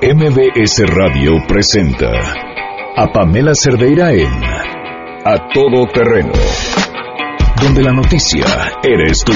MBS 0.00 0.86
Radio 0.86 1.32
presenta 1.48 2.06
a 2.96 3.12
Pamela 3.12 3.52
Cerdeira 3.52 4.12
en 4.12 4.30
A 4.44 5.48
Todo 5.52 5.86
Terreno, 5.92 6.30
donde 7.60 7.82
la 7.82 7.92
noticia 7.92 8.44
eres 8.80 9.24
tú. 9.24 9.32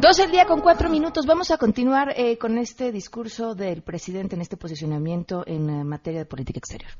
12 0.00 0.24
el 0.24 0.30
día 0.30 0.46
con 0.46 0.60
cuatro 0.62 0.88
minutos. 0.88 1.26
Vamos 1.26 1.50
a 1.50 1.58
continuar 1.58 2.14
eh, 2.16 2.38
con 2.38 2.56
este 2.56 2.92
discurso 2.92 3.54
del 3.54 3.82
presidente 3.82 4.36
en 4.36 4.40
este 4.40 4.56
posicionamiento 4.56 5.44
en 5.46 5.68
eh, 5.68 5.84
materia 5.84 6.20
de 6.20 6.26
política 6.26 6.60
exterior. 6.60 6.92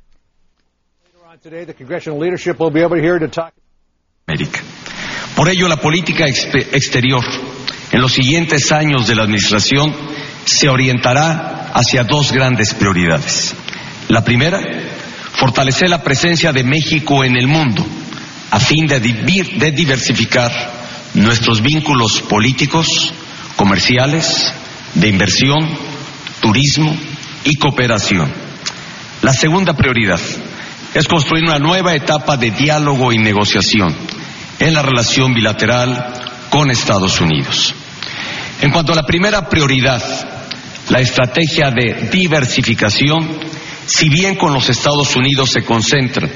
América. 4.27 4.61
Por 5.35 5.49
ello, 5.49 5.69
la 5.69 5.79
política 5.79 6.27
exterior 6.27 7.25
en 7.93 8.01
los 8.01 8.13
siguientes 8.13 8.71
años 8.73 9.07
de 9.09 9.15
la 9.15 9.23
administración 9.23 10.12
se 10.45 10.69
orientará 10.69 11.71
hacia 11.75 12.05
dos 12.05 12.33
grandes 12.33 12.75
prioridades. 12.75 13.55
La 14.09 14.25
primera, 14.25 14.61
fortalecer 15.33 15.89
la 15.89 16.03
presencia 16.03 16.53
de 16.53 16.65
México 16.65 17.25
en 17.25 17.37
el 17.37 17.47
mundo 17.47 17.85
a 18.51 18.61
fin 18.61 18.87
de, 18.87 19.01
diversificar 19.01 20.53
nuestros 21.15 21.63
vínculos 21.63 22.21
políticos, 22.21 23.13
comerciales, 23.57 24.53
de 24.95 25.09
inversión, 25.09 25.69
turismo 26.41 26.95
y 27.45 27.57
cooperación. 27.57 28.31
La 29.23 29.33
segunda 29.33 29.75
prioridad 29.75 30.21
es 30.93 31.09
construir 31.09 31.45
una 31.45 31.59
nueva 31.59 31.95
etapa 31.95 32.37
de 32.37 32.51
diálogo 32.51 33.13
y 33.13 33.19
negociación 33.19 33.97
en 34.59 34.75
la 34.75 34.83
relación 34.83 35.33
bilateral 35.33 36.13
con 36.51 36.71
Estados 36.71 37.21
Unidos. 37.23 37.75
En 38.61 38.71
cuanto 38.71 38.93
a 38.93 38.97
la 38.97 39.07
primera 39.07 39.49
prioridad, 39.49 40.03
la 40.89 41.01
estrategia 41.01 41.71
de 41.71 42.09
diversificación, 42.11 43.39
si 43.87 44.09
bien 44.09 44.37
con 44.37 44.53
los 44.53 44.69
Estados 44.69 45.15
Unidos 45.17 45.51
se 45.51 45.63
concentran 45.63 46.31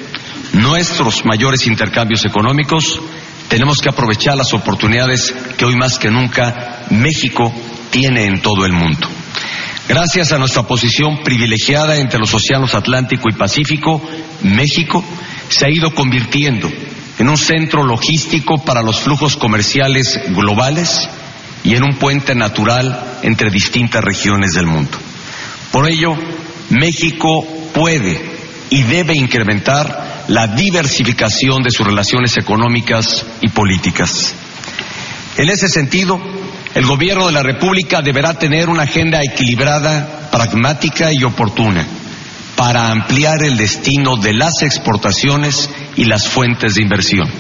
nuestros 0.53 1.25
mayores 1.25 1.67
intercambios 1.67 2.25
económicos, 2.25 3.01
tenemos 3.49 3.79
que 3.79 3.89
aprovechar 3.89 4.37
las 4.37 4.53
oportunidades 4.55 5.35
que 5.57 5.65
hoy 5.65 5.77
más 5.77 5.99
que 5.99 6.11
nunca 6.11 6.87
México 6.91 7.53
tiene 7.91 8.25
en 8.25 8.41
todo 8.41 8.65
el 8.65 8.73
mundo. 8.73 9.09
Gracias 9.89 10.33
a 10.33 10.39
nuestra 10.39 10.65
posición 10.65 11.23
privilegiada 11.23 11.97
entre 11.97 12.19
los 12.19 12.35
océanos 12.35 12.75
Atlántico 12.75 13.29
y 13.29 13.35
Pacífico, 13.35 14.03
México 14.43 15.05
se 15.49 15.67
ha 15.67 15.71
ido 15.71 15.95
convirtiendo 15.95 16.69
en 17.19 17.29
un 17.29 17.37
centro 17.37 17.85
logístico 17.85 18.59
para 18.65 18.83
los 18.83 18.99
flujos 18.99 19.37
comerciales 19.37 20.21
globales 20.31 21.09
y 21.63 21.77
en 21.77 21.85
un 21.85 21.97
puente 21.97 22.35
natural 22.35 23.06
entre 23.23 23.51
distintas 23.51 24.03
regiones 24.03 24.53
del 24.53 24.67
mundo. 24.67 24.99
Por 25.71 25.89
ello, 25.89 26.15
México 26.71 27.47
puede 27.73 28.37
y 28.71 28.83
debe 28.83 29.15
incrementar 29.15 30.25
la 30.29 30.49
diversificación 30.49 31.63
de 31.63 31.71
sus 31.71 31.87
relaciones 31.87 32.37
económicas 32.37 33.25
y 33.41 33.49
políticas. 33.49 34.35
En 35.37 35.49
ese 35.51 35.69
sentido, 35.69 36.21
el 36.75 36.87
Gobierno 36.87 37.27
de 37.27 37.33
la 37.33 37.43
República 37.43 38.03
deberá 38.03 38.35
tener 38.35 38.69
una 38.69 38.83
agenda 38.83 39.21
equilibrada, 39.23 40.29
pragmática 40.31 41.13
y 41.13 41.23
oportuna 41.25 41.87
para 42.57 42.91
ampliar 42.91 43.43
el 43.43 43.57
destino 43.57 44.17
de 44.17 44.33
las 44.33 44.63
exportaciones 44.63 45.69
y 45.95 46.05
las 46.07 46.27
fuentes 46.27 46.75
de 46.75 46.83
inversión, 46.83 47.31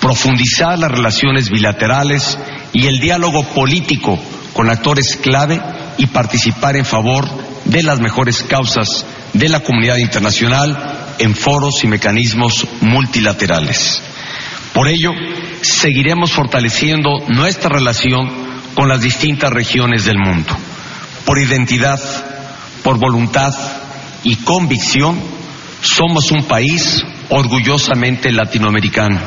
profundizar 0.00 0.78
las 0.78 0.90
relaciones 0.90 1.50
bilaterales 1.50 2.36
y 2.72 2.86
el 2.86 2.98
diálogo 2.98 3.44
político 3.44 4.18
con 4.52 4.70
actores 4.70 5.16
clave 5.16 5.60
y 5.98 6.06
participar 6.06 6.76
en 6.76 6.84
favor 6.84 7.28
de 7.64 7.82
las 7.82 8.00
mejores 8.00 8.42
causas 8.42 9.04
de 9.32 9.48
la 9.48 9.60
comunidad 9.60 9.96
internacional 9.96 11.14
en 11.18 11.34
foros 11.34 11.84
y 11.84 11.86
mecanismos 11.86 12.66
multilaterales. 12.80 14.02
Por 14.72 14.88
ello, 14.88 15.12
seguiremos 15.60 16.32
fortaleciendo 16.32 17.10
nuestra 17.28 17.70
relación 17.70 18.28
con 18.74 18.88
las 18.88 19.00
distintas 19.00 19.52
regiones 19.52 20.04
del 20.04 20.18
mundo. 20.18 20.56
Por 21.24 21.38
identidad, 21.38 22.00
por 22.82 22.98
voluntad 22.98 23.52
y 24.22 24.36
convicción, 24.36 25.20
somos 25.82 26.30
un 26.30 26.44
país 26.44 27.04
orgullosamente 27.28 28.32
latinoamericano. 28.32 29.18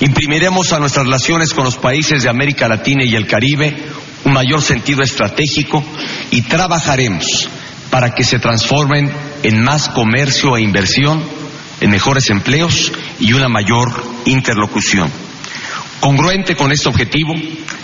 Imprimiremos 0.00 0.72
a 0.72 0.78
nuestras 0.78 1.06
relaciones 1.06 1.52
con 1.52 1.64
los 1.64 1.76
países 1.76 2.22
de 2.22 2.28
América 2.28 2.68
Latina 2.68 3.04
y 3.04 3.16
el 3.16 3.26
Caribe 3.26 3.76
un 4.24 4.32
mayor 4.32 4.62
sentido 4.62 5.02
estratégico 5.02 5.84
y 6.30 6.42
trabajaremos 6.42 7.48
para 7.90 8.14
que 8.14 8.24
se 8.24 8.38
transformen 8.38 9.10
en 9.42 9.62
más 9.62 9.88
comercio 9.88 10.56
e 10.56 10.62
inversión, 10.62 11.22
en 11.80 11.90
mejores 11.90 12.28
empleos 12.30 12.92
y 13.20 13.32
una 13.32 13.48
mayor 13.48 13.88
interlocución. 14.26 15.10
Congruente 16.00 16.54
con 16.54 16.70
este 16.70 16.88
objetivo, 16.88 17.34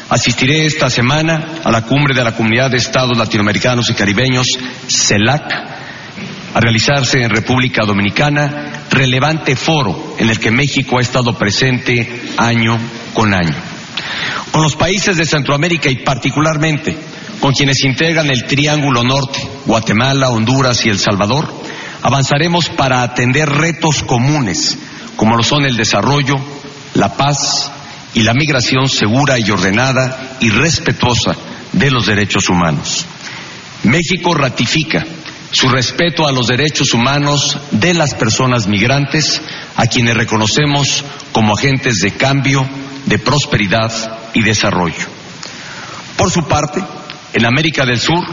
asistiré 0.09 0.67
esta 0.67 0.91
semana 0.91 1.61
a 1.65 1.71
la 1.71 1.83
cumbre 1.83 2.15
de 2.15 2.23
la 2.23 2.33
Comunidad 2.33 2.71
de 2.71 2.77
Estados 2.77 3.17
Latinoamericanos 3.17 3.91
y 3.91 3.95
Caribeños, 3.95 4.47
CELAC, 4.89 5.53
a 6.55 6.61
realizarse 6.61 7.21
en 7.21 7.31
República 7.31 7.85
Dominicana, 7.85 8.85
relevante 8.91 9.57
foro 9.57 10.15
en 10.19 10.31
el 10.31 10.39
que 10.39 10.53
México 10.53 10.99
ha 10.99 11.03
estado 11.03 11.37
presente 11.37 12.23
año 12.37 12.79
con 13.13 13.35
año. 13.35 13.74
Con 14.51 14.63
los 14.63 14.77
países 14.77 15.17
de 15.17 15.27
Centroamérica 15.27 15.89
y 15.91 15.97
particularmente 15.97 16.97
con 17.41 17.53
quienes 17.53 17.85
integran 17.85 18.31
el 18.31 18.45
Triángulo 18.45 19.03
Norte, 19.03 19.41
Guatemala, 19.67 20.31
Honduras 20.31 20.85
y 20.87 20.89
El 20.89 20.99
Salvador, 20.99 21.53
avanzaremos 22.03 22.69
para 22.71 23.03
atender 23.03 23.49
retos 23.49 24.03
comunes 24.03 24.79
como 25.17 25.37
lo 25.37 25.43
son 25.43 25.65
el 25.65 25.77
desarrollo, 25.77 26.35
la 26.95 27.17
paz, 27.17 27.71
y 28.15 28.23
la 28.23 28.33
migración 28.33 28.89
segura 28.89 29.39
y 29.39 29.51
ordenada 29.51 30.37
y 30.41 30.49
respetuosa 30.51 31.37
de 31.73 31.91
los 31.91 32.07
derechos 32.07 32.49
humanos. 32.49 33.05
México 33.83 34.35
ratifica 34.35 35.05
su 35.51 35.69
respeto 35.69 36.27
a 36.27 36.33
los 36.33 36.47
derechos 36.47 36.95
humanos 36.95 37.59
de 37.73 37.95
las 37.95 38.15
personas 38.15 38.67
migrantes, 38.67 39.41
a 39.77 39.87
quienes 39.87 40.17
reconocemos 40.17 41.05
como 41.33 41.55
agentes 41.55 42.01
de 42.01 42.13
cambio, 42.13 42.67
de 43.07 43.19
prosperidad 43.19 43.93
y 44.35 44.43
desarrollo. 44.43 45.07
Por 46.17 46.31
su 46.31 46.45
parte, 46.47 46.83
en 47.33 47.45
América 47.45 47.85
del 47.85 47.99
Sur, 47.99 48.25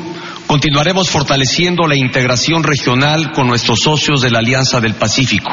continuaremos 0.48 1.09
fortaleciendo 1.09 1.88
la 1.88 1.96
integración 1.96 2.64
regional 2.64 3.31
con 3.31 3.48
nuestros 3.48 3.80
socios 3.80 4.22
de 4.22 4.30
la 4.30 4.40
Alianza 4.40 4.80
del 4.80 4.96
Pacífico, 4.96 5.52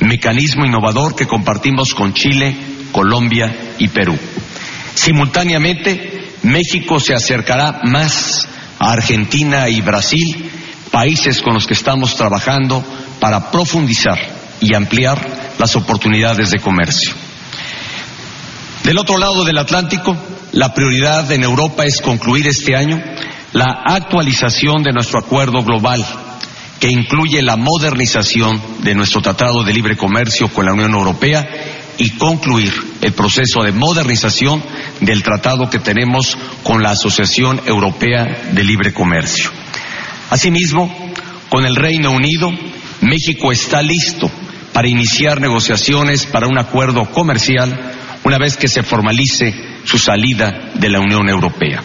mecanismo 0.00 0.64
innovador 0.64 1.14
que 1.16 1.26
compartimos 1.26 1.94
con 1.94 2.12
Chile, 2.14 2.56
Colombia 2.92 3.74
y 3.78 3.88
Perú. 3.88 4.16
Simultáneamente, 4.94 6.30
México 6.42 7.00
se 7.00 7.14
acercará 7.14 7.80
más 7.84 8.48
a 8.78 8.92
Argentina 8.92 9.68
y 9.68 9.80
Brasil, 9.80 10.50
países 10.90 11.42
con 11.42 11.54
los 11.54 11.66
que 11.66 11.74
estamos 11.74 12.16
trabajando 12.16 12.84
para 13.20 13.50
profundizar 13.50 14.18
y 14.60 14.74
ampliar 14.74 15.18
las 15.58 15.76
oportunidades 15.76 16.50
de 16.50 16.58
comercio. 16.58 17.25
Del 18.86 18.98
otro 18.98 19.18
lado 19.18 19.44
del 19.44 19.58
Atlántico, 19.58 20.16
la 20.52 20.72
prioridad 20.72 21.32
en 21.32 21.42
Europa 21.42 21.84
es 21.84 22.00
concluir 22.00 22.46
este 22.46 22.76
año 22.76 23.02
la 23.52 23.82
actualización 23.84 24.84
de 24.84 24.92
nuestro 24.92 25.18
acuerdo 25.18 25.64
global, 25.64 26.06
que 26.78 26.88
incluye 26.88 27.42
la 27.42 27.56
modernización 27.56 28.62
de 28.84 28.94
nuestro 28.94 29.20
Tratado 29.20 29.64
de 29.64 29.72
Libre 29.72 29.96
Comercio 29.96 30.46
con 30.46 30.66
la 30.66 30.72
Unión 30.72 30.92
Europea 30.92 31.48
y 31.98 32.10
concluir 32.10 32.72
el 33.00 33.12
proceso 33.12 33.64
de 33.64 33.72
modernización 33.72 34.62
del 35.00 35.24
tratado 35.24 35.68
que 35.68 35.80
tenemos 35.80 36.38
con 36.62 36.80
la 36.80 36.90
Asociación 36.90 37.60
Europea 37.66 38.50
de 38.52 38.62
Libre 38.62 38.94
Comercio. 38.94 39.50
Asimismo, 40.30 41.12
con 41.48 41.66
el 41.66 41.74
Reino 41.74 42.12
Unido, 42.12 42.52
México 43.00 43.50
está 43.50 43.82
listo 43.82 44.30
para 44.72 44.86
iniciar 44.86 45.40
negociaciones 45.40 46.24
para 46.26 46.46
un 46.46 46.56
acuerdo 46.56 47.10
comercial 47.10 47.95
una 48.26 48.38
vez 48.38 48.56
que 48.56 48.66
se 48.66 48.82
formalice 48.82 49.54
su 49.84 49.98
salida 49.98 50.72
de 50.74 50.90
la 50.90 50.98
Unión 50.98 51.28
Europea. 51.28 51.80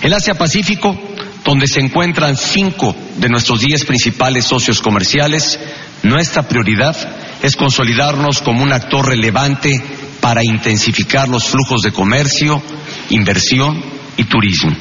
El 0.00 0.12
Asia-Pacífico, 0.12 0.96
donde 1.44 1.66
se 1.66 1.80
encuentran 1.80 2.36
cinco 2.36 2.94
de 3.16 3.28
nuestros 3.28 3.60
diez 3.62 3.84
principales 3.84 4.44
socios 4.44 4.80
comerciales, 4.80 5.58
nuestra 6.04 6.44
prioridad 6.44 6.96
es 7.42 7.56
consolidarnos 7.56 8.40
como 8.40 8.62
un 8.62 8.72
actor 8.72 9.08
relevante 9.08 9.82
para 10.20 10.44
intensificar 10.44 11.28
los 11.28 11.48
flujos 11.48 11.82
de 11.82 11.90
comercio, 11.90 12.62
inversión 13.10 13.82
y 14.16 14.24
turismo. 14.26 14.76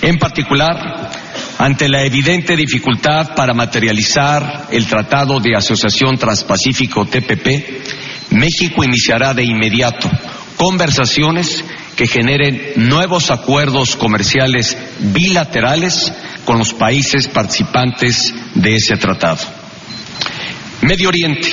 En 0.00 0.18
particular, 0.18 1.10
ante 1.58 1.90
la 1.90 2.02
evidente 2.04 2.56
dificultad 2.56 3.34
para 3.34 3.52
materializar 3.52 4.68
el 4.70 4.86
Tratado 4.86 5.40
de 5.40 5.56
Asociación 5.56 6.16
Transpacífico 6.16 7.04
TPP, 7.04 8.00
México 8.30 8.84
iniciará 8.84 9.34
de 9.34 9.44
inmediato 9.44 10.10
conversaciones 10.56 11.64
que 11.96 12.06
generen 12.06 12.72
nuevos 12.76 13.30
acuerdos 13.30 13.96
comerciales 13.96 14.76
bilaterales 14.98 16.12
con 16.44 16.58
los 16.58 16.74
países 16.74 17.28
participantes 17.28 18.34
de 18.54 18.74
ese 18.74 18.98
tratado. 18.98 19.40
Medio 20.82 21.08
Oriente 21.08 21.48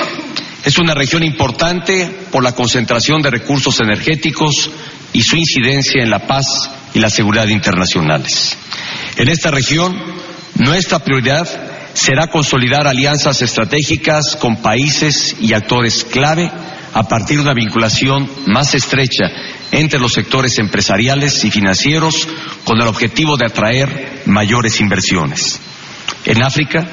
es 0.66 0.78
una 0.78 0.94
región 0.94 1.24
importante 1.24 2.28
por 2.32 2.44
la 2.44 2.52
concentración 2.52 3.22
de 3.22 3.30
recursos 3.30 3.80
energéticos 3.80 4.70
y 5.14 5.22
su 5.22 5.38
incidencia 5.38 6.04
en 6.04 6.10
la 6.10 6.28
paz 6.28 6.70
y 6.94 7.00
la 7.00 7.10
seguridad 7.10 7.48
internacionales. 7.48 8.58
En 9.16 9.30
esta 9.30 9.52
región, 9.52 9.98
nuestra 10.56 11.00
prioridad 11.00 11.48
será 11.98 12.28
consolidar 12.28 12.86
alianzas 12.86 13.42
estratégicas 13.42 14.36
con 14.40 14.58
países 14.58 15.36
y 15.42 15.54
actores 15.54 16.06
clave 16.06 16.50
a 16.94 17.04
partir 17.08 17.38
de 17.38 17.42
una 17.42 17.56
vinculación 17.56 18.30
más 18.46 18.76
estrecha 18.76 19.26
entre 19.72 20.00
los 20.00 20.14
sectores 20.14 20.60
empresariales 20.60 21.44
y 21.44 21.50
financieros 21.50 22.28
con 22.66 22.80
el 22.80 22.88
objetivo 22.88 23.36
de 23.36 23.48
atraer 23.48 24.22
mayores 24.28 24.80
inversiones. 24.80 25.60
En 26.26 26.44
África, 26.44 26.86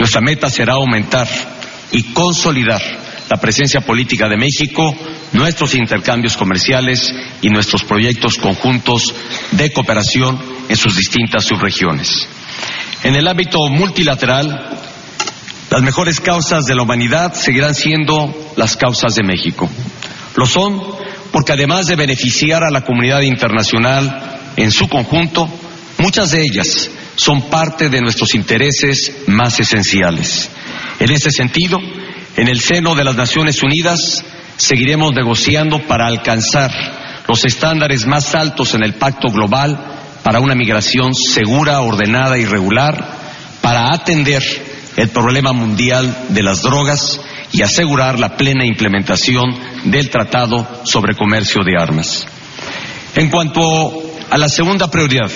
nuestra 0.00 0.20
meta 0.20 0.50
será 0.50 0.72
aumentar 0.72 1.28
y 1.92 2.12
consolidar 2.12 2.82
la 3.30 3.36
presencia 3.36 3.80
política 3.82 4.28
de 4.28 4.36
México, 4.36 4.92
nuestros 5.32 5.76
intercambios 5.76 6.36
comerciales 6.36 7.14
y 7.40 7.50
nuestros 7.50 7.84
proyectos 7.84 8.36
conjuntos 8.36 9.14
de 9.52 9.72
cooperación 9.72 10.42
en 10.68 10.76
sus 10.76 10.96
distintas 10.96 11.44
subregiones. 11.44 12.26
En 13.02 13.14
el 13.14 13.26
ámbito 13.26 13.58
multilateral, 13.70 14.78
las 15.70 15.82
mejores 15.82 16.20
causas 16.20 16.66
de 16.66 16.74
la 16.74 16.82
humanidad 16.82 17.32
seguirán 17.32 17.74
siendo 17.74 18.52
las 18.56 18.76
causas 18.76 19.14
de 19.14 19.22
México. 19.22 19.70
Lo 20.36 20.44
son 20.44 20.82
porque 21.32 21.52
además 21.52 21.86
de 21.86 21.96
beneficiar 21.96 22.62
a 22.62 22.70
la 22.70 22.82
comunidad 22.82 23.20
internacional 23.22 24.52
en 24.56 24.70
su 24.70 24.88
conjunto, 24.88 25.48
muchas 25.98 26.32
de 26.32 26.42
ellas 26.42 26.90
son 27.16 27.42
parte 27.48 27.88
de 27.88 28.02
nuestros 28.02 28.34
intereses 28.34 29.22
más 29.28 29.58
esenciales. 29.60 30.50
En 30.98 31.10
ese 31.10 31.30
sentido, 31.30 31.78
en 32.36 32.48
el 32.48 32.60
seno 32.60 32.94
de 32.94 33.04
las 33.04 33.16
Naciones 33.16 33.62
Unidas 33.62 34.24
seguiremos 34.56 35.14
negociando 35.14 35.78
para 35.86 36.06
alcanzar 36.06 36.70
los 37.26 37.44
estándares 37.46 38.06
más 38.06 38.34
altos 38.34 38.74
en 38.74 38.84
el 38.84 38.94
pacto 38.94 39.28
global 39.28 39.89
para 40.22 40.40
una 40.40 40.54
migración 40.54 41.14
segura, 41.14 41.80
ordenada 41.80 42.38
y 42.38 42.44
regular, 42.44 43.18
para 43.60 43.92
atender 43.92 44.42
el 44.96 45.08
problema 45.08 45.52
mundial 45.52 46.26
de 46.30 46.42
las 46.42 46.62
drogas 46.62 47.20
y 47.52 47.62
asegurar 47.62 48.18
la 48.18 48.36
plena 48.36 48.64
implementación 48.64 49.56
del 49.84 50.10
Tratado 50.10 50.66
sobre 50.84 51.14
Comercio 51.14 51.62
de 51.64 51.76
Armas. 51.80 52.26
En 53.16 53.28
cuanto 53.28 53.62
a 54.30 54.38
la 54.38 54.48
segunda 54.48 54.90
prioridad, 54.90 55.30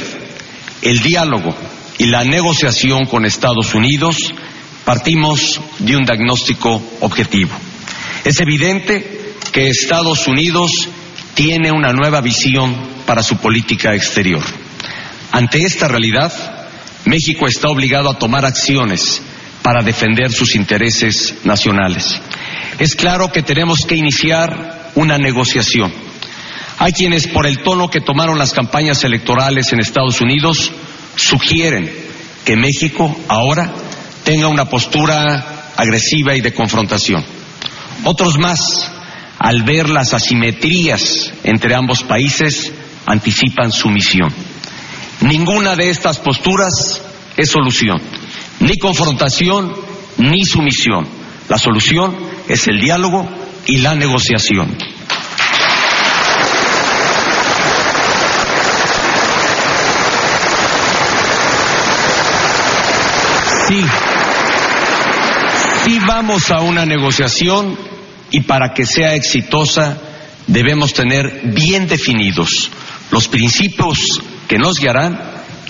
el 0.83 1.01
diálogo 1.01 1.55
y 1.99 2.07
la 2.07 2.25
negociación 2.25 3.07
con 3.07 3.25
Estados 3.25 3.75
Unidos, 3.75 4.33
partimos 4.85 5.61
de 5.79 5.97
un 5.97 6.05
diagnóstico 6.05 6.81
objetivo. 7.01 7.53
Es 8.25 8.41
evidente 8.41 9.35
que 9.53 9.69
Estados 9.69 10.27
Unidos 10.27 10.89
tiene 11.35 11.73
una 11.73 11.93
nueva 11.93 12.21
visión 12.21 12.75
para 13.07 13.23
su 13.23 13.37
política 13.37 13.95
exterior. 13.95 14.43
Ante 15.35 15.65
esta 15.65 15.89
realidad, 15.89 16.33
México 17.07 17.49
está 17.49 17.69
obligado 17.69 18.09
a 18.09 18.17
tomar 18.21 18.45
acciones 18.45 19.21
para 19.63 19.83
defender 19.83 20.31
sus 20.31 20.55
intereses 20.55 21.39
nacionales. 21.43 22.21
Es 22.79 22.95
claro 22.95 23.33
que 23.33 23.43
tenemos 23.43 23.81
que 23.81 23.97
iniciar 23.97 24.93
una 24.95 25.19
negociación. 25.19 25.93
Hay 26.79 26.93
quienes, 26.93 27.27
por 27.27 27.49
el 27.49 27.65
tono 27.65 27.91
que 27.91 28.01
tomaron 28.01 28.39
las 28.39 28.53
campañas 28.53 29.03
electorales 29.03 29.73
en 29.73 29.81
Estados 29.81 30.21
Unidos, 30.21 30.71
sugieren 31.17 31.93
que 32.45 32.55
México 32.55 33.19
ahora 33.27 33.73
tenga 34.23 34.47
una 34.47 34.67
postura 34.67 35.73
agresiva 35.77 36.37
y 36.37 36.43
de 36.43 36.55
confrontación. 36.55 37.25
Otros 38.05 38.39
más, 38.39 38.89
al 39.41 39.65
ver 39.65 39.89
las 39.89 40.15
asimetrías 40.15 41.33
entre 41.43 41.75
ambos 41.75 42.05
países, 42.05 42.73
anticipan 43.05 43.73
su 43.73 43.89
misión. 43.89 44.54
Ninguna 45.25 45.75
de 45.75 45.89
estas 45.89 46.19
posturas 46.19 47.01
es 47.37 47.51
solución 47.51 48.01
ni 48.61 48.79
confrontación 48.79 49.75
ni 50.19 50.45
sumisión. 50.45 51.07
La 51.49 51.59
solución 51.59 52.15
es 52.49 52.69
el 52.69 52.81
diálogo 52.81 53.29
y 53.67 53.79
la 53.79 53.95
negociación. 53.95 54.77
Sí, 63.67 63.85
sí 65.85 65.99
vamos 66.07 66.51
a 66.51 66.61
una 66.61 66.85
negociación 66.85 67.79
y 68.31 68.43
para 68.43 68.75
que 68.75 68.85
sea 68.85 69.15
exitosa 69.15 69.99
debemos 70.47 70.93
tener 70.93 71.41
bien 71.45 71.89
definidos 71.89 72.71
los 73.11 73.27
principios 73.29 74.23
que 74.49 74.59
nos 74.59 74.79
guiarán 74.79 75.19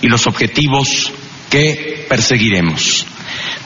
y 0.01 0.07
los 0.07 0.27
objetivos 0.27 1.11
que 1.49 2.05
perseguiremos. 2.09 3.05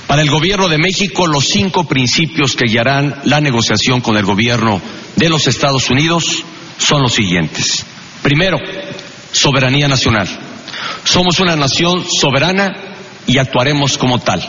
Para 0.07 0.21
el 0.21 0.31
Gobierno 0.31 0.67
de 0.67 0.77
México, 0.77 1.27
los 1.27 1.45
cinco 1.45 1.87
principios 1.87 2.55
que 2.55 2.65
guiarán 2.65 3.21
la 3.25 3.41
negociación 3.41 4.01
con 4.01 4.17
el 4.17 4.25
Gobierno 4.25 4.81
de 5.15 5.29
los 5.29 5.47
Estados 5.47 5.89
Unidos 5.89 6.43
son 6.77 7.01
los 7.01 7.13
siguientes. 7.13 7.85
Primero, 8.23 8.57
soberanía 9.31 9.87
nacional. 9.87 10.27
Somos 11.03 11.39
una 11.39 11.55
nación 11.55 12.03
soberana 12.09 12.95
y 13.27 13.37
actuaremos 13.37 13.97
como 13.97 14.19
tal. 14.19 14.43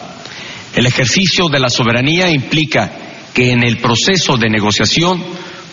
El 0.75 0.87
ejercicio 0.87 1.49
de 1.49 1.61
la 1.61 1.69
soberanía 1.69 2.31
implica 2.31 2.91
que 3.35 3.51
en 3.51 3.63
el 3.63 3.79
proceso 3.79 4.37
de 4.37 4.49
negociación 4.49 5.23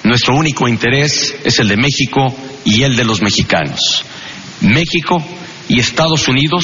nuestro 0.03 0.35
único 0.35 0.67
interés 0.67 1.35
es 1.43 1.59
el 1.59 1.67
de 1.67 1.77
México 1.77 2.35
y 2.65 2.83
el 2.83 2.95
de 2.95 3.05
los 3.05 3.21
mexicanos. 3.21 4.03
México 4.61 5.23
y 5.69 5.79
Estados 5.79 6.27
Unidos 6.27 6.63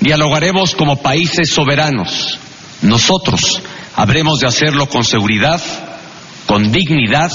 dialogaremos 0.00 0.74
como 0.74 1.02
países 1.02 1.48
soberanos. 1.50 2.38
Nosotros 2.82 3.62
habremos 3.96 4.40
de 4.40 4.46
hacerlo 4.46 4.88
con 4.88 5.04
seguridad, 5.04 5.60
con 6.46 6.70
dignidad, 6.70 7.32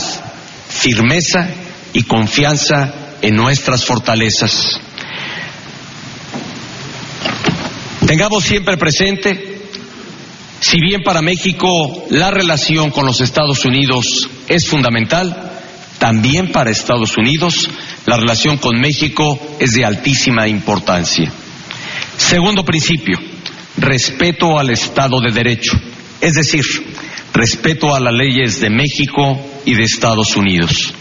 firmeza 0.67 1.49
y 1.93 2.03
confianza 2.03 2.93
en 3.21 3.35
nuestras 3.35 3.85
fortalezas. 3.85 4.79
Tengamos 8.05 8.43
siempre 8.43 8.77
presente, 8.77 9.61
si 10.59 10.79
bien 10.79 11.01
para 11.03 11.21
México 11.21 12.05
la 12.09 12.31
relación 12.31 12.91
con 12.91 13.05
los 13.05 13.21
Estados 13.21 13.65
Unidos 13.65 14.29
es 14.47 14.67
fundamental, 14.67 15.51
también 15.99 16.51
para 16.51 16.71
Estados 16.71 17.17
Unidos 17.17 17.69
la 18.05 18.17
relación 18.17 18.57
con 18.57 18.79
México 18.79 19.39
es 19.59 19.71
de 19.71 19.85
altísima 19.85 20.47
importancia. 20.47 21.31
Segundo 22.17 22.63
principio, 22.63 23.17
respeto 23.77 24.59
al 24.59 24.69
Estado 24.71 25.21
de 25.21 25.31
Derecho, 25.31 25.79
es 26.21 26.33
decir, 26.33 26.63
respeto 27.33 27.95
a 27.95 27.99
las 27.99 28.13
leyes 28.13 28.59
de 28.59 28.69
México 28.69 29.39
y 29.65 29.75
de 29.75 29.83
Estados 29.83 30.35
Unidos. 30.35 30.93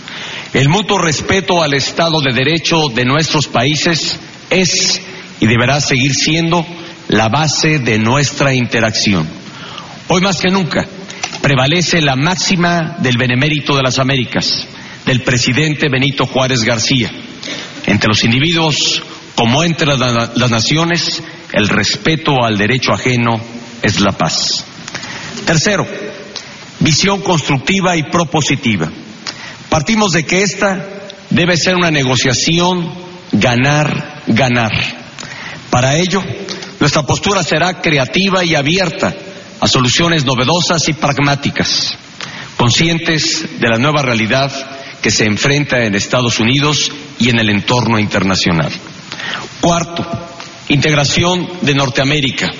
El 0.52 0.68
mutuo 0.68 0.98
respeto 0.98 1.62
al 1.62 1.74
Estado 1.74 2.20
de 2.20 2.32
Derecho 2.32 2.88
de 2.94 3.04
nuestros 3.04 3.48
países 3.48 4.18
es 4.50 5.00
y 5.40 5.46
deberá 5.46 5.80
seguir 5.80 6.14
siendo 6.14 6.64
la 7.08 7.28
base 7.28 7.78
de 7.78 7.98
nuestra 7.98 8.54
interacción. 8.54 9.28
Hoy 10.08 10.20
más 10.20 10.40
que 10.40 10.50
nunca 10.50 10.86
prevalece 11.42 12.00
la 12.00 12.16
máxima 12.16 12.96
del 13.00 13.16
benemérito 13.18 13.76
de 13.76 13.82
las 13.82 13.98
Américas, 13.98 14.66
del 15.08 15.22
presidente 15.22 15.88
Benito 15.88 16.26
Juárez 16.26 16.60
García. 16.64 17.10
Entre 17.86 18.08
los 18.08 18.22
individuos 18.24 19.02
como 19.34 19.64
entre 19.64 19.86
las 19.86 20.50
naciones, 20.50 21.22
el 21.50 21.66
respeto 21.66 22.44
al 22.44 22.58
derecho 22.58 22.92
ajeno 22.92 23.40
es 23.80 24.00
la 24.00 24.12
paz. 24.12 24.66
Tercero, 25.46 25.86
visión 26.80 27.22
constructiva 27.22 27.96
y 27.96 28.02
propositiva. 28.02 28.90
Partimos 29.70 30.12
de 30.12 30.26
que 30.26 30.42
esta 30.42 30.86
debe 31.30 31.56
ser 31.56 31.76
una 31.76 31.90
negociación 31.90 32.92
ganar, 33.32 34.24
ganar. 34.26 34.72
Para 35.70 35.96
ello, 35.96 36.22
nuestra 36.80 37.04
postura 37.04 37.42
será 37.42 37.80
creativa 37.80 38.44
y 38.44 38.54
abierta 38.54 39.14
a 39.58 39.68
soluciones 39.68 40.26
novedosas 40.26 40.86
y 40.86 40.92
pragmáticas, 40.92 41.96
conscientes 42.58 43.58
de 43.58 43.68
la 43.70 43.78
nueva 43.78 44.02
realidad 44.02 44.77
que 45.02 45.10
se 45.10 45.24
enfrenta 45.24 45.84
en 45.84 45.94
Estados 45.94 46.40
Unidos 46.40 46.90
y 47.18 47.30
en 47.30 47.38
el 47.38 47.50
entorno 47.50 47.98
internacional. 47.98 48.72
Cuarto, 49.60 50.06
integración 50.68 51.48
de 51.62 51.74
Norteamérica. 51.74 52.50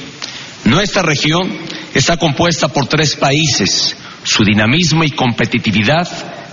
Nuestra 0.65 1.03
región 1.03 1.51
está 1.95 2.17
compuesta 2.17 2.69
por 2.69 2.87
tres 2.87 3.17
países. 3.17 3.97
Su 4.23 4.45
dinamismo 4.45 5.05
y 5.05 5.11
competitividad 5.11 6.09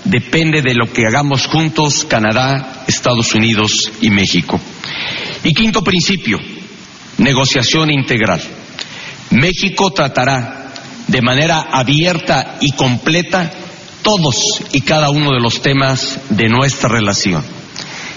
depende 0.06 0.62
de 0.62 0.76
lo 0.76 0.92
que 0.92 1.06
hagamos 1.08 1.48
juntos 1.48 2.06
Canadá 2.06 2.84
Estados 2.88 3.34
Unidos 3.34 3.92
y 4.02 4.10
México. 4.10 4.60
Y 5.44 5.54
quinto 5.54 5.84
principio, 5.84 6.40
negociación 7.18 7.92
integral. 7.92 8.42
México 9.32 9.92
tratará 9.92 10.72
de 11.08 11.22
manera 11.22 11.68
abierta 11.72 12.58
y 12.62 12.72
completa 12.72 13.52
todos 14.06 14.62
y 14.72 14.82
cada 14.82 15.10
uno 15.10 15.32
de 15.32 15.40
los 15.40 15.64
temas 15.64 16.20
de 16.30 16.48
nuestra 16.48 16.88
relación. 16.88 17.44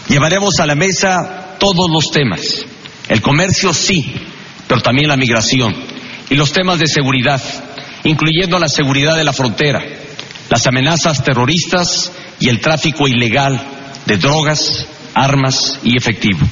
Llevaremos 0.06 0.60
a 0.60 0.66
la 0.66 0.74
mesa 0.74 1.56
todos 1.58 1.90
los 1.90 2.10
temas. 2.10 2.66
El 3.08 3.22
comercio 3.22 3.72
sí, 3.72 4.12
pero 4.68 4.82
también 4.82 5.08
la 5.08 5.16
migración 5.16 5.74
y 6.28 6.34
los 6.34 6.52
temas 6.52 6.78
de 6.78 6.86
seguridad, 6.86 7.40
incluyendo 8.04 8.58
la 8.58 8.68
seguridad 8.68 9.16
de 9.16 9.24
la 9.24 9.32
frontera, 9.32 9.82
las 10.50 10.66
amenazas 10.66 11.24
terroristas 11.24 12.12
y 12.38 12.50
el 12.50 12.60
tráfico 12.60 13.08
ilegal 13.08 13.58
de 14.04 14.18
drogas, 14.18 14.86
armas 15.14 15.80
y 15.82 15.96
efectivo. 15.96 16.46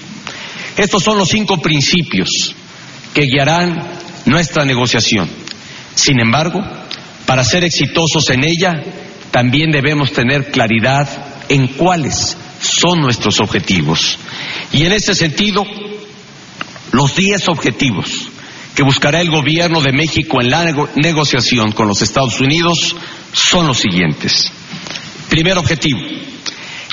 Estos 0.78 1.02
son 1.02 1.18
los 1.18 1.28
cinco 1.28 1.60
principios 1.60 2.54
que 3.12 3.26
guiarán 3.26 3.76
nuestra 4.24 4.64
negociación. 4.64 5.28
Sin 5.94 6.20
embargo, 6.20 6.62
para 7.26 7.44
ser 7.44 7.64
exitosos 7.64 8.30
en 8.30 8.44
ella, 8.44 8.82
también 9.36 9.70
debemos 9.70 10.12
tener 10.12 10.50
claridad 10.50 11.06
en 11.50 11.66
cuáles 11.66 12.38
son 12.58 13.02
nuestros 13.02 13.38
objetivos. 13.38 14.18
Y 14.72 14.86
en 14.86 14.92
ese 14.92 15.14
sentido, 15.14 15.62
los 16.92 17.14
diez 17.14 17.46
objetivos 17.50 18.30
que 18.74 18.82
buscará 18.82 19.20
el 19.20 19.30
gobierno 19.30 19.82
de 19.82 19.92
México 19.92 20.40
en 20.40 20.48
la 20.48 20.64
negociación 20.94 21.72
con 21.72 21.86
los 21.86 22.00
Estados 22.00 22.40
Unidos 22.40 22.96
son 23.34 23.66
los 23.66 23.76
siguientes. 23.76 24.50
Primer 25.28 25.58
objetivo, 25.58 26.00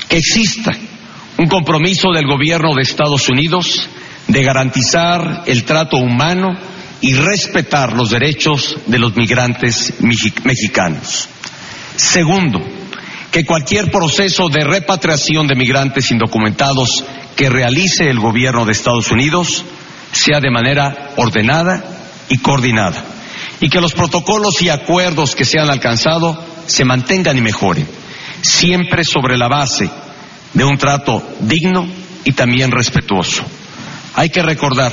que 0.06 0.18
exista 0.18 0.72
un 1.38 1.46
compromiso 1.46 2.12
del 2.12 2.26
gobierno 2.26 2.74
de 2.74 2.82
Estados 2.82 3.26
Unidos 3.30 3.88
de 4.28 4.42
garantizar 4.42 5.44
el 5.46 5.64
trato 5.64 5.96
humano 5.96 6.54
y 7.00 7.14
respetar 7.14 7.94
los 7.94 8.10
derechos 8.10 8.76
de 8.84 8.98
los 8.98 9.16
migrantes 9.16 9.94
mexicanos. 10.00 11.30
Segundo, 11.96 12.60
que 13.30 13.44
cualquier 13.44 13.90
proceso 13.90 14.48
de 14.48 14.64
repatriación 14.64 15.46
de 15.46 15.56
migrantes 15.56 16.10
indocumentados 16.10 17.04
que 17.36 17.48
realice 17.48 18.08
el 18.08 18.20
gobierno 18.20 18.64
de 18.64 18.72
Estados 18.72 19.10
Unidos 19.10 19.64
sea 20.12 20.40
de 20.40 20.50
manera 20.50 21.10
ordenada 21.16 21.82
y 22.28 22.38
coordinada 22.38 23.04
y 23.60 23.68
que 23.68 23.80
los 23.80 23.92
protocolos 23.92 24.60
y 24.62 24.68
acuerdos 24.68 25.34
que 25.34 25.44
se 25.44 25.58
han 25.58 25.70
alcanzado 25.70 26.38
se 26.66 26.84
mantengan 26.84 27.36
y 27.36 27.40
mejoren, 27.40 27.88
siempre 28.42 29.04
sobre 29.04 29.36
la 29.36 29.48
base 29.48 29.90
de 30.52 30.64
un 30.64 30.76
trato 30.78 31.22
digno 31.40 31.86
y 32.24 32.32
también 32.32 32.70
respetuoso. 32.70 33.42
Hay 34.14 34.30
que 34.30 34.42
recordar 34.42 34.92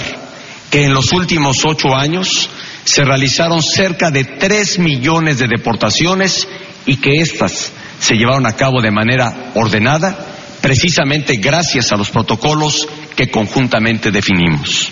que 0.70 0.84
en 0.84 0.94
los 0.94 1.12
últimos 1.12 1.64
ocho 1.66 1.96
años 1.96 2.50
se 2.84 3.04
realizaron 3.04 3.62
cerca 3.62 4.10
de 4.10 4.24
tres 4.24 4.80
millones 4.80 5.38
de 5.38 5.48
deportaciones 5.48 6.48
y 6.86 6.98
que 6.98 7.22
éstas 7.22 7.72
se 8.00 8.16
llevaron 8.16 8.46
a 8.46 8.56
cabo 8.56 8.82
de 8.82 8.92
manera 8.92 9.52
ordenada, 9.56 10.18
precisamente 10.62 11.38
gracias 11.38 11.92
a 11.92 11.98
los 11.98 12.10
protocolos 12.10 12.88
que 13.16 13.30
conjuntamente 13.30 14.12
definimos. 14.12 14.90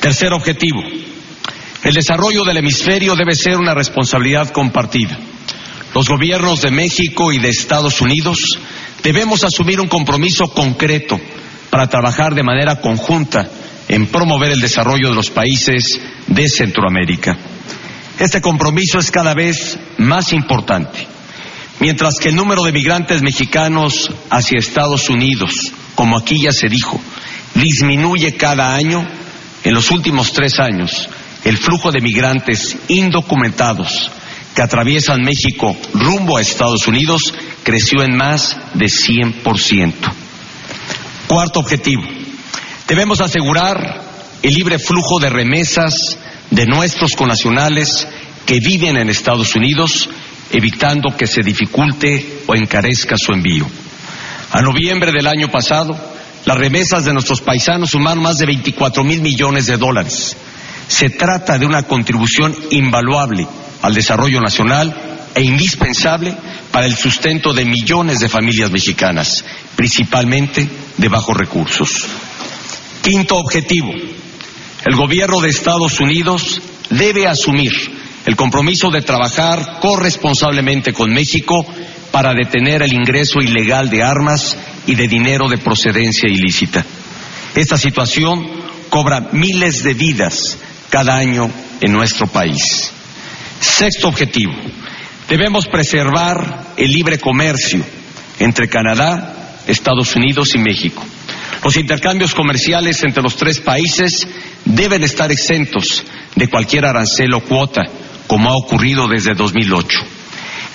Tercer 0.00 0.32
objetivo, 0.32 0.82
el 1.82 1.94
desarrollo 1.94 2.44
del 2.44 2.58
hemisferio 2.58 3.14
debe 3.14 3.34
ser 3.34 3.56
una 3.56 3.74
responsabilidad 3.74 4.50
compartida. 4.50 5.18
Los 5.94 6.08
gobiernos 6.08 6.62
de 6.62 6.70
México 6.70 7.32
y 7.32 7.38
de 7.38 7.48
Estados 7.48 8.00
Unidos 8.00 8.58
debemos 9.02 9.44
asumir 9.44 9.80
un 9.80 9.88
compromiso 9.88 10.48
concreto 10.48 11.18
para 11.70 11.88
trabajar 11.88 12.34
de 12.34 12.42
manera 12.42 12.80
conjunta 12.80 13.48
en 13.88 14.06
promover 14.06 14.52
el 14.52 14.60
desarrollo 14.60 15.10
de 15.10 15.14
los 15.14 15.30
países 15.30 16.00
de 16.26 16.48
Centroamérica. 16.48 17.36
Este 18.18 18.40
compromiso 18.40 18.98
es 18.98 19.10
cada 19.10 19.34
vez 19.34 19.78
más 19.98 20.32
importante. 20.32 21.06
Mientras 21.80 22.18
que 22.18 22.30
el 22.30 22.36
número 22.36 22.62
de 22.62 22.72
migrantes 22.72 23.20
mexicanos 23.22 24.10
hacia 24.30 24.58
Estados 24.58 25.10
Unidos, 25.10 25.72
como 25.94 26.16
aquí 26.16 26.42
ya 26.42 26.52
se 26.52 26.68
dijo, 26.68 26.98
disminuye 27.54 28.36
cada 28.36 28.74
año, 28.74 29.06
en 29.64 29.74
los 29.74 29.90
últimos 29.90 30.32
tres 30.32 30.58
años, 30.58 31.08
el 31.44 31.58
flujo 31.58 31.92
de 31.92 32.00
migrantes 32.00 32.76
indocumentados 32.88 34.10
que 34.54 34.62
atraviesan 34.62 35.22
México 35.22 35.76
rumbo 35.92 36.38
a 36.38 36.40
Estados 36.40 36.86
Unidos 36.86 37.34
creció 37.62 38.02
en 38.02 38.16
más 38.16 38.56
de 38.72 38.86
100%. 38.86 39.92
Cuarto 41.26 41.60
objetivo, 41.60 42.04
debemos 42.88 43.20
asegurar 43.20 44.02
el 44.42 44.54
libre 44.54 44.78
flujo 44.78 45.18
de 45.20 45.28
remesas 45.28 46.16
de 46.50 46.66
nuestros 46.66 47.12
connacionales 47.12 48.06
que 48.44 48.60
viven 48.60 48.96
en 48.96 49.10
Estados 49.10 49.54
Unidos, 49.54 50.08
evitando 50.50 51.16
que 51.16 51.26
se 51.26 51.42
dificulte 51.42 52.42
o 52.46 52.54
encarezca 52.54 53.16
su 53.18 53.32
envío. 53.32 53.66
A 54.52 54.62
noviembre 54.62 55.12
del 55.12 55.26
año 55.26 55.48
pasado, 55.48 55.98
las 56.44 56.56
remesas 56.56 57.04
de 57.04 57.12
nuestros 57.12 57.40
paisanos 57.40 57.90
sumaron 57.90 58.22
más 58.22 58.38
de 58.38 58.46
24 58.46 59.02
mil 59.02 59.20
millones 59.20 59.66
de 59.66 59.76
dólares. 59.76 60.36
Se 60.86 61.10
trata 61.10 61.58
de 61.58 61.66
una 61.66 61.82
contribución 61.82 62.54
invaluable 62.70 63.46
al 63.82 63.92
desarrollo 63.92 64.40
nacional 64.40 64.94
e 65.34 65.42
indispensable 65.42 66.34
para 66.70 66.86
el 66.86 66.96
sustento 66.96 67.52
de 67.52 67.64
millones 67.64 68.20
de 68.20 68.28
familias 68.28 68.70
mexicanas, 68.70 69.44
principalmente 69.74 70.68
de 70.96 71.08
bajos 71.08 71.36
recursos. 71.36 72.06
Quinto 73.02 73.36
objetivo, 73.36 73.92
el 74.86 74.94
gobierno 74.94 75.40
de 75.40 75.48
Estados 75.48 75.98
Unidos 75.98 76.62
debe 76.90 77.26
asumir 77.26 77.72
el 78.24 78.36
compromiso 78.36 78.88
de 78.88 79.02
trabajar 79.02 79.80
corresponsablemente 79.80 80.92
con 80.92 81.12
México 81.12 81.66
para 82.12 82.32
detener 82.32 82.82
el 82.82 82.92
ingreso 82.92 83.40
ilegal 83.40 83.90
de 83.90 84.04
armas 84.04 84.56
y 84.86 84.94
de 84.94 85.08
dinero 85.08 85.48
de 85.48 85.58
procedencia 85.58 86.30
ilícita. 86.30 86.84
Esta 87.56 87.76
situación 87.76 88.48
cobra 88.88 89.28
miles 89.32 89.82
de 89.82 89.94
vidas 89.94 90.56
cada 90.88 91.16
año 91.16 91.50
en 91.80 91.92
nuestro 91.92 92.28
país. 92.28 92.92
Sexto 93.58 94.06
objetivo, 94.06 94.54
debemos 95.28 95.66
preservar 95.66 96.74
el 96.76 96.92
libre 96.92 97.18
comercio 97.18 97.84
entre 98.38 98.68
Canadá, 98.68 99.62
Estados 99.66 100.14
Unidos 100.14 100.54
y 100.54 100.58
México. 100.58 101.04
Los 101.64 101.76
intercambios 101.76 102.34
comerciales 102.34 103.02
entre 103.02 103.22
los 103.22 103.36
tres 103.36 103.60
países 103.60 104.26
deben 104.64 105.02
estar 105.02 105.30
exentos 105.32 106.04
de 106.34 106.48
cualquier 106.48 106.84
arancel 106.84 107.32
o 107.34 107.40
cuota, 107.40 107.82
como 108.26 108.50
ha 108.50 108.56
ocurrido 108.56 109.08
desde 109.08 109.34
2008. 109.34 109.98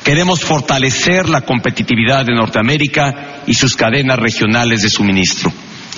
Queremos 0.03 0.41
fortalecer 0.41 1.29
la 1.29 1.41
competitividad 1.41 2.25
de 2.25 2.33
Norteamérica 2.33 3.43
y 3.45 3.53
sus 3.53 3.75
cadenas 3.75 4.17
regionales 4.17 4.81
de 4.81 4.89
suministro, 4.89 5.53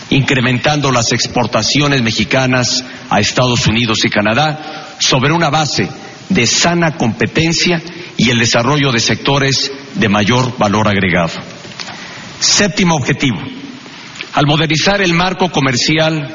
incrementando 0.09 0.91
las 0.91 1.13
exportaciones 1.13 2.01
mexicanas 2.01 2.83
a 3.09 3.19
Estados 3.21 3.65
Unidos 3.65 4.03
y 4.03 4.09
Canadá 4.09 4.95
sobre 4.99 5.31
una 5.31 5.49
base 5.49 5.87
de 6.29 6.45
sana 6.45 6.97
competencia 6.97 7.81
y 8.17 8.29
el 8.29 8.39
desarrollo 8.39 8.91
de 8.91 8.99
sectores 8.99 9.71
de 9.95 10.09
mayor 10.09 10.57
valor 10.57 10.87
agregado. 10.87 11.33
Séptimo 12.39 12.95
objetivo. 12.95 13.39
Al 14.33 14.47
modernizar 14.47 14.99
el 14.99 15.13
marco 15.13 15.51
comercial 15.51 16.27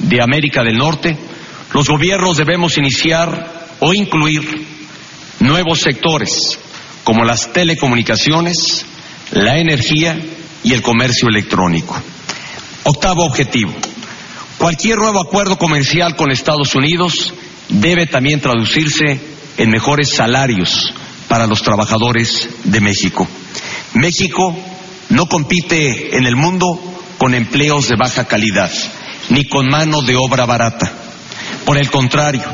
de 0.00 0.20
América 0.20 0.64
del 0.64 0.76
Norte, 0.76 1.16
los 1.72 1.88
gobiernos 1.88 2.36
debemos 2.36 2.76
iniciar 2.78 3.68
o 3.78 3.94
incluir 3.94 4.66
nuevos 5.38 5.80
sectores 5.80 6.58
como 7.04 7.24
las 7.24 7.52
telecomunicaciones, 7.52 8.84
la 9.30 9.58
energía 9.58 10.18
y 10.64 10.72
el 10.72 10.82
comercio 10.82 11.28
electrónico. 11.28 11.96
Octavo 12.82 13.24
objetivo. 13.24 13.72
Cualquier 14.58 14.98
nuevo 14.98 15.20
acuerdo 15.20 15.56
comercial 15.56 16.16
con 16.16 16.32
Estados 16.32 16.74
Unidos 16.74 17.34
debe 17.68 18.06
también 18.06 18.40
traducirse 18.40 19.20
en 19.58 19.70
mejores 19.70 20.10
salarios 20.10 20.92
para 21.28 21.46
los 21.46 21.62
trabajadores 21.62 22.48
de 22.64 22.80
México. 22.80 23.28
México 23.94 24.56
no 25.10 25.26
compite 25.26 26.16
en 26.16 26.26
el 26.26 26.34
mundo 26.34 26.93
con 27.24 27.34
empleos 27.34 27.88
de 27.88 27.96
baja 27.96 28.26
calidad, 28.26 28.70
ni 29.30 29.46
con 29.46 29.66
mano 29.66 30.02
de 30.02 30.14
obra 30.14 30.44
barata. 30.44 30.92
Por 31.64 31.78
el 31.78 31.90
contrario, 31.90 32.44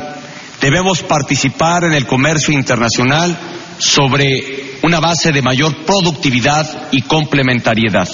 debemos 0.61 1.03
participar 1.03 1.83
en 1.83 1.91
el 1.91 2.07
comercio 2.07 2.53
internacional 2.53 3.37
sobre 3.79 4.77
una 4.81 5.01
base 5.01 5.33
de 5.33 5.41
mayor 5.41 5.83
productividad 5.83 6.87
y 6.89 7.01
complementariedad, 7.01 8.07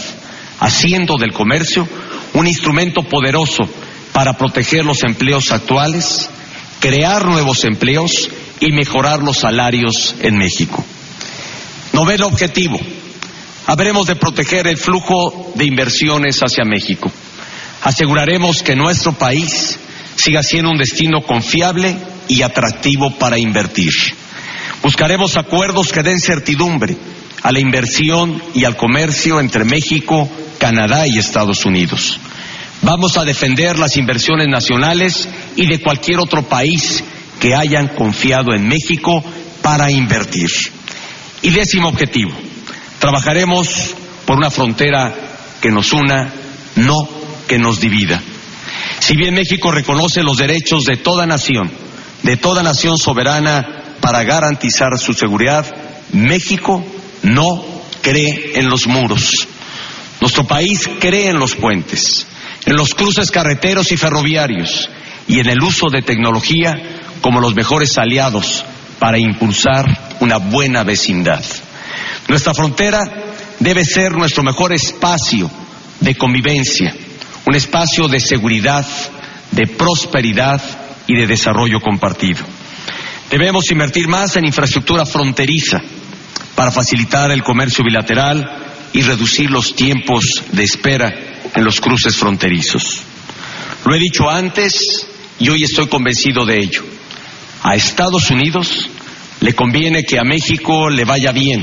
haciendo 0.59 1.17
del 1.17 1.31
comercio 1.31 1.87
un 2.33 2.47
instrumento 2.47 3.03
poderoso 3.03 3.69
para 4.11 4.33
proteger 4.33 4.83
los 4.83 5.03
empleos 5.03 5.51
actuales, 5.51 6.27
crear 6.79 7.27
nuevos 7.27 7.65
empleos 7.65 8.31
y 8.59 8.71
mejorar 8.71 9.21
los 9.21 9.37
salarios 9.37 10.15
en 10.21 10.39
México. 10.39 10.83
Noveno 11.93 12.25
objetivo, 12.25 12.79
habremos 13.67 14.07
de 14.07 14.15
proteger 14.15 14.65
el 14.65 14.77
flujo 14.77 15.51
de 15.55 15.65
inversiones 15.65 16.39
hacia 16.39 16.63
México. 16.63 17.11
Aseguraremos 17.83 18.63
que 18.63 18.75
nuestro 18.75 19.13
país 19.13 19.77
siga 20.15 20.41
siendo 20.41 20.71
un 20.71 20.77
destino 20.77 21.21
confiable 21.21 21.95
y 22.27 22.41
atractivo 22.41 23.11
para 23.11 23.37
invertir. 23.37 23.91
Buscaremos 24.81 25.35
acuerdos 25.37 25.91
que 25.91 26.01
den 26.01 26.19
certidumbre 26.19 26.97
a 27.43 27.51
la 27.51 27.59
inversión 27.59 28.41
y 28.53 28.63
al 28.63 28.77
comercio 28.77 29.39
entre 29.39 29.65
México, 29.65 30.29
Canadá 30.57 31.05
y 31.05 31.17
Estados 31.17 31.65
Unidos. 31.65 32.19
Vamos 32.81 33.17
a 33.17 33.25
defender 33.25 33.77
las 33.77 33.97
inversiones 33.97 34.47
nacionales 34.47 35.27
y 35.55 35.65
de 35.65 35.81
cualquier 35.81 36.19
otro 36.19 36.43
país 36.43 37.03
que 37.39 37.53
hayan 37.53 37.89
confiado 37.89 38.53
en 38.53 38.67
México 38.67 39.23
para 39.61 39.91
invertir. 39.91 40.49
Y 41.41 41.49
décimo 41.51 41.89
objetivo, 41.89 42.31
trabajaremos 42.99 43.95
por 44.25 44.37
una 44.37 44.49
frontera 44.49 45.13
que 45.61 45.71
nos 45.71 45.93
una, 45.93 46.33
no 46.75 47.07
que 47.47 47.57
nos 47.57 47.79
divida. 47.79 48.21
Si 48.99 49.15
bien 49.15 49.33
México 49.33 49.71
reconoce 49.71 50.23
los 50.23 50.37
derechos 50.37 50.83
de 50.83 50.97
toda 50.97 51.25
nación, 51.25 51.71
de 52.23 52.37
toda 52.37 52.63
nación 52.63 52.97
soberana 52.97 53.65
para 54.01 54.23
garantizar 54.23 54.97
su 54.97 55.13
seguridad, 55.13 55.65
México 56.11 56.83
no 57.23 57.63
cree 58.01 58.53
en 58.55 58.69
los 58.69 58.87
muros. 58.87 59.47
Nuestro 60.19 60.45
país 60.45 60.89
cree 60.99 61.29
en 61.29 61.39
los 61.39 61.55
puentes, 61.55 62.25
en 62.65 62.75
los 62.75 62.93
cruces 62.95 63.31
carreteros 63.31 63.91
y 63.91 63.97
ferroviarios 63.97 64.89
y 65.27 65.39
en 65.39 65.49
el 65.49 65.61
uso 65.61 65.89
de 65.89 66.01
tecnología 66.01 66.73
como 67.21 67.39
los 67.39 67.53
mejores 67.55 67.97
aliados 67.97 68.65
para 68.99 69.19
impulsar 69.19 70.15
una 70.19 70.37
buena 70.37 70.83
vecindad. 70.83 71.43
Nuestra 72.27 72.53
frontera 72.53 72.99
debe 73.59 73.85
ser 73.85 74.11
nuestro 74.11 74.43
mejor 74.43 74.73
espacio 74.73 75.49
de 75.99 76.15
convivencia, 76.15 76.93
un 77.45 77.55
espacio 77.55 78.07
de 78.07 78.19
seguridad, 78.19 78.85
de 79.51 79.67
prosperidad 79.67 80.61
y 81.07 81.15
de 81.15 81.27
desarrollo 81.27 81.79
compartido. 81.79 82.43
Debemos 83.29 83.69
invertir 83.71 84.07
más 84.07 84.35
en 84.35 84.45
infraestructura 84.45 85.05
fronteriza 85.05 85.81
para 86.55 86.71
facilitar 86.71 87.31
el 87.31 87.43
comercio 87.43 87.83
bilateral 87.83 88.43
y 88.93 89.01
reducir 89.01 89.49
los 89.49 89.75
tiempos 89.75 90.43
de 90.51 90.63
espera 90.63 91.13
en 91.53 91.63
los 91.63 91.79
cruces 91.81 92.15
fronterizos. 92.15 93.01
Lo 93.85 93.95
he 93.95 93.99
dicho 93.99 94.29
antes 94.29 95.07
y 95.39 95.49
hoy 95.49 95.63
estoy 95.63 95.87
convencido 95.87 96.45
de 96.45 96.57
ello. 96.57 96.83
A 97.63 97.75
Estados 97.75 98.29
Unidos 98.31 98.89
le 99.39 99.53
conviene 99.53 100.03
que 100.03 100.19
a 100.19 100.23
México 100.23 100.89
le 100.89 101.05
vaya 101.05 101.31
bien 101.31 101.61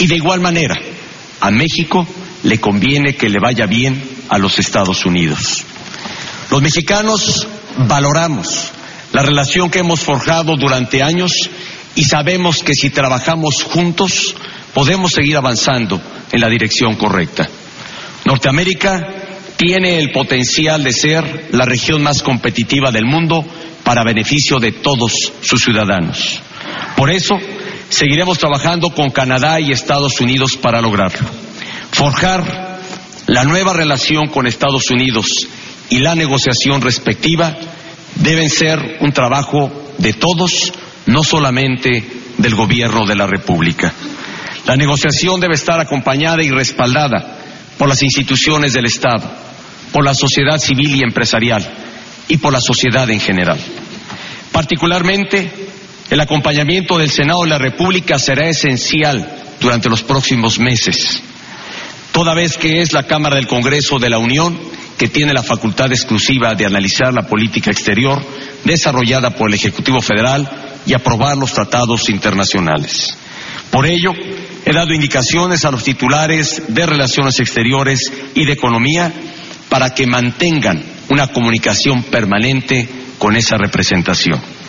y 0.00 0.06
de 0.06 0.16
igual 0.16 0.40
manera 0.40 0.74
a 1.40 1.50
México 1.50 2.06
le 2.42 2.58
conviene 2.58 3.14
que 3.14 3.28
le 3.28 3.38
vaya 3.38 3.66
bien 3.66 4.02
a 4.28 4.38
los 4.38 4.58
Estados 4.58 5.06
Unidos. 5.06 5.64
Los 6.50 6.62
mexicanos 6.62 7.46
valoramos 7.86 8.72
la 9.12 9.22
relación 9.22 9.70
que 9.70 9.80
hemos 9.80 10.00
forjado 10.00 10.56
durante 10.56 11.02
años 11.02 11.32
y 11.94 12.04
sabemos 12.04 12.62
que 12.62 12.74
si 12.74 12.90
trabajamos 12.90 13.62
juntos 13.62 14.34
podemos 14.72 15.12
seguir 15.12 15.36
avanzando 15.36 16.00
en 16.32 16.40
la 16.40 16.48
dirección 16.48 16.96
correcta. 16.96 17.48
Norteamérica 18.24 19.06
tiene 19.56 19.98
el 19.98 20.12
potencial 20.12 20.82
de 20.82 20.92
ser 20.92 21.48
la 21.52 21.66
región 21.66 22.02
más 22.02 22.22
competitiva 22.22 22.90
del 22.90 23.04
mundo 23.04 23.44
para 23.84 24.04
beneficio 24.04 24.58
de 24.58 24.72
todos 24.72 25.12
sus 25.42 25.60
ciudadanos. 25.60 26.40
Por 26.96 27.10
eso, 27.10 27.38
seguiremos 27.90 28.38
trabajando 28.38 28.90
con 28.90 29.10
Canadá 29.10 29.60
y 29.60 29.72
Estados 29.72 30.20
Unidos 30.20 30.56
para 30.56 30.80
lograrlo. 30.80 31.28
Forjar 31.90 32.78
la 33.26 33.44
nueva 33.44 33.74
relación 33.74 34.28
con 34.28 34.46
Estados 34.46 34.90
Unidos 34.90 35.46
y 35.90 35.98
la 35.98 36.14
negociación 36.14 36.80
respectiva 36.80 37.54
deben 38.14 38.48
ser 38.48 38.98
un 39.00 39.12
trabajo 39.12 39.70
de 39.98 40.12
todos, 40.14 40.72
no 41.06 41.22
solamente 41.22 42.08
del 42.38 42.54
Gobierno 42.54 43.06
de 43.06 43.16
la 43.16 43.26
República. 43.26 43.92
La 44.66 44.76
negociación 44.76 45.40
debe 45.40 45.54
estar 45.54 45.80
acompañada 45.80 46.42
y 46.42 46.50
respaldada 46.50 47.38
por 47.76 47.88
las 47.88 48.02
instituciones 48.02 48.72
del 48.72 48.86
Estado, 48.86 49.28
por 49.92 50.04
la 50.04 50.14
sociedad 50.14 50.58
civil 50.58 50.94
y 50.94 51.02
empresarial 51.02 51.66
y 52.28 52.36
por 52.36 52.52
la 52.52 52.60
sociedad 52.60 53.10
en 53.10 53.20
general. 53.20 53.58
Particularmente, 54.52 55.69
el 56.10 56.20
acompañamiento 56.20 56.98
del 56.98 57.10
Senado 57.10 57.42
de 57.44 57.50
la 57.50 57.58
República 57.58 58.18
será 58.18 58.48
esencial 58.48 59.30
durante 59.60 59.88
los 59.88 60.02
próximos 60.02 60.58
meses, 60.58 61.22
toda 62.12 62.34
vez 62.34 62.58
que 62.58 62.82
es 62.82 62.92
la 62.92 63.04
Cámara 63.04 63.36
del 63.36 63.46
Congreso 63.46 63.98
de 63.98 64.10
la 64.10 64.18
Unión 64.18 64.58
que 64.98 65.08
tiene 65.08 65.32
la 65.32 65.42
facultad 65.42 65.90
exclusiva 65.92 66.54
de 66.54 66.66
analizar 66.66 67.14
la 67.14 67.22
política 67.26 67.70
exterior 67.70 68.20
desarrollada 68.64 69.30
por 69.30 69.48
el 69.48 69.54
Ejecutivo 69.54 70.02
Federal 70.02 70.46
y 70.84 70.92
aprobar 70.92 71.38
los 71.38 71.54
tratados 71.54 72.10
internacionales. 72.10 73.16
Por 73.70 73.86
ello, 73.86 74.12
he 74.64 74.72
dado 74.72 74.92
indicaciones 74.92 75.64
a 75.64 75.70
los 75.70 75.84
titulares 75.84 76.64
de 76.68 76.84
Relaciones 76.84 77.38
Exteriores 77.38 78.12
y 78.34 78.44
de 78.44 78.52
Economía 78.52 79.12
para 79.68 79.94
que 79.94 80.06
mantengan 80.06 80.82
una 81.08 81.28
comunicación 81.28 82.02
permanente 82.02 82.88
con 83.16 83.36
esa 83.36 83.56
representación. 83.56 84.59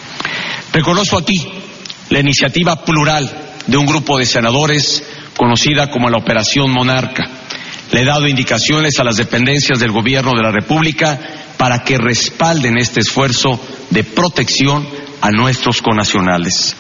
Reconozco 0.74 1.18
aquí 1.18 1.46
la 2.10 2.20
iniciativa 2.20 2.84
plural 2.84 3.30
de 3.68 3.78
un 3.78 3.86
grupo 3.86 4.18
de 4.18 4.26
senadores 4.26 5.04
conocida 5.38 5.90
como 5.90 6.10
la 6.10 6.18
Operación 6.18 6.72
Monarca 6.72 7.30
le 7.92 8.02
he 8.02 8.06
dado 8.06 8.28
indicaciones 8.28 9.00
a 9.00 9.04
las 9.04 9.18
dependencias 9.18 9.80
del 9.80 9.92
Gobierno 9.92 10.32
de 10.32 10.44
la 10.44 10.52
República 10.52 11.20
para 11.58 11.84
que 11.84 11.98
respalden 11.98 12.78
este 12.78 13.02
esfuerzo 13.02 13.60
de 13.90 14.04
protección 14.04 14.88
a 15.20 15.30
nuestros 15.32 15.82
conacionales. 15.82 16.76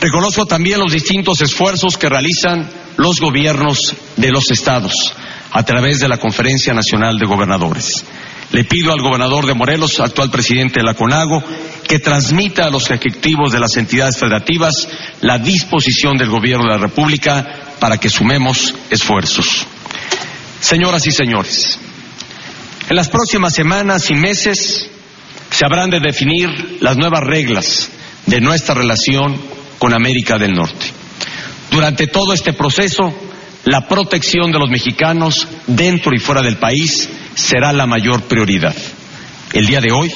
Reconozco 0.00 0.44
también 0.44 0.78
los 0.78 0.92
distintos 0.92 1.40
esfuerzos 1.40 1.96
que 1.96 2.10
realizan 2.10 2.68
los 2.98 3.18
gobiernos 3.18 3.94
de 4.16 4.30
los 4.30 4.50
estados 4.50 4.92
a 5.50 5.62
través 5.62 6.00
de 6.00 6.08
la 6.08 6.18
Conferencia 6.18 6.74
Nacional 6.74 7.18
de 7.18 7.26
Gobernadores. 7.26 8.04
Le 8.52 8.64
pido 8.64 8.92
al 8.92 9.00
gobernador 9.00 9.46
de 9.46 9.54
Morelos, 9.54 9.98
actual 10.00 10.30
presidente 10.30 10.80
de 10.80 10.84
la 10.84 10.94
CONAGO, 10.94 11.42
que 11.86 11.98
transmita 11.98 12.66
a 12.66 12.70
los 12.70 12.90
ejecutivos 12.90 13.52
de 13.52 13.60
las 13.60 13.76
entidades 13.76 14.18
federativas 14.18 14.88
la 15.20 15.38
disposición 15.38 16.16
del 16.16 16.28
Gobierno 16.28 16.64
de 16.64 16.78
la 16.78 16.86
República 16.86 17.74
para 17.78 17.98
que 17.98 18.08
sumemos 18.08 18.74
esfuerzos. 18.90 19.66
Señoras 20.60 21.06
y 21.06 21.12
señores, 21.12 21.78
en 22.88 22.96
las 22.96 23.08
próximas 23.08 23.54
semanas 23.54 24.10
y 24.10 24.14
meses 24.14 24.88
se 25.50 25.64
habrán 25.64 25.90
de 25.90 26.00
definir 26.00 26.78
las 26.80 26.96
nuevas 26.96 27.20
reglas 27.20 27.90
de 28.26 28.40
nuestra 28.40 28.74
relación 28.74 29.40
con 29.78 29.92
América 29.92 30.38
del 30.38 30.54
Norte. 30.54 30.86
Durante 31.70 32.06
todo 32.06 32.32
este 32.32 32.52
proceso, 32.52 33.12
la 33.66 33.80
protección 33.88 34.52
de 34.52 34.60
los 34.60 34.70
mexicanos 34.70 35.46
dentro 35.66 36.12
y 36.14 36.20
fuera 36.20 36.40
del 36.40 36.56
país 36.56 37.08
será 37.34 37.72
la 37.72 37.84
mayor 37.84 38.22
prioridad. 38.22 38.74
El 39.52 39.66
día 39.66 39.80
de 39.80 39.92
hoy 39.92 40.12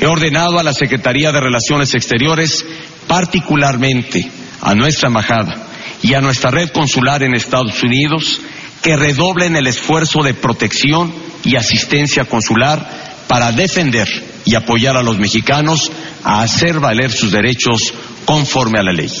he 0.00 0.06
ordenado 0.06 0.58
a 0.58 0.62
la 0.62 0.72
Secretaría 0.72 1.30
de 1.30 1.40
Relaciones 1.40 1.94
Exteriores, 1.94 2.64
particularmente 3.06 4.30
a 4.62 4.74
nuestra 4.74 5.08
embajada 5.08 5.54
y 6.02 6.14
a 6.14 6.22
nuestra 6.22 6.50
red 6.50 6.70
consular 6.70 7.22
en 7.22 7.34
Estados 7.34 7.82
Unidos, 7.82 8.40
que 8.82 8.96
redoblen 8.96 9.56
el 9.56 9.66
esfuerzo 9.66 10.22
de 10.22 10.32
protección 10.32 11.12
y 11.44 11.56
asistencia 11.56 12.24
consular 12.24 12.88
para 13.28 13.52
defender 13.52 14.08
y 14.46 14.54
apoyar 14.54 14.96
a 14.96 15.02
los 15.02 15.18
mexicanos 15.18 15.92
a 16.24 16.40
hacer 16.40 16.80
valer 16.80 17.12
sus 17.12 17.32
derechos 17.32 17.92
conforme 18.24 18.78
a 18.78 18.82
la 18.82 18.92
ley. 18.92 19.12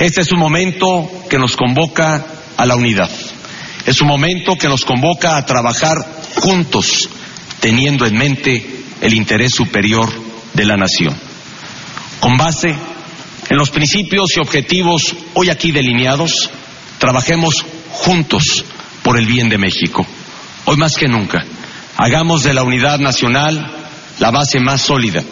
Este 0.00 0.22
es 0.22 0.32
un 0.32 0.40
momento 0.40 1.08
que 1.28 1.38
nos 1.38 1.56
convoca 1.56 2.26
a 2.60 2.66
la 2.66 2.76
unidad. 2.76 3.08
Es 3.86 4.02
un 4.02 4.08
momento 4.08 4.54
que 4.56 4.68
nos 4.68 4.84
convoca 4.84 5.38
a 5.38 5.46
trabajar 5.46 5.96
juntos, 6.34 7.08
teniendo 7.58 8.04
en 8.04 8.18
mente 8.18 8.84
el 9.00 9.14
interés 9.14 9.54
superior 9.54 10.12
de 10.52 10.64
la 10.66 10.76
nación. 10.76 11.16
Con 12.20 12.36
base 12.36 12.74
en 13.48 13.56
los 13.56 13.70
principios 13.70 14.36
y 14.36 14.40
objetivos 14.40 15.16
hoy 15.32 15.48
aquí 15.48 15.72
delineados, 15.72 16.50
trabajemos 16.98 17.64
juntos 17.92 18.62
por 19.02 19.18
el 19.18 19.24
bien 19.26 19.48
de 19.48 19.56
México. 19.56 20.06
Hoy 20.66 20.76
más 20.76 20.96
que 20.96 21.08
nunca, 21.08 21.42
hagamos 21.96 22.42
de 22.42 22.52
la 22.52 22.62
unidad 22.62 22.98
nacional 22.98 23.74
la 24.18 24.30
base 24.30 24.60
más 24.60 24.82
sólida 24.82 25.22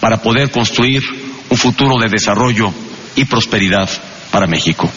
para 0.00 0.22
poder 0.22 0.50
construir 0.50 1.02
un 1.50 1.58
futuro 1.58 1.98
de 1.98 2.08
desarrollo 2.08 2.72
y 3.16 3.26
prosperidad 3.26 3.90
para 4.30 4.46
México. 4.46 4.90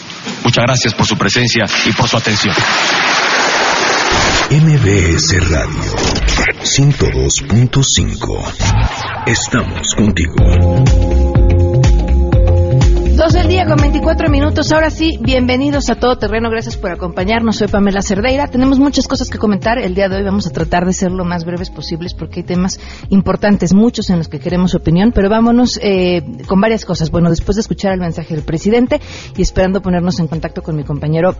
Muchas 0.44 0.64
gracias 0.64 0.94
por 0.94 1.06
su 1.06 1.16
presencia 1.16 1.64
y 1.86 1.92
por 1.92 2.08
su 2.08 2.16
atención. 2.16 2.54
MBS 4.50 5.50
Radio 5.50 5.92
102.5 6.62 9.24
Estamos 9.26 9.94
contigo. 9.94 11.33
Dos 13.16 13.32
del 13.32 13.46
día 13.46 13.64
con 13.64 13.76
24 13.76 14.28
minutos. 14.28 14.72
Ahora 14.72 14.90
sí, 14.90 15.18
bienvenidos 15.20 15.88
a 15.88 15.94
Todo 15.94 16.18
Terreno. 16.18 16.50
Gracias 16.50 16.76
por 16.76 16.90
acompañarnos. 16.90 17.56
Soy 17.56 17.68
Pamela 17.68 18.02
Cerdeira. 18.02 18.48
Tenemos 18.48 18.80
muchas 18.80 19.06
cosas 19.06 19.30
que 19.30 19.38
comentar. 19.38 19.78
El 19.78 19.94
día 19.94 20.08
de 20.08 20.16
hoy 20.16 20.24
vamos 20.24 20.48
a 20.48 20.50
tratar 20.50 20.84
de 20.84 20.92
ser 20.92 21.12
lo 21.12 21.24
más 21.24 21.44
breves 21.44 21.70
posibles 21.70 22.12
porque 22.12 22.40
hay 22.40 22.46
temas 22.46 22.80
importantes, 23.10 23.72
muchos 23.72 24.10
en 24.10 24.18
los 24.18 24.26
que 24.26 24.40
queremos 24.40 24.74
opinión. 24.74 25.12
Pero 25.12 25.30
vámonos 25.30 25.78
eh, 25.80 26.24
con 26.48 26.60
varias 26.60 26.84
cosas. 26.84 27.12
Bueno, 27.12 27.30
después 27.30 27.54
de 27.54 27.60
escuchar 27.60 27.92
el 27.92 28.00
mensaje 28.00 28.34
del 28.34 28.42
presidente 28.42 29.00
y 29.36 29.42
esperando 29.42 29.80
ponernos 29.80 30.18
en 30.18 30.26
contacto 30.26 30.62
con 30.62 30.74
mi 30.74 30.82
compañero 30.82 31.36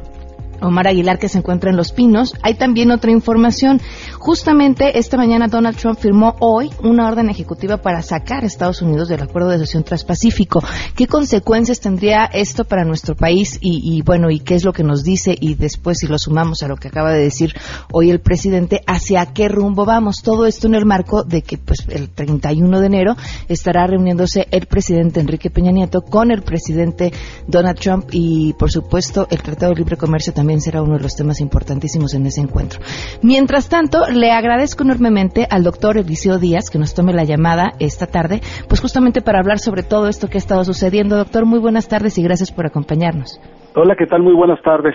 Omar 0.64 0.88
Aguilar, 0.88 1.18
que 1.18 1.28
se 1.28 1.38
encuentra 1.38 1.70
en 1.70 1.76
Los 1.76 1.92
Pinos. 1.92 2.34
Hay 2.42 2.54
también 2.54 2.90
otra 2.90 3.10
información. 3.10 3.80
Justamente 4.18 4.98
esta 4.98 5.16
mañana 5.16 5.48
Donald 5.48 5.76
Trump 5.76 5.98
firmó 5.98 6.36
hoy 6.40 6.70
una 6.82 7.08
orden 7.08 7.30
ejecutiva 7.30 7.78
para 7.78 8.02
sacar 8.02 8.44
a 8.44 8.46
Estados 8.46 8.82
Unidos 8.82 9.08
del 9.08 9.22
Acuerdo 9.22 9.48
de 9.48 9.56
Asociación 9.56 9.84
Transpacífico. 9.84 10.62
¿Qué 10.96 11.06
consecuencias 11.06 11.80
tendría 11.80 12.24
esto 12.26 12.64
para 12.64 12.84
nuestro 12.84 13.14
país? 13.14 13.58
Y, 13.60 14.02
bueno, 14.02 14.30
¿y 14.30 14.40
qué 14.40 14.54
es 14.54 14.64
lo 14.64 14.72
que 14.72 14.82
nos 14.82 15.04
dice? 15.04 15.36
Y 15.38 15.54
después, 15.54 15.98
si 15.98 16.06
lo 16.06 16.18
sumamos 16.18 16.62
a 16.62 16.68
lo 16.68 16.76
que 16.76 16.88
acaba 16.88 17.12
de 17.12 17.20
decir 17.20 17.54
hoy 17.92 18.10
el 18.10 18.20
presidente, 18.20 18.82
¿hacia 18.86 19.26
qué 19.26 19.48
rumbo 19.48 19.84
vamos? 19.84 20.22
Todo 20.22 20.46
esto 20.46 20.66
en 20.66 20.74
el 20.74 20.84
marco 20.84 21.24
de 21.24 21.42
que 21.42 21.58
pues 21.58 21.86
el 21.88 22.10
31 22.10 22.80
de 22.80 22.86
enero 22.86 23.16
estará 23.48 23.86
reuniéndose 23.86 24.46
el 24.50 24.66
presidente 24.66 25.20
Enrique 25.20 25.50
Peña 25.50 25.72
Nieto 25.72 26.02
con 26.02 26.30
el 26.30 26.42
presidente 26.42 27.12
Donald 27.46 27.78
Trump 27.78 28.06
y, 28.10 28.52
por 28.54 28.70
supuesto, 28.70 29.26
el 29.30 29.42
Tratado 29.42 29.72
de 29.72 29.78
Libre 29.78 29.96
Comercio 29.96 30.32
también 30.32 30.53
también 30.54 30.60
será 30.60 30.82
uno 30.82 30.96
de 30.96 31.02
los 31.02 31.16
temas 31.16 31.40
importantísimos 31.40 32.14
en 32.14 32.26
ese 32.26 32.40
encuentro. 32.40 32.78
Mientras 33.22 33.68
tanto, 33.68 34.06
le 34.08 34.30
agradezco 34.30 34.84
enormemente 34.84 35.48
al 35.50 35.64
doctor 35.64 35.98
Eliseo 35.98 36.38
Díaz 36.38 36.70
que 36.70 36.78
nos 36.78 36.94
tome 36.94 37.12
la 37.12 37.24
llamada 37.24 37.72
esta 37.80 38.06
tarde, 38.06 38.40
pues 38.68 38.80
justamente 38.80 39.20
para 39.20 39.40
hablar 39.40 39.58
sobre 39.58 39.82
todo 39.82 40.06
esto 40.06 40.28
que 40.28 40.36
ha 40.36 40.44
estado 40.44 40.62
sucediendo. 40.62 41.16
Doctor, 41.16 41.44
muy 41.44 41.58
buenas 41.58 41.88
tardes 41.88 42.18
y 42.18 42.22
gracias 42.22 42.52
por 42.52 42.66
acompañarnos. 42.66 43.40
Hola, 43.74 43.96
¿qué 43.98 44.06
tal? 44.06 44.22
Muy 44.22 44.34
buenas 44.34 44.62
tardes. 44.62 44.94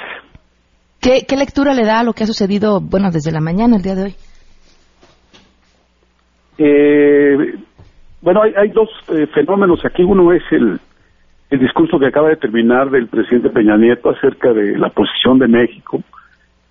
¿Qué, 1.02 1.36
lectura 1.36 1.74
le 1.74 1.84
da 1.84 2.00
a 2.00 2.04
lo 2.06 2.14
que 2.14 2.24
ha 2.24 2.28
sucedido, 2.28 2.80
bueno, 2.80 3.12
desde 3.12 3.32
la 3.34 3.42
mañana, 3.42 3.76
el 3.76 3.82
día 3.82 3.96
de 3.96 4.04
hoy? 4.04 4.16
Eh, 6.58 7.60
bueno, 8.22 8.42
hay, 8.44 8.70
dos 8.70 8.90
eh, 9.10 9.28
fenómenos 9.34 9.84
aquí. 9.84 10.04
Uno 10.04 10.32
es 10.32 10.44
el, 10.52 10.80
el 11.50 11.60
discurso 11.60 12.00
que 12.00 12.08
acaba 12.08 12.30
de 12.30 12.36
terminar 12.36 12.90
del 12.90 13.08
presidente 13.08 13.50
Peña 13.50 13.78
Nieto 13.78 14.10
acerca 14.10 14.54
de 14.54 14.78
la 14.78 14.90
posición 14.90 15.40
de 15.40 15.48
México 15.48 16.02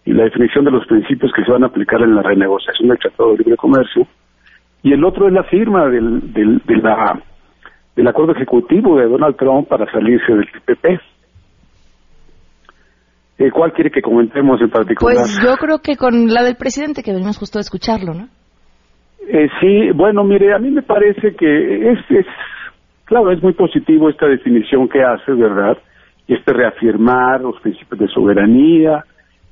y 0.05 0.13
la 0.13 0.25
definición 0.25 0.65
de 0.65 0.71
los 0.71 0.87
principios 0.87 1.33
que 1.35 1.45
se 1.45 1.51
van 1.51 1.65
a 1.65 1.67
aplicar 1.67 2.01
en 2.01 2.15
la 2.15 2.23
renegociación 2.23 2.89
del 2.89 2.99
Tratado 2.99 3.33
de 3.33 3.39
Libre 3.39 3.57
Comercio, 3.57 4.07
y 4.83 4.93
el 4.93 5.05
otro 5.05 5.27
es 5.27 5.35
la 5.35 5.43
firma 5.45 5.89
del, 5.89 6.33
del, 6.33 6.63
de 6.65 6.77
la, 6.77 7.21
del 7.97 8.07
acuerdo 8.07 8.33
ejecutivo 8.33 8.99
de 8.99 9.09
Donald 9.09 9.37
Trump 9.37 9.69
para 9.69 9.91
salirse 9.91 10.33
del 10.33 10.47
TPP. 10.47 11.01
Eh, 13.39 13.51
¿Cuál 13.51 13.73
quiere 13.73 13.91
que 13.91 14.01
comentemos 14.01 14.61
en 14.61 14.71
particular? 14.71 15.17
Pues 15.17 15.41
yo 15.43 15.57
creo 15.57 15.81
que 15.81 15.97
con 15.97 16.33
la 16.33 16.43
del 16.43 16.57
presidente, 16.57 17.03
que 17.03 17.13
venimos 17.13 17.39
justo 17.39 17.59
a 17.59 17.61
escucharlo, 17.61 18.15
¿no? 18.15 18.29
Eh, 19.29 19.49
sí, 19.61 19.91
bueno, 19.95 20.25
mire, 20.25 20.55
a 20.55 20.59
mí 20.59 20.71
me 20.71 20.83
parece 20.83 21.37
que 21.37 21.91
es, 21.93 21.99
es 22.09 22.27
Claro, 23.09 23.31
es 23.31 23.43
muy 23.43 23.55
positivo 23.55 24.11
esta 24.11 24.27
definición 24.27 24.87
que 24.87 25.03
hace, 25.03 25.33
¿verdad? 25.33 25.79
Este 26.27 26.53
reafirmar 26.53 27.41
los 27.41 27.59
principios 27.61 28.01
de 28.01 28.09
soberanía, 28.09 29.03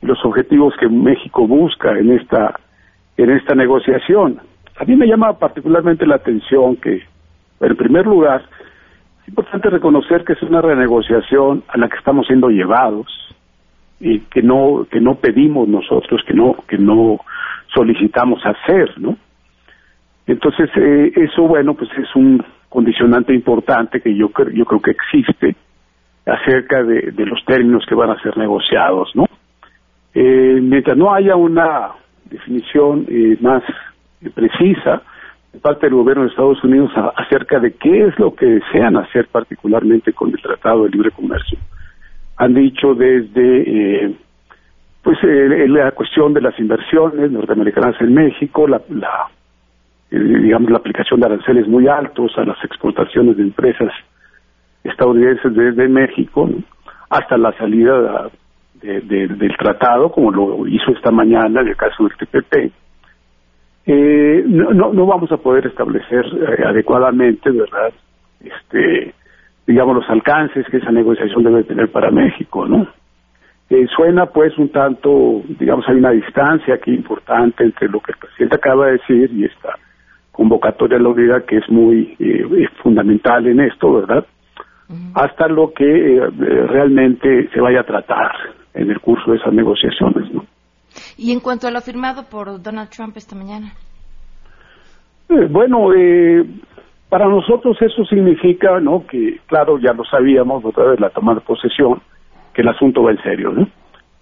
los 0.03 0.23
objetivos 0.27 0.75
que 0.79 0.91
México 0.91 1.47
busca 1.49 1.99
en 1.99 2.13
esta 2.13 2.61
en 3.17 3.31
esta 3.31 3.55
negociación. 3.55 4.41
A 4.79 4.85
mí 4.85 4.95
me 4.95 5.07
llama 5.07 5.39
particularmente 5.39 6.07
la 6.07 6.17
atención 6.17 6.77
que, 6.77 7.03
en 7.61 7.77
primer 7.77 8.05
lugar, 8.05 8.43
es 9.23 9.29
importante 9.29 9.71
reconocer 9.71 10.23
que 10.23 10.35
es 10.35 10.43
una 10.43 10.61
renegociación 10.61 11.65
a 11.69 11.79
la 11.79 11.89
que 11.89 11.97
estamos 11.97 12.27
siendo 12.27 12.51
llevados 12.51 13.07
y 14.01 14.21
que 14.21 14.43
no 14.43 14.87
que 14.91 15.01
no 15.01 15.15
pedimos 15.15 15.67
nosotros, 15.67 16.21
que 16.27 16.35
no 16.35 16.57
que 16.69 16.77
no 16.77 17.21
solicitamos 17.75 18.39
hacer, 18.45 19.01
¿no? 19.01 19.17
Entonces 20.27 20.69
eh, 20.77 21.11
eso 21.17 21.45
bueno 21.45 21.73
pues 21.73 21.89
es 21.97 22.15
un 22.15 22.45
condicionante 22.77 23.33
importante 23.33 24.03
que 24.03 24.15
yo, 24.15 24.29
yo 24.53 24.67
creo 24.67 24.83
que 24.83 24.91
existe 24.91 25.57
acerca 26.27 26.83
de, 26.83 27.11
los 27.25 27.43
términos 27.47 27.87
que 27.89 27.95
van 27.95 28.11
a 28.11 28.21
ser 28.21 28.37
negociados, 28.37 29.09
¿no? 29.15 29.25
Eh, 30.13 30.59
mientras 30.61 30.95
no 30.95 31.15
haya 31.15 31.37
una 31.37 31.93
definición 32.29 33.07
eh, 33.09 33.39
más 33.41 33.63
precisa 34.35 35.01
de 35.55 35.59
parte 35.59 35.87
del 35.87 35.95
gobierno 35.95 36.25
de 36.25 36.29
Estados 36.29 36.63
Unidos 36.65 36.91
acerca 37.17 37.61
de 37.61 37.73
qué 37.77 38.09
es 38.09 38.19
lo 38.19 38.35
que 38.35 38.45
desean 38.45 38.99
hacer 38.99 39.29
particularmente 39.29 40.13
con 40.13 40.29
el 40.29 40.43
Tratado 40.43 40.85
de 40.85 40.91
Libre 40.91 41.13
Comercio. 41.13 41.59
Han 42.37 42.53
dicho 42.53 42.95
desde 42.95 44.05
eh, 44.05 44.15
pues 45.03 45.17
la 45.23 45.93
cuestión 45.93 46.35
de 46.35 46.43
las 46.43 46.59
inversiones 46.61 47.31
norteamericanas 47.31 47.99
en 48.03 48.13
México, 48.13 48.69
la, 48.69 48.83
la 48.91 49.31
eh, 50.11 50.19
digamos, 50.19 50.71
la 50.71 50.79
aplicación 50.79 51.21
de 51.21 51.27
aranceles 51.27 51.67
muy 51.67 51.89
altos 51.89 52.33
a 52.37 52.45
las 52.45 52.63
exportaciones 52.65 53.37
de 53.37 53.43
empresas 53.43 53.93
estadounidenses 54.85 55.55
desde 55.55 55.89
México, 55.89 56.49
hasta 57.11 57.37
la 57.37 57.53
salida 57.59 58.31
del 58.83 59.57
tratado, 59.59 60.13
como 60.13 60.31
lo 60.31 60.67
hizo 60.69 60.93
esta 60.93 61.11
mañana 61.11 61.61
en 61.61 61.69
el 61.69 61.77
caso 61.77 62.05
del 62.05 62.17
TPP. 62.17 62.73
Eh, 63.87 64.45
no, 64.47 64.93
no, 64.93 65.07
vamos 65.07 65.31
a 65.33 65.37
poder 65.39 65.67
establecer 65.67 66.25
eh, 66.25 66.65
adecuadamente, 66.65 67.51
¿verdad? 67.51 67.93
Este, 68.41 69.15
digamos, 69.67 69.97
los 69.97 70.11
alcances 70.11 70.67
que 70.67 70.77
esa 70.77 70.93
negociación 70.93 71.43
debe 71.43 71.65
tener 71.65 71.91
para 71.91 72.11
México, 72.11 72.67
¿no? 72.67 72.87
suena 73.97 74.27
pues 74.27 74.57
un 74.59 74.69
tanto, 74.69 75.43
digamos, 75.59 75.89
hay 75.89 75.97
una 75.97 76.11
distancia 76.11 76.75
aquí 76.75 76.93
importante 76.93 77.65
entre 77.65 77.89
lo 77.89 77.99
que 77.99 78.13
el 78.13 78.19
presidente 78.19 78.57
acaba 78.57 78.87
de 78.87 78.93
decir 78.93 79.31
y 79.33 79.45
esta 79.45 79.77
convocatoria 80.37 80.99
a 80.99 81.01
la 81.01 81.09
unidad 81.09 81.45
que 81.47 81.57
es 81.57 81.69
muy 81.71 82.15
eh, 82.19 82.69
fundamental 82.83 83.47
en 83.47 83.61
esto, 83.61 83.95
¿verdad? 83.95 84.27
Hasta 85.15 85.49
lo 85.49 85.73
que 85.73 86.17
eh, 86.17 86.21
realmente 86.69 87.49
se 87.53 87.61
vaya 87.61 87.81
a 87.81 87.85
tratar 87.85 88.33
en 88.75 88.91
el 88.91 89.01
curso 89.01 89.31
de 89.31 89.39
esas 89.39 89.53
negociaciones, 89.55 90.33
¿no? 90.33 90.45
Y 91.17 91.33
en 91.33 91.41
cuanto 91.41 91.67
a 91.67 91.71
lo 91.71 91.81
firmado 91.81 92.25
por 92.31 92.63
Donald 92.63 92.91
Trump 92.91 93.17
esta 93.17 93.35
mañana. 93.35 93.73
Eh, 95.31 95.47
bueno, 95.51 95.89
para 97.09 97.27
nosotros 97.27 97.77
eso 97.81 98.05
significa, 98.05 98.79
¿no? 98.79 99.07
Que, 99.07 99.41
claro, 99.47 99.79
ya 99.79 99.95
lo 99.95 100.05
sabíamos 100.05 100.65
otra 100.65 100.85
vez 100.85 101.01
la 101.01 101.11
toma 101.11 101.35
de 101.35 101.41
posesión, 101.41 102.01
que 102.53 102.61
el 102.61 102.69
asunto 102.69 103.03
va 103.03 103.13
en 103.13 103.23
serio, 103.23 103.53
¿no? 103.53 103.67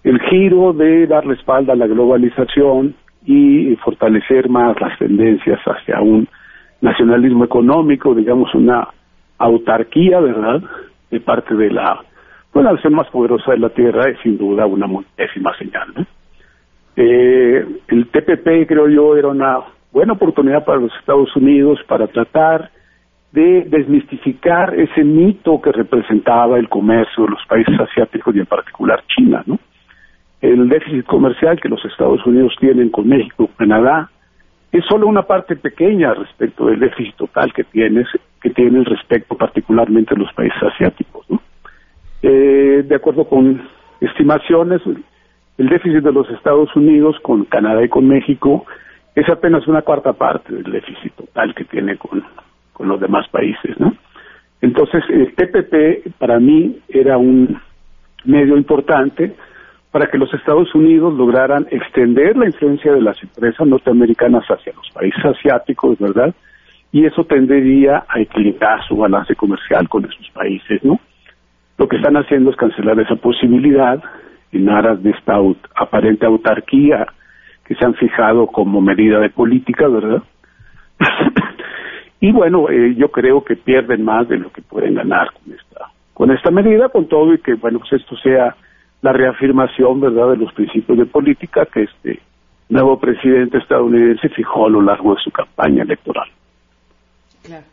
El 0.03 0.19
giro 0.21 0.71
de 0.71 1.07
dar 1.07 1.25
la 1.25 1.33
espalda 1.33 1.73
a 1.73 1.75
la 1.75 1.87
globalización, 1.87 2.95
y 3.25 3.75
fortalecer 3.77 4.49
más 4.49 4.79
las 4.79 4.97
tendencias 4.99 5.59
hacia 5.65 5.99
un 6.01 6.27
nacionalismo 6.81 7.45
económico, 7.45 8.13
digamos 8.13 8.53
una 8.53 8.87
autarquía, 9.37 10.19
¿verdad?, 10.19 10.61
de 11.11 11.19
parte 11.19 11.55
de 11.55 11.71
la, 11.71 12.01
bueno, 12.53 12.71
nación 12.73 12.93
más 12.93 13.07
poderosa 13.09 13.51
de 13.51 13.59
la 13.59 13.69
Tierra 13.69 14.09
es 14.09 14.19
sin 14.21 14.37
duda 14.37 14.65
una 14.65 14.87
muy 14.87 15.05
pésima 15.15 15.55
señal. 15.57 16.07
Eh, 16.95 17.65
el 17.87 18.07
TPP, 18.07 18.67
creo 18.67 18.87
yo, 18.87 19.15
era 19.15 19.27
una 19.27 19.59
buena 19.91 20.13
oportunidad 20.13 20.63
para 20.65 20.79
los 20.79 20.93
Estados 20.99 21.35
Unidos 21.35 21.79
para 21.87 22.07
tratar 22.07 22.69
de 23.31 23.65
desmistificar 23.67 24.73
ese 24.79 25.03
mito 25.03 25.61
que 25.61 25.71
representaba 25.71 26.57
el 26.57 26.69
comercio 26.69 27.25
de 27.25 27.31
los 27.31 27.45
países 27.47 27.77
asiáticos 27.77 28.33
y 28.35 28.39
en 28.39 28.45
particular 28.45 29.03
China, 29.07 29.43
¿no? 29.45 29.59
El 30.53 30.69
déficit 30.69 31.05
comercial 31.05 31.59
que 31.59 31.69
los 31.69 31.83
Estados 31.85 32.25
Unidos 32.25 32.53
tienen 32.59 32.89
con 32.89 33.07
México, 33.07 33.49
Canadá, 33.57 34.09
es 34.71 34.83
solo 34.85 35.07
una 35.07 35.23
parte 35.23 35.55
pequeña 35.55 36.13
respecto 36.13 36.65
del 36.65 36.79
déficit 36.79 37.15
total 37.15 37.53
que 37.53 37.63
tienes, 37.63 38.07
que 38.41 38.49
tienen 38.49 38.83
respecto 38.85 39.35
particularmente 39.35 40.15
los 40.15 40.31
países 40.33 40.61
asiáticos. 40.61 41.25
Eh, 42.21 42.83
de 42.85 42.95
acuerdo 42.95 43.25
con 43.25 43.61
estimaciones, 44.01 44.81
el 45.57 45.69
déficit 45.69 46.03
de 46.03 46.11
los 46.11 46.29
Estados 46.29 46.75
Unidos 46.75 47.15
con 47.21 47.45
Canadá 47.45 47.83
y 47.83 47.89
con 47.89 48.07
México 48.07 48.65
es 49.15 49.29
apenas 49.29 49.65
una 49.67 49.81
cuarta 49.81 50.13
parte 50.13 50.53
del 50.53 50.69
déficit 50.71 51.13
total 51.13 51.55
que 51.55 51.63
tiene 51.63 51.95
con, 51.97 52.23
con 52.73 52.89
los 52.89 52.99
demás 52.99 53.27
países. 53.29 53.77
Entonces, 54.61 55.03
el 55.09 55.33
TPP 55.35 56.17
para 56.17 56.39
mí 56.39 56.79
era 56.89 57.17
un 57.17 57.61
medio 58.25 58.57
importante 58.57 59.35
para 59.95 60.07
que 60.07 60.17
los 60.17 60.33
Estados 60.33 60.75
Unidos 60.75 61.13
lograran 61.13 61.67
extender 61.71 62.35
la 62.35 62.47
influencia 62.47 62.91
de 62.91 62.99
las 62.99 63.15
empresas 63.23 63.65
norteamericanas 63.65 64.43
hacia 64.45 64.73
los 64.73 64.89
países 64.89 65.23
asiáticos, 65.23 65.97
¿verdad? 65.99 66.35
Y 66.91 67.05
eso 67.05 67.23
tendería 67.23 68.03
a 68.09 68.19
equilibrar 68.19 68.85
su 68.89 68.97
balance 68.97 69.33
comercial 69.37 69.87
con 69.87 70.03
esos 70.03 70.29
países, 70.31 70.83
¿no? 70.83 70.99
Lo 71.77 71.87
que 71.87 71.95
están 71.95 72.17
haciendo 72.17 72.49
es 72.49 72.57
cancelar 72.57 72.99
esa 72.99 73.15
posibilidad 73.15 74.03
en 74.51 74.67
aras 74.67 75.01
de 75.01 75.11
esta 75.11 75.35
aparente 75.77 76.25
autarquía 76.25 77.07
que 77.63 77.75
se 77.75 77.85
han 77.85 77.93
fijado 77.93 78.47
como 78.47 78.81
medida 78.81 79.21
de 79.21 79.29
política, 79.29 79.87
¿verdad? 79.87 80.23
y 82.19 82.33
bueno, 82.33 82.69
eh, 82.69 82.95
yo 82.97 83.11
creo 83.11 83.45
que 83.45 83.55
pierden 83.55 84.03
más 84.03 84.27
de 84.27 84.39
lo 84.39 84.51
que 84.51 84.61
pueden 84.61 84.95
ganar 84.95 85.29
con 85.31 85.53
esta 85.53 85.85
con 86.13 86.31
esta 86.31 86.51
medida, 86.51 86.89
con 86.89 87.07
todo 87.07 87.33
y 87.33 87.37
que, 87.37 87.53
bueno, 87.53 87.79
pues 87.79 87.93
esto 87.93 88.17
sea 88.17 88.57
la 89.05 89.13
reafirmación, 89.13 89.99
¿verdad?, 90.01 90.31
de 90.31 90.37
los 90.37 90.51
principios 90.53 90.97
de 90.97 91.05
política 91.05 91.67
que 91.71 91.83
este 91.83 92.19
nuevo 92.69 92.99
presidente 92.99 93.59
estadounidense 93.59 94.29
fijó 94.29 94.65
a 94.65 94.69
lo 94.71 94.81
largo 94.81 95.13
de 95.13 95.21
su 95.23 95.29
campaña 95.29 95.83
electoral. 95.83 96.27
Claro. 97.43 97.65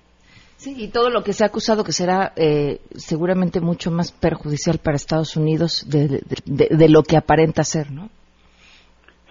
Sí, 0.57 0.75
y 0.77 0.93
todo 0.93 1.09
lo 1.09 1.23
que 1.23 1.33
se 1.33 1.43
ha 1.43 1.47
acusado 1.47 1.85
que 1.85 1.93
será 1.93 2.33
eh, 2.37 2.81
seguramente 2.91 3.63
mucho 3.63 3.91
más 3.91 4.13
perjudicial 4.13 4.79
para 4.85 4.97
Estados 4.97 5.35
Unidos 5.35 5.89
de, 5.91 6.89
lo 6.91 7.03
que 7.03 7.17
aparenta 7.17 7.65
ser, 7.65 7.91
¿no? 7.91 8.11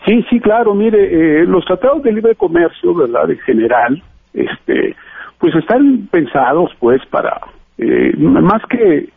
Sí, 0.03 0.25
sí, 0.31 0.39
claro. 0.39 0.73
Mire, 0.73 1.01
eh, 1.03 1.45
los 1.45 1.63
tratados 1.65 2.01
de 2.01 2.13
libre 2.13 2.33
comercio, 2.33 2.95
¿verdad? 2.95 3.29
En 3.29 3.39
general, 3.41 4.03
este, 4.33 4.95
pues 5.37 5.53
están 5.53 6.07
pensados, 6.11 6.71
pues, 6.79 6.99
para 7.11 7.39
eh, 7.77 8.17
más 8.17 8.63
que 8.67 9.09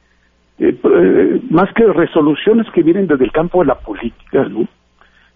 más 1.51 1.73
que 1.75 1.85
resoluciones 1.87 2.67
que 2.73 2.83
vienen 2.83 3.07
desde 3.07 3.25
el 3.25 3.33
campo 3.33 3.61
de 3.61 3.67
la 3.67 3.75
política, 3.75 4.45
¿no? 4.45 4.67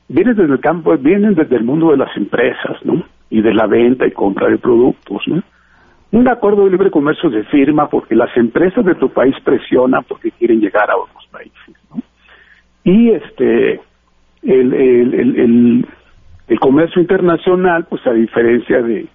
Vienen 0.09 0.37
desde 0.37 0.53
el 0.53 0.61
campo, 0.61 0.97
vienen 0.97 1.35
desde 1.35 1.57
el 1.57 1.65
mundo 1.65 1.91
de 1.91 1.99
las 1.99 2.17
empresas, 2.17 2.77
¿no? 2.85 3.03
Y 3.31 3.43
de 3.43 3.53
la 3.53 3.67
venta 3.67 4.07
y 4.07 4.13
compra 4.13 4.49
de 4.49 4.59
productos, 4.59 5.23
¿no? 5.27 5.43
Un 6.11 6.27
acuerdo 6.29 6.65
de 6.65 6.71
libre 6.71 6.91
comercio 6.91 7.31
se 7.31 7.45
firma 7.45 7.89
porque 7.89 8.15
las 8.15 8.35
empresas 8.37 8.85
de 8.85 8.95
tu 8.95 9.11
país 9.11 9.35
presionan 9.45 10.05
porque 10.05 10.31
quieren 10.31 10.61
llegar 10.61 10.91
a 10.91 10.97
otros 10.97 11.27
países. 11.31 11.77
¿no? 11.91 12.01
Y 12.85 13.11
este 13.11 13.81
el, 14.43 14.73
el, 14.73 15.85
el, 16.49 16.61
comercio 16.61 17.03
internacional, 17.03 17.87
pues 17.91 18.07
a 18.07 18.13
diferencia 18.13 18.81
de 18.81 19.07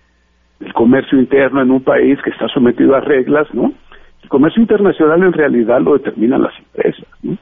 del 0.59 0.73
comercio 0.73 1.19
interno 1.19 1.61
en 1.61 1.71
un 1.71 1.83
país 1.83 2.19
que 2.23 2.29
está 2.29 2.47
sometido 2.47 2.95
a 2.95 3.01
reglas, 3.01 3.51
¿no? 3.53 3.73
El 4.23 4.29
comercio 4.29 4.61
internacional 4.61 5.23
en 5.23 5.33
realidad 5.33 5.81
lo 5.81 5.93
determinan 5.93 6.41
las 6.41 6.57
empresas, 6.57 7.07
¿no? 7.21 7.37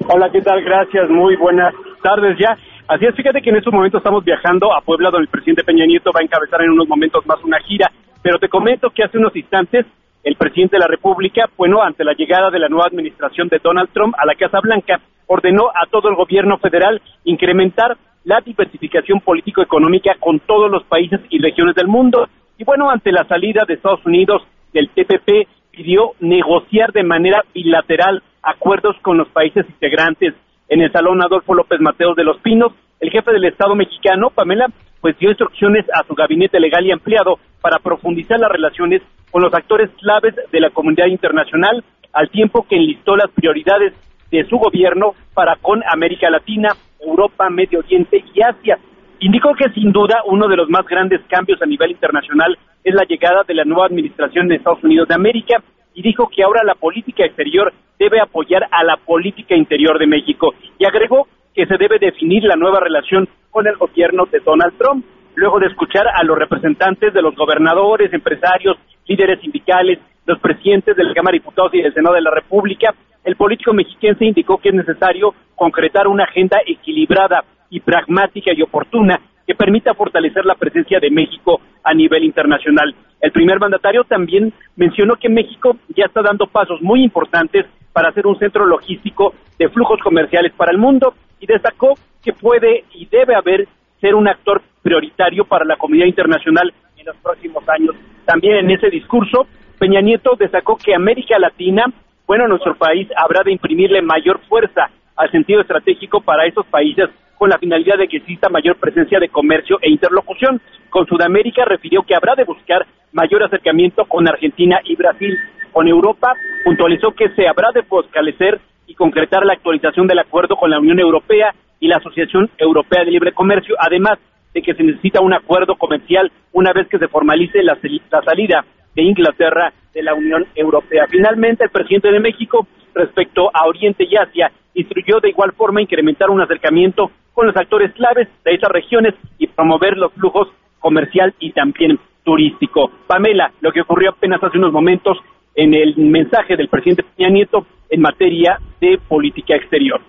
Hola, 0.10 0.30
¿qué 0.32 0.42
tal? 0.42 0.64
Gracias. 0.64 1.10
Muy 1.10 1.36
buenas 1.36 1.74
tardes 2.02 2.38
ya. 2.40 2.58
Así 2.88 3.06
es, 3.06 3.14
fíjate 3.14 3.42
que 3.42 3.50
en 3.50 3.58
estos 3.58 3.74
momentos 3.74 4.00
estamos 4.00 4.24
viajando 4.24 4.74
a 4.74 4.80
Puebla, 4.80 5.10
donde 5.10 5.26
el 5.26 5.30
presidente 5.30 5.66
Peña 5.66 5.86
Nieto 5.86 6.12
va 6.16 6.22
a 6.22 6.24
encabezar 6.24 6.62
en 6.62 6.72
unos 6.72 6.88
momentos 6.88 7.26
más 7.26 7.44
una 7.44 7.60
gira. 7.60 7.92
Pero 8.22 8.40
te 8.40 8.48
comento 8.48 8.90
que 8.90 9.04
hace 9.04 9.18
unos 9.18 9.36
instantes 9.36 9.86
el 10.24 10.36
presidente 10.36 10.78
de 10.78 10.80
la 10.80 10.88
República, 10.88 11.50
bueno, 11.58 11.84
ante 11.84 12.06
la 12.06 12.14
llegada 12.14 12.50
de 12.50 12.60
la 12.60 12.70
nueva 12.70 12.86
administración 12.88 13.50
de 13.50 13.60
Donald 13.62 13.90
Trump 13.92 14.16
a 14.18 14.26
la 14.26 14.36
Casa 14.36 14.62
Blanca, 14.62 15.02
ordenó 15.28 15.68
a 15.68 15.86
todo 15.92 16.08
el 16.08 16.16
gobierno 16.16 16.58
federal 16.58 17.02
incrementar 17.26 17.98
la 18.24 18.40
diversificación 18.40 19.20
político-económica 19.20 20.16
con 20.22 20.40
todos 20.40 20.72
los 20.72 20.86
países 20.86 21.20
y 21.30 21.40
regiones 21.40 21.76
del 21.76 21.88
mundo. 21.88 22.30
Y 22.58 22.64
bueno, 22.64 22.90
ante 22.90 23.12
la 23.12 23.26
salida 23.26 23.64
de 23.68 23.74
Estados 23.74 24.06
Unidos 24.06 24.42
del 24.72 24.90
TPP, 24.90 25.48
pidió 25.78 26.14
negociar 26.20 26.92
de 26.92 27.04
manera 27.04 27.44
bilateral 27.54 28.24
acuerdos 28.42 28.96
con 29.04 29.18
los 29.18 29.28
países 29.30 29.64
integrantes 29.70 30.34
en 30.70 30.82
el 30.82 30.92
Salón 30.92 31.22
Adolfo 31.22 31.54
López 31.54 31.80
Mateos 31.80 32.16
de 32.16 32.24
Los 32.24 32.40
Pinos. 32.40 32.74
El 33.00 33.12
jefe 33.12 33.32
del 33.32 33.46
Estado 33.46 33.76
mexicano, 33.76 34.32
Pamela, 34.32 34.68
pues 35.02 35.18
dio 35.20 35.30
instrucciones 35.30 35.86
a 35.94 36.04
su 36.08 36.16
gabinete 36.16 36.60
legal 36.60 36.84
y 36.86 36.92
ampliado 36.92 37.38
para 37.62 37.78
profundizar 37.78 38.40
las 38.40 38.52
relaciones 38.52 39.04
con 39.30 39.44
los 39.44 39.54
actores 39.54 39.92
claves 40.00 40.34
de 40.52 40.60
la 40.60 40.72
comunidad 40.72 41.06
internacional, 41.06 41.84
al 42.12 42.30
tiempo 42.30 42.66
que 42.68 42.76
enlistó 42.76 43.16
las 43.16 43.30
prioridades 43.32 43.94
de 44.32 44.46
su 44.46 44.58
gobierno 44.58 45.14
para 45.36 45.58
con 45.58 45.84
América 45.94 46.30
Latina, 46.32 46.70
Europa, 47.00 47.50
Medio 47.52 47.80
Oriente 47.80 48.24
y 48.34 48.42
Asia. 48.42 48.80
Indicó 49.20 49.56
que 49.56 49.70
sin 49.72 49.92
duda 49.92 50.22
uno 50.26 50.48
de 50.48 50.56
los 50.56 50.70
más 50.70 50.86
grandes 50.86 51.22
cambios 51.28 51.60
a 51.62 51.66
nivel 51.66 51.92
internacional 51.92 52.58
es 52.84 52.94
la 52.94 53.04
llegada 53.04 53.44
de 53.48 53.56
la 53.56 53.66
nueva 53.66 53.88
administración 53.88 54.48
de 54.48 54.56
Estados 54.56 54.84
Unidos 54.84 55.08
de 55.08 55.16
América 55.16 55.64
y 55.96 56.04
dijo 56.04 56.30
que 56.30 56.44
ahora 56.44 56.64
la 56.64 56.76
política 56.76 57.26
exterior 57.26 57.74
debe 57.98 58.22
apoyar 58.22 58.68
a 58.70 58.84
la 58.84 58.98
política 58.98 59.56
interior 59.56 59.98
de 59.98 60.06
México 60.06 60.54
y 60.78 60.86
agregó 60.86 61.28
que 61.56 61.66
se 61.66 61.78
debe 61.78 61.98
definir 61.98 62.44
la 62.44 62.56
nueva 62.56 62.80
relación 62.80 63.28
con 63.50 63.66
el 63.66 63.76
gobierno 63.78 64.28
de 64.32 64.40
Donald 64.40 64.78
Trump. 64.78 65.04
Luego 65.34 65.60
de 65.60 65.68
escuchar 65.68 66.06
a 66.14 66.24
los 66.24 66.38
representantes 66.38 67.12
de 67.12 67.22
los 67.22 67.36
gobernadores, 67.36 68.14
empresarios, 68.14 68.78
líderes 69.08 69.40
sindicales, 69.42 69.98
los 70.28 70.40
presidentes 70.40 70.96
de 70.96 71.04
la 71.04 71.14
Cámara 71.16 71.34
de 71.34 71.40
Diputados 71.40 71.74
y 71.74 71.82
del 71.82 71.94
Senado 71.94 72.14
de 72.14 72.22
la 72.22 72.32
República, 72.32 72.94
el 73.24 73.36
político 73.36 73.74
mexiquense 73.74 74.26
indicó 74.26 74.58
que 74.58 74.70
es 74.70 74.76
necesario 74.76 75.34
concretar 75.56 76.08
una 76.08 76.26
agenda 76.26 76.60
equilibrada 76.66 77.44
y 77.70 77.80
pragmática 77.80 78.52
y 78.54 78.62
oportuna 78.62 79.20
que 79.46 79.56
permita 79.56 79.94
fortalecer 79.94 80.46
la 80.46 80.56
presencia 80.56 81.00
de 81.00 81.10
México 81.10 81.62
a 81.84 81.94
nivel 81.94 82.24
internacional. 82.26 82.94
El 83.22 83.32
primer 83.32 83.60
mandatario 83.60 84.04
también 84.04 84.54
mencionó 84.76 85.16
que 85.16 85.30
México 85.30 85.78
ya 85.96 86.06
está 86.06 86.22
dando 86.22 86.48
pasos 86.48 86.82
muy 86.82 87.02
importantes 87.02 87.66
para 87.94 88.12
ser 88.12 88.28
un 88.28 88.38
centro 88.38 88.66
logístico 88.66 89.34
de 89.58 89.70
flujos 89.70 90.00
comerciales 90.04 90.54
para 90.54 90.72
el 90.72 90.78
mundo 90.78 91.14
y 91.40 91.48
destacó 91.48 91.94
que 92.24 92.34
puede 92.34 92.84
y 92.94 93.06
debe 93.06 93.36
haber 93.36 93.68
ser 94.02 94.16
un 94.16 94.28
actor 94.28 94.62
prioritario 94.84 95.46
para 95.46 95.66
la 95.66 95.78
comunidad 95.78 96.08
internacional 96.08 96.74
en 96.98 97.06
los 97.06 97.16
próximos 97.18 97.68
años. 97.70 97.96
También 98.26 98.58
en 98.58 98.72
ese 98.72 98.90
discurso, 98.90 99.48
Peña 99.80 100.02
Nieto 100.02 100.36
destacó 100.38 100.78
que 100.78 100.94
América 100.94 101.40
Latina, 101.40 101.86
bueno, 102.28 102.48
nuestro 102.48 102.76
país 102.76 103.08
habrá 103.16 103.44
de 103.44 103.54
imprimirle 103.54 104.02
mayor 104.02 104.42
fuerza 104.50 104.90
al 105.16 105.32
sentido 105.32 105.62
estratégico 105.62 106.22
para 106.22 106.46
esos 106.46 106.66
países 106.68 107.10
con 107.38 107.50
la 107.50 107.58
finalidad 107.58 107.98
de 107.98 108.08
que 108.08 108.18
exista 108.18 108.50
mayor 108.50 108.78
presencia 108.78 109.20
de 109.20 109.30
comercio 109.30 109.78
e 109.82 109.90
interlocución. 109.90 110.62
Con 110.90 111.06
Sudamérica 111.06 111.66
refirió 111.66 112.04
que 112.04 112.16
habrá 112.16 112.36
de 112.36 112.44
buscar 112.44 112.86
mayor 113.14 113.44
acercamiento 113.44 114.06
con 114.06 114.28
Argentina 114.28 114.80
y 114.84 114.96
Brasil. 114.96 115.38
Con 115.72 115.88
Europa 115.88 116.34
puntualizó 116.64 117.12
que 117.12 117.30
se 117.30 117.48
habrá 117.48 117.72
de 117.72 117.84
fortalecer 117.84 118.60
y 118.88 118.96
concretar 118.96 119.46
la 119.46 119.54
actualización 119.54 120.08
del 120.08 120.20
acuerdo 120.20 120.56
con 120.56 120.70
la 120.72 120.80
Unión 120.80 121.00
Europea 121.00 121.54
y 121.80 121.88
la 121.88 121.98
Asociación 121.98 122.50
Europea 122.58 123.04
de 123.04 123.12
Libre 123.12 123.34
Comercio, 123.34 123.76
además 123.80 124.18
de 124.54 124.62
que 124.62 124.74
se 124.74 124.84
necesita 124.84 125.22
un 125.22 125.34
acuerdo 125.34 125.76
comercial 125.76 126.32
una 126.54 126.74
vez 126.74 126.88
que 126.88 126.98
se 126.98 127.08
formalice 127.08 127.62
la, 127.62 127.78
la 128.10 128.22
salida 128.24 128.66
de 128.96 129.04
Inglaterra 129.04 129.72
de 129.94 130.02
la 130.02 130.16
Unión 130.16 130.46
Europea. 130.56 131.06
Finalmente, 131.10 131.66
el 131.66 131.70
presidente 131.70 132.12
de 132.12 132.20
México, 132.20 132.68
respecto 132.96 133.52
a 133.54 133.68
Oriente 133.68 134.06
y 134.10 134.16
Asia, 134.16 134.52
instruyó 134.78 135.20
de 135.20 135.30
igual 135.30 135.52
forma 135.54 135.82
incrementar 135.82 136.30
un 136.30 136.42
acercamiento 136.42 137.12
con 137.34 137.48
los 137.48 137.58
actores 137.58 137.94
claves 137.94 138.28
de 138.46 138.54
esas 138.54 138.70
regiones 138.72 139.16
y 139.38 139.48
promover 139.48 139.98
los 139.98 140.14
flujos 140.14 140.48
comercial 140.80 141.34
y 141.40 141.52
también 141.52 142.00
turístico. 142.24 142.92
Pamela, 143.08 143.52
lo 143.62 143.72
que 143.72 143.82
ocurrió 143.82 144.12
apenas 144.12 144.44
hace 144.44 144.58
unos 144.58 144.72
momentos 144.72 145.18
en 145.56 145.74
el 145.74 145.96
mensaje 145.98 146.56
del 146.56 146.70
presidente 146.70 147.04
Peña 147.16 147.30
Nieto 147.30 147.66
en 147.90 148.02
materia 148.02 148.60
de 148.80 149.00
política 149.08 149.56
exterior. 149.56 150.02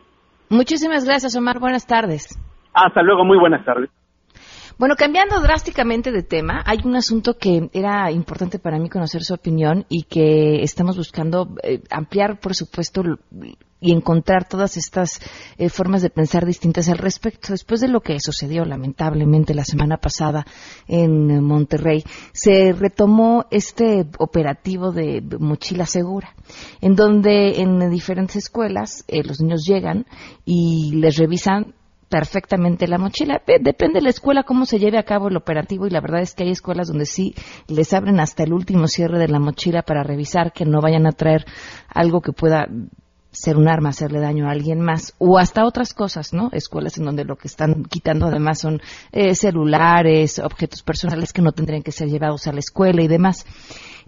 Muchísimas 0.51 1.05
gracias, 1.05 1.37
Omar. 1.37 1.59
Buenas 1.59 1.87
tardes. 1.87 2.39
Hasta 2.75 3.03
luego, 3.03 3.25
muy 3.25 3.39
buenas 3.39 3.65
tardes. 3.65 3.91
Bueno, 4.79 4.95
cambiando 4.95 5.41
drásticamente 5.41 6.13
de 6.13 6.23
tema, 6.23 6.63
hay 6.65 6.79
un 6.85 6.95
asunto 6.95 7.37
que 7.37 7.69
era 7.73 8.13
importante 8.13 8.61
para 8.61 8.79
mí 8.79 8.89
conocer 8.89 9.25
su 9.25 9.35
opinión 9.35 9.85
y 9.89 10.05
que 10.05 10.63
estamos 10.63 10.97
buscando 10.97 11.57
eh, 11.65 11.83
ampliar, 11.91 12.39
por 12.39 12.55
supuesto, 12.55 13.03
y 13.81 13.93
encontrar 13.93 14.47
todas 14.47 14.77
estas 14.77 15.21
eh, 15.57 15.69
formas 15.69 16.03
de 16.03 16.11
pensar 16.11 16.47
distintas 16.47 16.89
al 16.89 16.99
respecto. 16.99 17.49
Después 17.51 17.81
de 17.81 17.89
lo 17.89 18.03
que 18.03 18.21
sucedió 18.21 18.65
lamentablemente 18.65 19.53
la 19.53 19.65
semana 19.65 19.97
pasada 19.97 20.47
en 20.87 21.43
Monterrey, 21.43 22.05
se 22.33 22.73
retomó 22.73 23.47
este 23.51 24.07
operativo 24.19 24.93
de 24.93 25.21
mochila 25.41 25.87
segura, 25.87 26.37
en 26.81 26.95
donde 26.95 27.61
en 27.63 27.91
diferentes 27.91 28.37
escuelas 28.37 29.05
eh, 29.09 29.25
los 29.25 29.41
niños 29.41 29.65
llegan 29.67 30.07
y 30.45 30.93
les 30.95 31.17
revisan 31.17 31.75
perfectamente 32.09 32.89
la 32.89 32.99
mochila. 32.99 33.43
Depende 33.61 33.99
de 33.99 34.03
la 34.03 34.11
escuela 34.11 34.43
cómo 34.43 34.67
se 34.67 34.79
lleve 34.79 34.99
a 34.99 35.05
cabo 35.05 35.29
el 35.29 35.37
operativo 35.37 35.87
y 35.87 35.91
la 35.91 36.01
verdad 36.01 36.23
es 36.23 36.35
que 36.35 36.45
hay 36.45 36.51
escuelas 36.51 36.89
donde 36.89 37.07
sí 37.07 37.35
les 37.67 37.93
abren 37.93 38.21
hasta 38.21 38.43
el 38.43 38.53
último 38.53 38.89
cierre 38.89 39.19
de 39.19 39.29
la 39.29 39.39
mochila 39.39 39.83
para 39.83 40.03
revisar 40.03 40.53
que 40.53 40.65
no 40.65 40.81
vayan 40.81 41.07
a 41.07 41.13
traer 41.13 41.45
algo 41.89 42.21
que 42.21 42.33
pueda 42.33 42.69
ser 43.31 43.57
un 43.57 43.69
arma, 43.69 43.91
hacerle 43.91 44.21
daño 44.21 44.49
a 44.49 44.53
alguien 44.53 44.81
más, 44.81 45.15
o 45.19 45.39
hasta 45.39 45.67
otras 45.67 45.93
cosas, 45.93 46.33
¿no? 46.33 46.49
Escuelas 46.53 46.97
en 46.99 47.05
donde 47.05 47.25
lo 47.25 47.37
que 47.37 47.47
están 47.47 47.85
quitando 47.85 48.27
además 48.27 48.59
son 48.59 48.81
eh, 49.13 49.35
celulares, 49.35 50.39
objetos 50.39 50.83
personales 50.83 51.33
que 51.33 51.43
no 51.43 51.53
tendrían 51.53 51.83
que 51.83 51.93
ser 51.93 52.09
llevados 52.09 52.47
a 52.47 52.53
la 52.53 52.61
escuela 52.61 53.03
y 53.03 53.07
demás. 53.07 53.45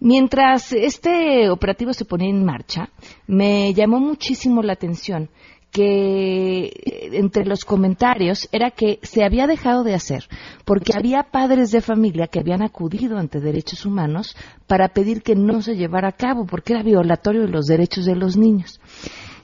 Mientras 0.00 0.72
este 0.72 1.50
operativo 1.50 1.92
se 1.92 2.06
ponía 2.06 2.30
en 2.30 2.44
marcha, 2.44 2.88
me 3.26 3.74
llamó 3.74 4.00
muchísimo 4.00 4.62
la 4.62 4.72
atención 4.72 5.28
que 5.70 7.10
entre 7.12 7.44
los 7.44 7.64
comentarios 7.64 8.48
era 8.50 8.70
que 8.70 8.98
se 9.02 9.24
había 9.24 9.46
dejado 9.46 9.84
de 9.84 9.94
hacer 9.94 10.28
porque 10.64 10.92
había 10.96 11.22
padres 11.22 11.70
de 11.70 11.80
familia 11.80 12.26
que 12.26 12.40
habían 12.40 12.62
acudido 12.62 13.18
ante 13.18 13.40
derechos 13.40 13.86
humanos 13.86 14.36
para 14.66 14.88
pedir 14.88 15.22
que 15.22 15.36
no 15.36 15.62
se 15.62 15.76
llevara 15.76 16.08
a 16.08 16.16
cabo 16.16 16.44
porque 16.44 16.72
era 16.72 16.82
violatorio 16.82 17.42
de 17.42 17.48
los 17.48 17.66
derechos 17.66 18.04
de 18.04 18.16
los 18.16 18.36
niños. 18.36 18.80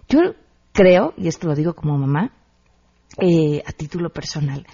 Yo 0.09 0.35
creo, 0.73 1.15
y 1.17 1.29
esto 1.29 1.47
lo 1.47 1.55
digo 1.55 1.75
como 1.75 1.97
mamá, 1.97 2.33
eh, 3.19 3.63
a 3.65 3.73
título 3.73 4.11
personal, 4.11 4.67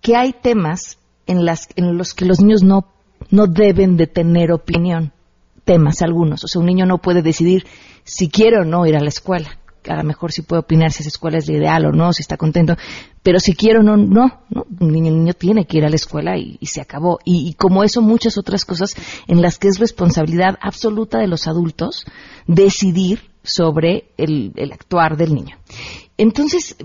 que 0.00 0.16
hay 0.16 0.32
temas 0.32 0.98
en, 1.26 1.44
las, 1.44 1.68
en 1.76 1.96
los 1.98 2.14
que 2.14 2.24
los 2.24 2.40
niños 2.40 2.62
no, 2.62 2.86
no 3.30 3.46
deben 3.46 3.96
de 3.96 4.06
tener 4.06 4.52
opinión, 4.52 5.12
temas 5.64 6.02
algunos. 6.02 6.44
O 6.44 6.48
sea, 6.48 6.60
un 6.60 6.66
niño 6.66 6.86
no 6.86 6.98
puede 6.98 7.22
decidir 7.22 7.66
si 8.04 8.28
quiere 8.28 8.58
o 8.58 8.64
no 8.64 8.86
ir 8.86 8.96
a 8.96 9.00
la 9.00 9.08
escuela 9.08 9.59
a 9.88 9.96
lo 9.96 10.04
mejor 10.04 10.32
sí 10.32 10.42
puede 10.42 10.60
opinar 10.60 10.92
si 10.92 11.02
esa 11.02 11.08
escuela 11.08 11.38
es 11.38 11.48
la 11.48 11.56
ideal 11.56 11.86
o 11.86 11.92
no, 11.92 12.12
si 12.12 12.22
está 12.22 12.36
contento, 12.36 12.76
pero 13.22 13.38
si 13.38 13.54
quiero 13.54 13.82
no, 13.82 13.96
no, 13.96 14.42
no. 14.48 14.66
Un 14.80 14.92
niño, 14.92 15.12
niño 15.12 15.34
tiene 15.34 15.66
que 15.66 15.78
ir 15.78 15.84
a 15.84 15.90
la 15.90 15.96
escuela 15.96 16.38
y, 16.38 16.58
se 16.62 16.80
acabó. 16.80 17.18
Y, 17.24 17.54
como 17.54 17.84
eso, 17.84 18.00
muchas 18.00 18.38
otras 18.38 18.64
cosas 18.64 18.94
en 19.26 19.42
las 19.42 19.58
que 19.58 19.68
es 19.68 19.78
responsabilidad 19.78 20.58
absoluta 20.60 21.18
de 21.18 21.26
los 21.26 21.46
adultos 21.46 22.04
decidir 22.46 23.30
sobre 23.42 24.12
el, 24.16 24.52
actuar 24.72 25.16
del 25.16 25.34
niño. 25.34 25.56
Entonces, 26.16 26.76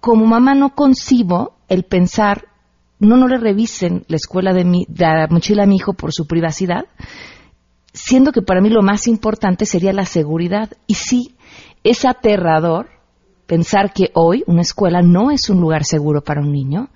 como 0.00 0.26
mamá 0.26 0.54
no 0.54 0.74
concibo 0.74 1.56
el 1.68 1.84
pensar, 1.84 2.46
no, 2.98 3.16
no 3.16 3.28
le 3.28 3.38
revisen 3.38 4.04
la 4.08 4.16
escuela 4.16 4.52
de 4.52 4.64
mi, 4.64 4.86
de 4.88 5.04
la 5.04 5.26
mochila 5.28 5.64
a 5.64 5.66
mi 5.66 5.76
hijo 5.76 5.94
por 5.94 6.12
su 6.12 6.26
privacidad, 6.26 6.86
siendo 7.92 8.32
que 8.32 8.42
para 8.42 8.60
mí 8.60 8.68
lo 8.68 8.82
más 8.82 9.08
importante 9.08 9.66
sería 9.66 9.92
la 9.92 10.06
seguridad. 10.06 10.70
Y 10.86 10.94
sí, 10.94 11.34
es 11.84 12.04
aterrador 12.04 12.88
pensar 13.46 13.92
que 13.92 14.10
hoy 14.14 14.44
una 14.46 14.62
escuela 14.62 15.02
no 15.02 15.30
es 15.30 15.50
un 15.50 15.60
lugar 15.60 15.84
seguro 15.84 16.22
para 16.22 16.40
un 16.40 16.52
niño, 16.52 16.90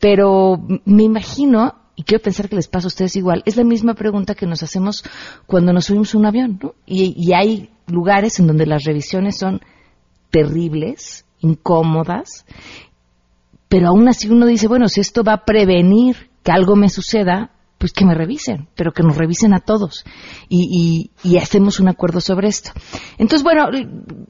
pero 0.00 0.56
me 0.84 1.04
imagino, 1.04 1.74
y 1.94 2.02
quiero 2.02 2.22
pensar 2.22 2.48
que 2.48 2.56
les 2.56 2.66
pasa 2.66 2.86
a 2.86 2.88
ustedes 2.88 3.14
igual, 3.14 3.42
es 3.46 3.56
la 3.56 3.64
misma 3.64 3.94
pregunta 3.94 4.34
que 4.34 4.46
nos 4.46 4.62
hacemos 4.62 5.04
cuando 5.46 5.72
nos 5.72 5.84
subimos 5.84 6.14
a 6.14 6.18
un 6.18 6.26
avión. 6.26 6.60
Y, 6.86 7.14
y 7.16 7.34
hay 7.34 7.70
lugares 7.86 8.40
en 8.40 8.48
donde 8.48 8.66
las 8.66 8.84
revisiones 8.84 9.38
son 9.38 9.60
terribles, 10.30 11.24
incómodas, 11.38 12.46
pero 13.68 13.88
aún 13.88 14.08
así 14.08 14.28
uno 14.28 14.46
dice, 14.46 14.66
bueno, 14.66 14.88
si 14.88 15.00
esto 15.00 15.22
va 15.22 15.34
a 15.34 15.44
prevenir 15.44 16.30
que 16.42 16.52
algo 16.52 16.74
me 16.74 16.88
suceda, 16.88 17.52
pues 17.82 17.92
que 17.92 18.04
me 18.04 18.14
revisen, 18.14 18.68
pero 18.76 18.92
que 18.92 19.02
nos 19.02 19.16
revisen 19.16 19.54
a 19.54 19.58
todos 19.58 20.04
y, 20.48 21.10
hacemos 21.36 21.80
un 21.80 21.88
acuerdo 21.88 22.20
sobre 22.20 22.46
esto. 22.46 22.70
Entonces, 23.18 23.42
bueno, 23.42 23.70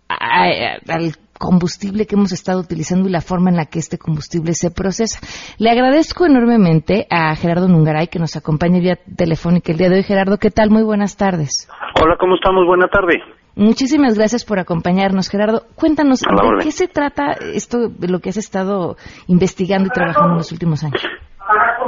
al 0.07 1.13
combustible 1.39 2.05
que 2.05 2.15
hemos 2.15 2.33
estado 2.33 2.59
utilizando 2.59 3.07
y 3.07 3.11
la 3.11 3.21
forma 3.21 3.49
en 3.49 3.55
la 3.55 3.65
que 3.65 3.79
este 3.79 3.97
combustible 3.97 4.53
se 4.53 4.71
procesa. 4.71 5.19
Le 5.57 5.71
agradezco 5.71 6.25
enormemente 6.25 7.07
a 7.09 7.33
Gerardo 7.35 7.67
Nungaray 7.67 8.07
que 8.07 8.19
nos 8.19 8.35
acompaña 8.35 8.79
vía 8.79 8.99
telefónica 9.15 9.71
el 9.71 9.77
día 9.77 9.89
de 9.89 9.95
hoy. 9.95 10.03
Gerardo, 10.03 10.37
¿qué 10.37 10.51
tal? 10.51 10.69
Muy 10.69 10.83
buenas 10.83 11.15
tardes. 11.15 11.67
Hola, 12.01 12.17
¿cómo 12.19 12.35
estamos? 12.35 12.65
Buena 12.67 12.87
tarde. 12.89 13.23
Muchísimas 13.59 14.17
gracias 14.17 14.45
por 14.45 14.57
acompañarnos, 14.57 15.29
Gerardo. 15.29 15.63
Cuéntanos, 15.75 16.21
¿de 16.21 16.63
qué 16.63 16.71
se 16.71 16.87
trata 16.87 17.35
esto 17.53 17.89
de 17.89 18.07
lo 18.07 18.19
que 18.19 18.29
has 18.29 18.37
estado 18.37 18.95
investigando 19.27 19.87
y 19.87 19.91
trabajando 19.91 20.31
en 20.31 20.37
los 20.37 20.51
últimos 20.53 20.81
años? 20.85 21.03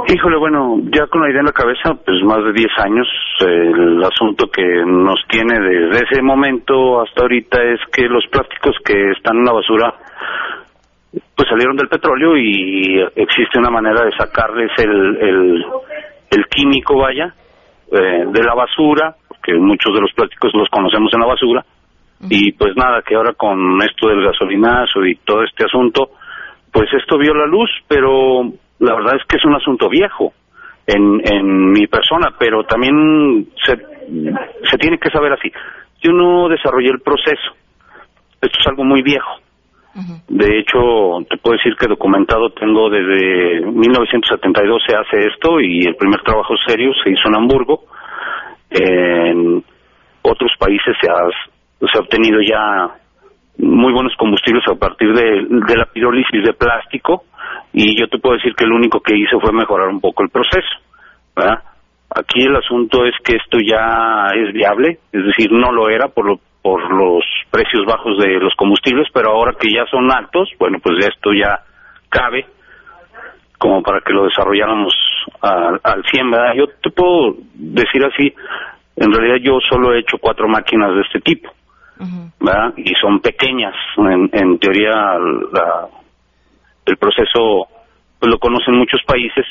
Híjole, 0.06 0.36
bueno, 0.36 0.76
ya 0.92 1.06
con 1.06 1.22
la 1.22 1.30
idea 1.30 1.40
en 1.40 1.46
la 1.46 1.52
cabeza, 1.52 1.94
pues 2.04 2.20
más 2.24 2.44
de 2.44 2.52
10 2.52 2.68
años, 2.76 3.08
el 3.40 4.04
asunto 4.04 4.50
que 4.52 4.84
nos 4.84 5.16
tiene 5.30 5.58
desde 5.60 6.04
ese 6.10 6.20
momento 6.20 7.00
hasta 7.00 7.22
ahorita 7.22 7.62
es 7.62 7.80
que 7.90 8.02
los 8.02 8.26
plásticos 8.30 8.76
que 8.84 9.12
están 9.12 9.38
en 9.38 9.44
la 9.46 9.52
basura, 9.52 9.94
pues 11.34 11.48
salieron 11.48 11.76
del 11.76 11.88
petróleo 11.88 12.36
y 12.36 13.00
existe 13.16 13.58
una 13.58 13.70
manera 13.70 14.04
de 14.04 14.12
sacarles 14.18 14.72
el, 14.76 15.16
el, 15.16 15.64
el 16.32 16.46
químico, 16.48 16.98
vaya, 16.98 17.32
eh, 17.90 18.26
de 18.26 18.42
la 18.42 18.54
basura, 18.54 19.16
porque 19.42 19.58
muchos 19.58 19.92
de 19.92 20.00
los 20.00 20.12
plásticos 20.12 20.52
los 20.54 20.68
conocemos 20.68 21.12
en 21.12 21.20
la 21.20 21.26
basura, 21.26 21.64
y 22.30 22.52
pues 22.52 22.76
nada, 22.76 23.02
que 23.02 23.16
ahora 23.16 23.32
con 23.32 23.82
esto 23.82 24.06
del 24.06 24.24
gasolinazo 24.24 25.04
y 25.04 25.16
todo 25.16 25.42
este 25.42 25.64
asunto, 25.64 26.10
pues 26.70 26.88
esto 26.92 27.18
vio 27.18 27.34
la 27.34 27.46
luz, 27.46 27.68
pero 27.88 28.44
la 28.78 28.94
verdad 28.94 29.16
es 29.16 29.26
que 29.26 29.36
es 29.38 29.44
un 29.44 29.56
asunto 29.56 29.88
viejo 29.88 30.32
en, 30.86 31.20
en 31.24 31.72
mi 31.72 31.88
persona, 31.88 32.28
pero 32.38 32.62
también 32.62 33.48
se, 33.66 33.76
se 34.70 34.78
tiene 34.78 34.98
que 34.98 35.10
saber 35.10 35.32
así. 35.32 35.50
Yo 36.00 36.12
no 36.12 36.48
desarrollé 36.48 36.90
el 36.90 37.00
proceso, 37.00 37.56
esto 38.40 38.58
es 38.60 38.66
algo 38.68 38.84
muy 38.84 39.02
viejo. 39.02 39.40
De 40.28 40.58
hecho, 40.58 41.18
te 41.28 41.36
puedo 41.36 41.56
decir 41.56 41.74
que 41.76 41.86
documentado 41.86 42.50
tengo 42.50 42.88
desde 42.88 43.60
1972 43.66 44.82
se 44.86 44.94
hace 44.94 45.26
esto 45.26 45.60
y 45.60 45.80
el 45.84 45.96
primer 45.96 46.22
trabajo 46.22 46.54
serio 46.66 46.92
se 47.02 47.10
hizo 47.10 47.28
en 47.28 47.36
Hamburgo. 47.36 47.82
En 48.74 49.64
otros 50.22 50.52
países 50.58 50.96
se 51.00 51.10
ha, 51.10 51.86
se 51.86 51.98
ha 51.98 52.00
obtenido 52.00 52.40
ya 52.40 52.88
muy 53.58 53.92
buenos 53.92 54.14
combustibles 54.16 54.64
a 54.68 54.74
partir 54.74 55.12
de, 55.12 55.46
de 55.48 55.76
la 55.76 55.86
pirólisis 55.86 56.42
de 56.42 56.54
plástico 56.54 57.24
y 57.72 57.98
yo 57.98 58.08
te 58.08 58.18
puedo 58.18 58.36
decir 58.36 58.54
que 58.54 58.66
lo 58.66 58.76
único 58.76 59.00
que 59.00 59.16
hice 59.16 59.38
fue 59.40 59.52
mejorar 59.52 59.88
un 59.88 60.00
poco 60.00 60.22
el 60.22 60.30
proceso. 60.30 60.76
Aquí 62.14 62.42
el 62.42 62.56
asunto 62.56 63.06
es 63.06 63.14
que 63.24 63.36
esto 63.36 63.58
ya 63.58 64.26
es 64.34 64.52
viable, 64.52 64.98
es 65.12 65.24
decir, 65.24 65.50
no 65.50 65.72
lo 65.72 65.88
era 65.88 66.08
por, 66.08 66.38
por 66.60 66.92
los 66.92 67.24
precios 67.50 67.86
bajos 67.86 68.18
de 68.18 68.38
los 68.38 68.54
combustibles, 68.54 69.08
pero 69.14 69.30
ahora 69.30 69.56
que 69.58 69.72
ya 69.72 69.86
son 69.86 70.12
altos, 70.12 70.50
bueno, 70.58 70.78
pues 70.82 71.06
esto 71.06 71.32
ya 71.32 71.60
cabe 72.10 72.46
como 73.58 73.82
para 73.82 74.00
que 74.00 74.12
lo 74.12 74.24
desarrolláramos 74.24 74.94
al, 75.40 75.80
al 75.82 76.04
100, 76.04 76.30
¿verdad? 76.30 76.54
Yo 76.56 76.66
te 76.82 76.90
puedo 76.90 77.36
decir 77.54 78.04
así, 78.04 78.32
en 78.96 79.12
realidad 79.12 79.36
yo 79.42 79.58
solo 79.68 79.94
he 79.94 80.00
hecho 80.00 80.18
cuatro 80.18 80.48
máquinas 80.48 80.94
de 80.94 81.00
este 81.02 81.20
tipo, 81.20 81.50
¿verdad? 82.40 82.74
Y 82.76 82.92
son 83.00 83.20
pequeñas, 83.20 83.74
en, 83.96 84.28
en 84.32 84.58
teoría 84.58 85.18
la, 85.52 85.88
el 86.86 86.96
proceso 86.96 87.68
pues 88.18 88.30
lo 88.30 88.38
conocen 88.38 88.76
muchos 88.76 89.00
países 89.04 89.44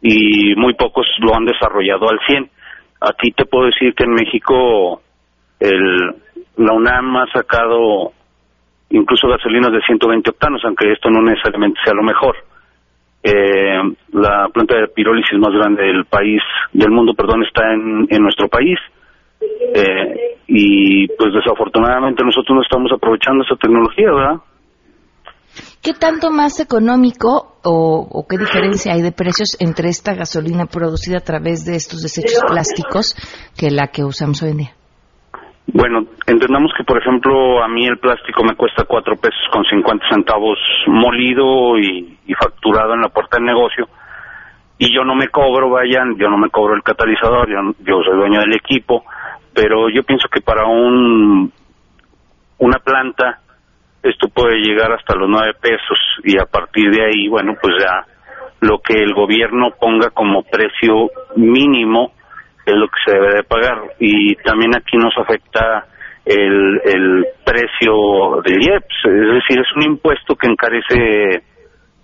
y 0.00 0.54
muy 0.56 0.74
pocos 0.74 1.06
lo 1.18 1.34
han 1.34 1.44
desarrollado 1.44 2.08
al 2.08 2.18
100. 2.26 2.50
Aquí 3.00 3.32
te 3.32 3.44
puedo 3.44 3.66
decir 3.66 3.94
que 3.94 4.04
en 4.04 4.12
México 4.12 5.02
el, 5.58 6.14
la 6.56 6.72
UNAM 6.72 7.16
ha 7.16 7.26
sacado 7.32 8.12
incluso 8.90 9.28
gasolinas 9.28 9.72
de 9.72 9.80
120 9.80 10.30
octanos, 10.30 10.62
aunque 10.64 10.92
esto 10.92 11.10
no 11.10 11.22
necesariamente 11.22 11.80
sea 11.84 11.94
lo 11.94 12.02
mejor. 12.02 12.36
Eh, 13.22 13.78
la 14.12 14.48
planta 14.52 14.76
de 14.76 14.88
pirólisis 14.88 15.38
más 15.38 15.52
grande 15.52 15.84
del 15.84 16.04
país, 16.06 16.42
del 16.72 16.90
mundo, 16.90 17.14
perdón, 17.14 17.44
está 17.44 17.72
en, 17.72 18.06
en 18.10 18.22
nuestro 18.22 18.48
país. 18.48 18.78
Eh, 19.74 20.38
y 20.48 21.06
pues 21.08 21.32
desafortunadamente 21.32 22.24
nosotros 22.24 22.56
no 22.56 22.62
estamos 22.62 22.90
aprovechando 22.92 23.44
esa 23.44 23.56
tecnología, 23.56 24.12
¿verdad? 24.12 24.36
¿Qué 25.82 25.92
tanto 25.94 26.30
más 26.30 26.60
económico 26.60 27.58
o, 27.62 28.08
o, 28.10 28.26
qué 28.28 28.38
diferencia 28.38 28.92
hay 28.92 29.02
de 29.02 29.12
precios 29.12 29.56
entre 29.60 29.88
esta 29.88 30.14
gasolina 30.14 30.66
producida 30.66 31.18
a 31.18 31.24
través 31.24 31.64
de 31.64 31.76
estos 31.76 32.02
desechos 32.02 32.42
plásticos 32.46 33.14
que 33.56 33.70
la 33.70 33.88
que 33.88 34.04
usamos 34.04 34.42
hoy 34.42 34.50
en 34.50 34.56
día? 34.58 34.72
Bueno, 35.66 36.06
entendamos 36.26 36.72
que, 36.76 36.84
por 36.84 36.98
ejemplo, 36.98 37.62
a 37.62 37.68
mí 37.68 37.86
el 37.86 37.98
plástico 37.98 38.42
me 38.44 38.56
cuesta 38.56 38.84
cuatro 38.84 39.16
pesos 39.16 39.40
con 39.52 39.64
50 39.64 40.06
centavos 40.08 40.58
molido 40.86 41.78
y, 41.78 42.18
y 42.26 42.34
facturado 42.34 42.94
en 42.94 43.00
la 43.00 43.08
puerta 43.08 43.36
del 43.36 43.46
negocio. 43.46 43.88
Y 44.78 44.92
yo 44.92 45.04
no 45.04 45.14
me 45.14 45.28
cobro, 45.28 45.70
vayan, 45.70 46.16
yo 46.18 46.28
no 46.28 46.36
me 46.36 46.50
cobro 46.50 46.74
el 46.74 46.82
catalizador, 46.82 47.48
yo, 47.48 47.58
yo 47.84 48.02
soy 48.02 48.16
dueño 48.16 48.40
del 48.40 48.54
equipo, 48.54 49.04
pero 49.54 49.88
yo 49.88 50.02
pienso 50.02 50.28
que 50.28 50.40
para 50.40 50.66
un 50.66 51.52
una 52.58 52.78
planta 52.78 53.40
esto 54.02 54.28
puede 54.28 54.56
llegar 54.58 54.92
hasta 54.92 55.14
los 55.14 55.28
nueve 55.28 55.54
pesos 55.60 55.98
y 56.24 56.38
a 56.38 56.46
partir 56.46 56.90
de 56.90 57.04
ahí, 57.04 57.28
bueno, 57.28 57.54
pues 57.60 57.74
ya 57.78 58.04
lo 58.60 58.80
que 58.80 58.94
el 58.94 59.14
gobierno 59.14 59.70
ponga 59.78 60.10
como 60.10 60.42
precio 60.42 61.10
mínimo 61.36 62.12
es 62.66 62.74
lo 62.74 62.86
que 62.86 62.98
se 63.04 63.12
debe 63.12 63.34
de 63.36 63.44
pagar 63.44 63.78
y 63.98 64.34
también 64.36 64.74
aquí 64.76 64.96
nos 64.96 65.16
afecta 65.16 65.86
el, 66.24 66.80
el 66.84 67.26
precio 67.44 68.40
del 68.44 68.62
IEPS, 68.62 69.04
es 69.04 69.34
decir, 69.34 69.60
es 69.60 69.76
un 69.76 69.82
impuesto 69.82 70.36
que 70.36 70.46
encarece 70.46 71.42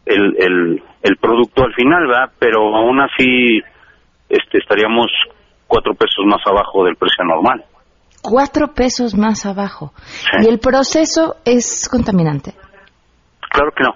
el, 0.07 0.37
el, 0.39 0.83
el 1.03 1.17
producto 1.19 1.63
al 1.65 1.75
final, 1.75 2.07
¿verdad? 2.07 2.33
Pero 2.39 2.75
aún 2.75 3.01
así 3.01 3.61
este, 4.29 4.59
estaríamos 4.59 5.07
cuatro 5.67 5.95
pesos 5.95 6.25
más 6.27 6.41
abajo 6.47 6.85
del 6.85 6.97
precio 6.97 7.25
normal. 7.25 7.65
Cuatro 8.23 8.69
pesos 8.75 9.17
más 9.17 9.47
abajo. 9.47 9.93
Sí. 9.97 10.47
¿Y 10.47 10.49
el 10.49 10.59
proceso 10.59 11.37
es 11.45 11.89
contaminante? 11.89 12.53
Claro 13.51 13.71
que 13.77 13.85
no. 13.85 13.95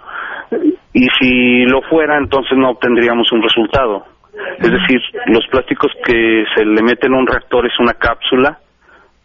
Y 0.93 1.07
si 1.19 1.65
lo 1.65 1.81
fuera, 1.91 2.19
entonces 2.19 2.57
no 2.57 2.71
obtendríamos 2.71 3.31
un 3.33 3.43
resultado. 3.43 4.05
Es 4.33 4.71
decir, 4.71 5.01
los 5.27 5.47
plásticos 5.49 5.93
que 6.05 6.45
se 6.55 6.65
le 6.65 6.83
meten 6.83 7.13
a 7.13 7.19
un 7.19 7.27
reactor 7.27 7.67
es 7.67 7.79
una 7.79 7.93
cápsula, 7.93 8.59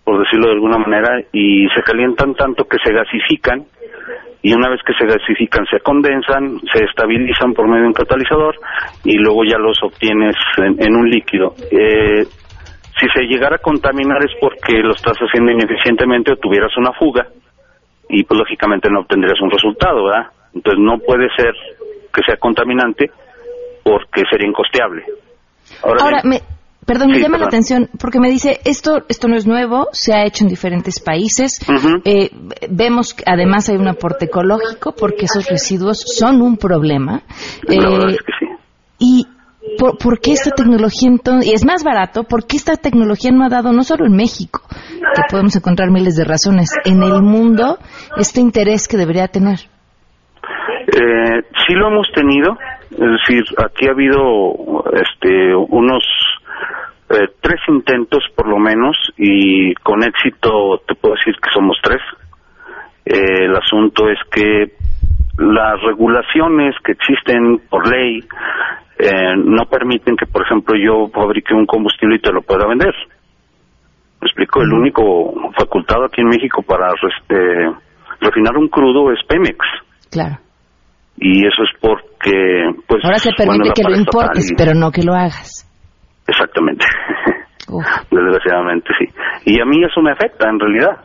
por 0.04 0.20
decirlo 0.20 0.48
de 0.48 0.54
alguna 0.54 0.78
manera, 0.78 1.22
y 1.32 1.68
se 1.74 1.82
calientan 1.82 2.34
tanto 2.36 2.66
que 2.66 2.78
se 2.84 2.94
gasifican, 2.94 3.66
y 4.42 4.54
una 4.54 4.70
vez 4.70 4.82
que 4.86 4.94
se 4.94 5.06
gasifican 5.06 5.66
se 5.66 5.80
condensan, 5.80 6.60
se 6.74 6.84
estabilizan 6.84 7.54
por 7.54 7.68
medio 7.68 7.84
de 7.84 7.88
un 7.88 7.94
catalizador, 7.94 8.56
y 9.06 9.18
luego 9.18 9.44
ya 9.46 9.58
los 9.58 9.78
obtienes 9.82 10.36
en, 10.58 10.96
un 10.96 11.10
líquido. 11.10 11.54
Eh, 11.72 12.26
si 13.00 13.08
se 13.14 13.24
llegara 13.24 13.56
a 13.56 13.60
contaminar 13.60 14.18
es 14.24 14.36
porque 14.42 14.80
lo 14.80 14.92
estás 14.92 15.18
haciendo 15.18 15.52
ineficientemente 15.52 16.34
o 16.34 16.38
tuvieras 16.38 16.76
una 16.78 16.92
fuga, 16.94 17.28
y 18.10 18.24
pues 18.24 18.40
lógicamente 18.40 18.90
no 18.90 19.02
obtendrías 19.02 19.40
un 19.42 19.52
resultado, 19.52 20.06
¿verdad? 20.06 20.32
Entonces 20.54 20.84
no 20.84 20.98
puede 21.00 21.28
ser 21.38 21.54
que 22.14 22.22
sea 22.26 22.38
contaminante 22.38 23.12
porque 23.88 24.24
sería 24.30 24.48
incosteable. 24.48 25.04
Ahora, 25.82 26.22
me, 26.24 26.42
perdón, 26.86 27.12
me 27.12 27.20
llama 27.20 27.38
perdón. 27.38 27.42
la 27.42 27.48
atención 27.48 27.90
porque 28.00 28.20
me 28.20 28.30
dice 28.30 28.60
esto 28.66 29.04
esto 29.08 29.28
no 29.28 29.36
es 29.36 29.48
nuevo, 29.48 29.88
se 29.92 30.14
ha 30.14 30.26
hecho 30.26 30.44
en 30.44 30.50
diferentes 30.50 31.00
países. 31.00 31.60
Uh 31.68 31.74
-huh. 31.74 32.02
eh, 32.04 32.30
vemos 32.70 33.14
que 33.14 33.24
además 33.26 33.70
hay 33.70 33.78
un 33.78 33.88
aporte 33.88 34.26
ecológico 34.26 34.94
porque 34.94 35.26
esos 35.26 35.48
residuos 35.48 36.04
son 36.18 36.42
un 36.42 36.58
problema. 36.58 37.22
Eh, 37.68 37.80
verdad 37.80 38.10
es 38.10 38.18
que 38.18 38.34
sí. 38.40 38.48
Y 39.00 39.28
¿Por, 39.78 39.98
¿por, 39.98 40.20
qué 40.22 40.32
esta 40.32 40.52
tecnología 40.52 41.10
entonces, 41.10 41.52
y 41.52 41.54
es 41.54 41.66
más 41.66 41.84
barato, 41.84 42.24
por 42.24 42.48
qué 42.48 42.56
esta 42.56 42.78
tecnología 42.78 43.32
no 43.32 43.44
ha 43.44 43.50
dado, 43.50 43.74
no 43.74 43.84
solo 43.84 44.06
en 44.06 44.16
México, 44.16 44.62
que 44.70 45.22
podemos 45.30 45.56
encontrar 45.58 45.92
miles 45.92 46.16
de 46.16 46.24
razones, 46.24 46.72
en 46.86 47.04
el 47.04 47.22
mundo, 47.22 47.78
este 48.16 48.40
interés 48.40 48.88
que 48.88 48.96
debería 48.96 49.28
tener? 49.28 49.60
Eh, 50.88 51.42
sí 51.68 51.74
lo 51.74 51.90
hemos 51.90 52.08
tenido, 52.16 52.58
es 52.92 52.98
decir, 52.98 53.44
aquí 53.58 53.88
ha 53.88 53.92
habido 53.92 54.84
este, 54.94 55.56
unos 55.56 56.04
eh, 57.10 57.28
tres 57.42 57.62
intentos 57.68 58.24
por 58.36 58.48
lo 58.48 58.58
menos 58.58 58.98
y 59.18 59.74
con 59.76 60.04
éxito 60.04 60.82
te 60.88 60.96
puedo 60.96 61.16
decir 61.16 61.36
que 61.42 61.50
somos 61.54 61.78
tres. 61.82 62.02
Eh, 63.06 63.46
el 63.46 63.56
asunto 63.56 64.10
es 64.10 64.20
que 64.32 64.74
las 65.38 65.82
regulaciones 65.82 66.76
que 66.84 66.94
existen 66.94 67.60
por 67.70 67.90
ley 67.90 68.20
eh, 69.00 69.36
no 69.38 69.66
permiten 69.66 70.16
que, 70.18 70.26
por 70.26 70.44
ejemplo, 70.44 70.76
yo 70.76 71.08
fabrique 71.14 71.54
un 71.54 71.66
combustible 71.66 72.16
y 72.16 72.20
te 72.20 72.32
lo 72.32 72.42
pueda 72.42 72.68
vender. 72.68 72.94
Me 74.20 74.26
explico, 74.28 74.62
el 74.62 74.74
único 74.74 75.52
facultado 75.56 76.06
aquí 76.06 76.22
en 76.22 76.30
México 76.30 76.64
para 76.64 76.88
este, 76.90 77.72
refinar 78.20 78.58
un 78.58 78.68
crudo 78.68 79.12
es 79.12 79.20
Pemex. 79.28 79.58
Claro. 80.10 80.40
Y 81.18 81.46
eso 81.46 81.64
es 81.64 81.80
porque, 81.82 82.70
pues. 82.88 83.04
Ahora 83.04 83.18
se 83.18 83.32
permite 83.36 83.72
que 83.76 83.84
lo 83.84 83.96
importes, 83.96 84.52
y... 84.52 84.56
pero 84.56 84.74
no 84.74 84.92
que 84.92 85.04
lo 85.04 85.14
hagas. 85.14 85.68
Exactamente. 86.28 86.86
Desgraciadamente, 88.12 88.90
sí. 88.98 89.06
Y 89.46 89.62
a 89.62 89.66
mí 89.66 89.84
eso 89.84 90.02
me 90.02 90.12
afecta, 90.12 90.50
en 90.50 90.60
realidad. 90.60 91.04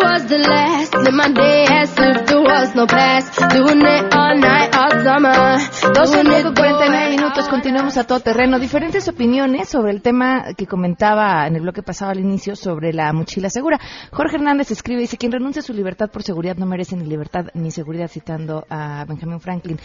Was 0.00 0.26
the 0.26 0.38
last. 0.38 0.94
Live 0.94 1.14
my 1.14 1.28
day 1.32 1.64
as 1.68 1.90
if 1.90 2.26
there 2.26 2.40
was 2.40 2.74
no 2.74 2.86
past. 2.86 3.36
Doing 3.52 3.82
it 3.84 4.14
all 4.14 4.36
night, 4.38 4.74
all 4.74 5.04
summer. 5.04 5.60
12 5.92 6.54
49 6.54 7.10
minutos, 7.10 7.48
continuamos 7.48 7.96
a 7.96 8.04
todo 8.04 8.20
terreno. 8.20 8.58
Diferentes 8.58 9.06
opiniones 9.08 9.68
sobre 9.68 9.92
el 9.92 10.02
tema 10.02 10.54
que 10.56 10.66
comentaba 10.66 11.46
en 11.46 11.56
el 11.56 11.62
bloque 11.62 11.82
pasado 11.82 12.12
al 12.12 12.20
inicio 12.20 12.56
sobre 12.56 12.92
la 12.92 13.12
mochila 13.12 13.50
segura. 13.50 13.78
Jorge 14.10 14.36
Hernández 14.36 14.70
escribe, 14.70 15.00
dice, 15.00 15.18
quien 15.18 15.32
renuncia 15.32 15.60
a 15.60 15.64
su 15.64 15.74
libertad 15.74 16.10
por 16.10 16.22
seguridad 16.22 16.56
no 16.56 16.66
merece 16.66 16.96
ni 16.96 17.04
libertad 17.04 17.46
ni 17.54 17.70
seguridad, 17.70 18.08
citando 18.08 18.64
a 18.70 19.04
Benjamin 19.04 19.40
Franklin. 19.40 19.78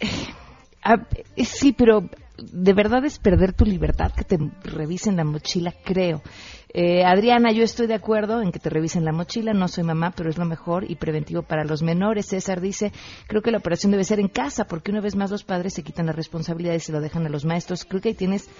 Eh, 0.00 1.44
sí, 1.44 1.72
pero 1.72 2.08
de 2.38 2.72
verdad 2.72 3.04
es 3.04 3.18
perder 3.18 3.52
tu 3.52 3.64
libertad 3.64 4.12
que 4.12 4.24
te 4.24 4.38
revisen 4.64 5.16
la 5.16 5.24
mochila, 5.24 5.72
creo. 5.84 6.22
Eh, 6.70 7.04
Adriana, 7.04 7.50
yo 7.50 7.64
estoy 7.64 7.86
de 7.86 7.94
acuerdo 7.94 8.42
en 8.42 8.52
que 8.52 8.58
te 8.58 8.68
revisen 8.68 9.04
la 9.04 9.12
mochila, 9.12 9.52
no 9.54 9.68
soy 9.68 9.84
mamá, 9.84 10.12
pero 10.14 10.28
es 10.28 10.36
lo 10.36 10.44
mejor 10.44 10.90
y 10.90 10.96
preventivo 10.96 11.42
para 11.42 11.64
los 11.64 11.82
menores. 11.82 12.26
César 12.26 12.60
dice, 12.60 12.92
creo 13.26 13.42
que 13.42 13.50
la 13.50 13.58
operación 13.58 13.92
debe 13.92 14.04
ser 14.04 14.20
en 14.20 14.28
casa, 14.28 14.64
porque 14.64 14.90
una 14.90 15.00
vez 15.00 15.16
más 15.16 15.30
los 15.30 15.44
padres 15.44 15.74
se 15.74 15.82
quitan 15.82 16.06
la 16.06 16.12
responsabilidad 16.12 16.74
y 16.74 16.80
se 16.80 16.92
lo 16.92 17.00
dejan 17.00 17.26
a 17.26 17.30
los 17.30 17.44
maestros. 17.44 17.84
Creo 17.84 18.02
que 18.02 18.10
ahí 18.10 18.14
tienes 18.14 18.50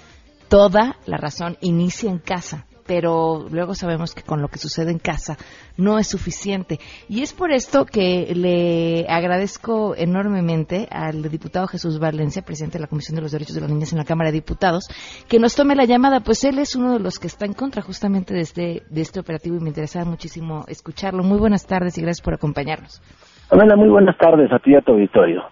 toda 0.48 0.96
la 1.06 1.18
razón. 1.18 1.58
Inicia 1.60 2.10
en 2.10 2.18
casa 2.18 2.67
pero 2.88 3.46
luego 3.52 3.74
sabemos 3.74 4.14
que 4.14 4.22
con 4.22 4.40
lo 4.40 4.48
que 4.48 4.58
sucede 4.58 4.90
en 4.90 4.98
casa 4.98 5.36
no 5.76 5.98
es 5.98 6.08
suficiente. 6.08 6.80
Y 7.06 7.20
es 7.20 7.34
por 7.34 7.52
esto 7.52 7.84
que 7.84 8.32
le 8.34 9.06
agradezco 9.08 9.94
enormemente 9.94 10.88
al 10.90 11.22
diputado 11.30 11.66
Jesús 11.66 12.00
Valencia, 12.00 12.42
presidente 12.42 12.78
de 12.78 12.82
la 12.82 12.88
Comisión 12.88 13.14
de 13.16 13.22
los 13.22 13.30
Derechos 13.30 13.54
de 13.54 13.60
las 13.60 13.70
Niñas 13.70 13.92
en 13.92 13.98
la 13.98 14.06
Cámara 14.06 14.30
de 14.30 14.38
Diputados, 14.38 14.88
que 15.28 15.38
nos 15.38 15.54
tome 15.54 15.76
la 15.76 15.84
llamada, 15.84 16.20
pues 16.20 16.42
él 16.44 16.58
es 16.58 16.74
uno 16.74 16.94
de 16.94 17.00
los 17.00 17.18
que 17.18 17.26
está 17.26 17.44
en 17.44 17.52
contra 17.52 17.82
justamente 17.82 18.32
de 18.32 18.40
este, 18.40 18.82
de 18.88 19.00
este 19.02 19.20
operativo 19.20 19.56
y 19.56 19.60
me 19.60 19.68
interesaba 19.68 20.06
muchísimo 20.06 20.64
escucharlo. 20.66 21.22
Muy 21.22 21.38
buenas 21.38 21.66
tardes 21.66 21.98
y 21.98 22.00
gracias 22.00 22.24
por 22.24 22.34
acompañarnos. 22.34 23.02
Hola, 23.50 23.76
muy 23.76 23.90
buenas 23.90 24.16
tardes 24.16 24.50
a 24.50 24.58
ti 24.60 24.70
y 24.70 24.76
a 24.76 24.80
tu 24.80 24.92
auditorio. 24.92 25.42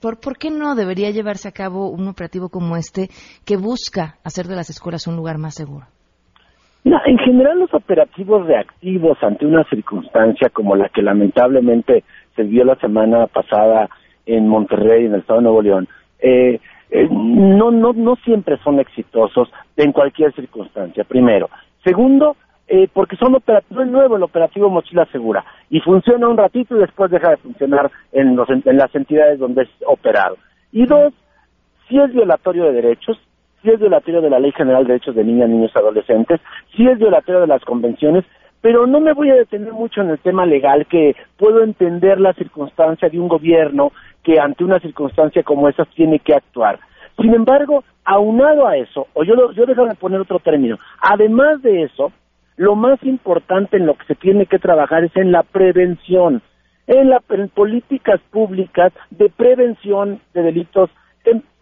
¿Por, 0.00 0.18
¿Por 0.18 0.38
qué 0.38 0.50
no 0.50 0.74
debería 0.74 1.10
llevarse 1.10 1.48
a 1.48 1.52
cabo 1.52 1.90
un 1.90 2.08
operativo 2.08 2.48
como 2.48 2.78
este 2.78 3.10
que 3.44 3.58
busca 3.58 4.16
hacer 4.24 4.46
de 4.46 4.56
las 4.56 4.70
escuelas 4.70 5.06
un 5.06 5.16
lugar 5.16 5.36
más 5.36 5.54
seguro? 5.54 5.86
En 6.86 7.18
general 7.18 7.58
los 7.58 7.74
operativos 7.74 8.46
reactivos 8.46 9.18
ante 9.22 9.44
una 9.44 9.64
circunstancia 9.64 10.50
como 10.50 10.76
la 10.76 10.88
que 10.88 11.02
lamentablemente 11.02 12.04
se 12.36 12.44
vio 12.44 12.64
la 12.64 12.76
semana 12.76 13.26
pasada 13.26 13.88
en 14.24 14.48
Monterrey, 14.48 15.06
en 15.06 15.14
el 15.14 15.20
estado 15.20 15.40
de 15.40 15.44
Nuevo 15.44 15.62
León, 15.62 15.88
eh, 16.20 16.60
eh, 16.90 17.08
no, 17.10 17.70
no, 17.70 17.92
no 17.92 18.16
siempre 18.24 18.56
son 18.62 18.78
exitosos 18.78 19.48
en 19.76 19.92
cualquier 19.92 20.32
circunstancia, 20.34 21.04
primero. 21.04 21.50
Segundo, 21.82 22.36
eh, 22.68 22.88
porque 22.92 23.16
son 23.16 23.34
operativos 23.34 23.86
nuevo 23.86 24.16
el 24.16 24.22
operativo 24.22 24.70
Mochila 24.70 25.06
Segura 25.12 25.44
y 25.70 25.80
funciona 25.80 26.28
un 26.28 26.36
ratito 26.36 26.76
y 26.76 26.80
después 26.80 27.10
deja 27.10 27.30
de 27.30 27.36
funcionar 27.36 27.90
en, 28.12 28.36
los, 28.36 28.48
en 28.48 28.76
las 28.76 28.94
entidades 28.94 29.38
donde 29.38 29.62
es 29.62 29.68
operado. 29.86 30.36
Y 30.72 30.86
dos, 30.86 31.12
si 31.88 31.98
es 31.98 32.12
violatorio 32.12 32.64
de 32.64 32.72
derechos, 32.72 33.18
si 33.66 33.72
es 33.72 33.80
violatorio 33.80 34.20
de 34.20 34.30
la 34.30 34.38
Ley 34.38 34.52
General 34.52 34.84
de 34.84 34.92
Derechos 34.92 35.16
de 35.16 35.24
Niñas, 35.24 35.48
Niños 35.48 35.72
y 35.74 35.78
Adolescentes, 35.78 36.40
si 36.76 36.86
es 36.86 36.98
violatorio 36.98 37.40
de 37.40 37.48
las 37.48 37.64
convenciones, 37.64 38.24
pero 38.60 38.86
no 38.86 39.00
me 39.00 39.12
voy 39.12 39.30
a 39.30 39.34
detener 39.34 39.72
mucho 39.72 40.02
en 40.02 40.10
el 40.10 40.20
tema 40.20 40.46
legal, 40.46 40.86
que 40.86 41.16
puedo 41.36 41.64
entender 41.64 42.20
la 42.20 42.32
circunstancia 42.34 43.08
de 43.08 43.18
un 43.18 43.26
gobierno 43.26 43.90
que 44.22 44.38
ante 44.38 44.62
una 44.62 44.78
circunstancia 44.78 45.42
como 45.42 45.68
esa 45.68 45.84
tiene 45.84 46.20
que 46.20 46.34
actuar. 46.34 46.78
Sin 47.20 47.34
embargo, 47.34 47.82
aunado 48.04 48.68
a 48.68 48.76
eso, 48.76 49.08
o 49.14 49.24
yo, 49.24 49.50
yo 49.52 49.66
déjame 49.66 49.96
poner 49.96 50.20
otro 50.20 50.38
término, 50.38 50.78
además 51.00 51.60
de 51.62 51.82
eso, 51.82 52.12
lo 52.56 52.76
más 52.76 53.02
importante 53.02 53.78
en 53.78 53.86
lo 53.86 53.94
que 53.94 54.06
se 54.06 54.14
tiene 54.14 54.46
que 54.46 54.60
trabajar 54.60 55.02
es 55.02 55.16
en 55.16 55.32
la 55.32 55.42
prevención, 55.42 56.40
en, 56.86 57.10
la, 57.10 57.20
en 57.30 57.48
políticas 57.48 58.20
públicas 58.30 58.92
de 59.10 59.28
prevención 59.28 60.20
de 60.34 60.42
delitos 60.42 60.88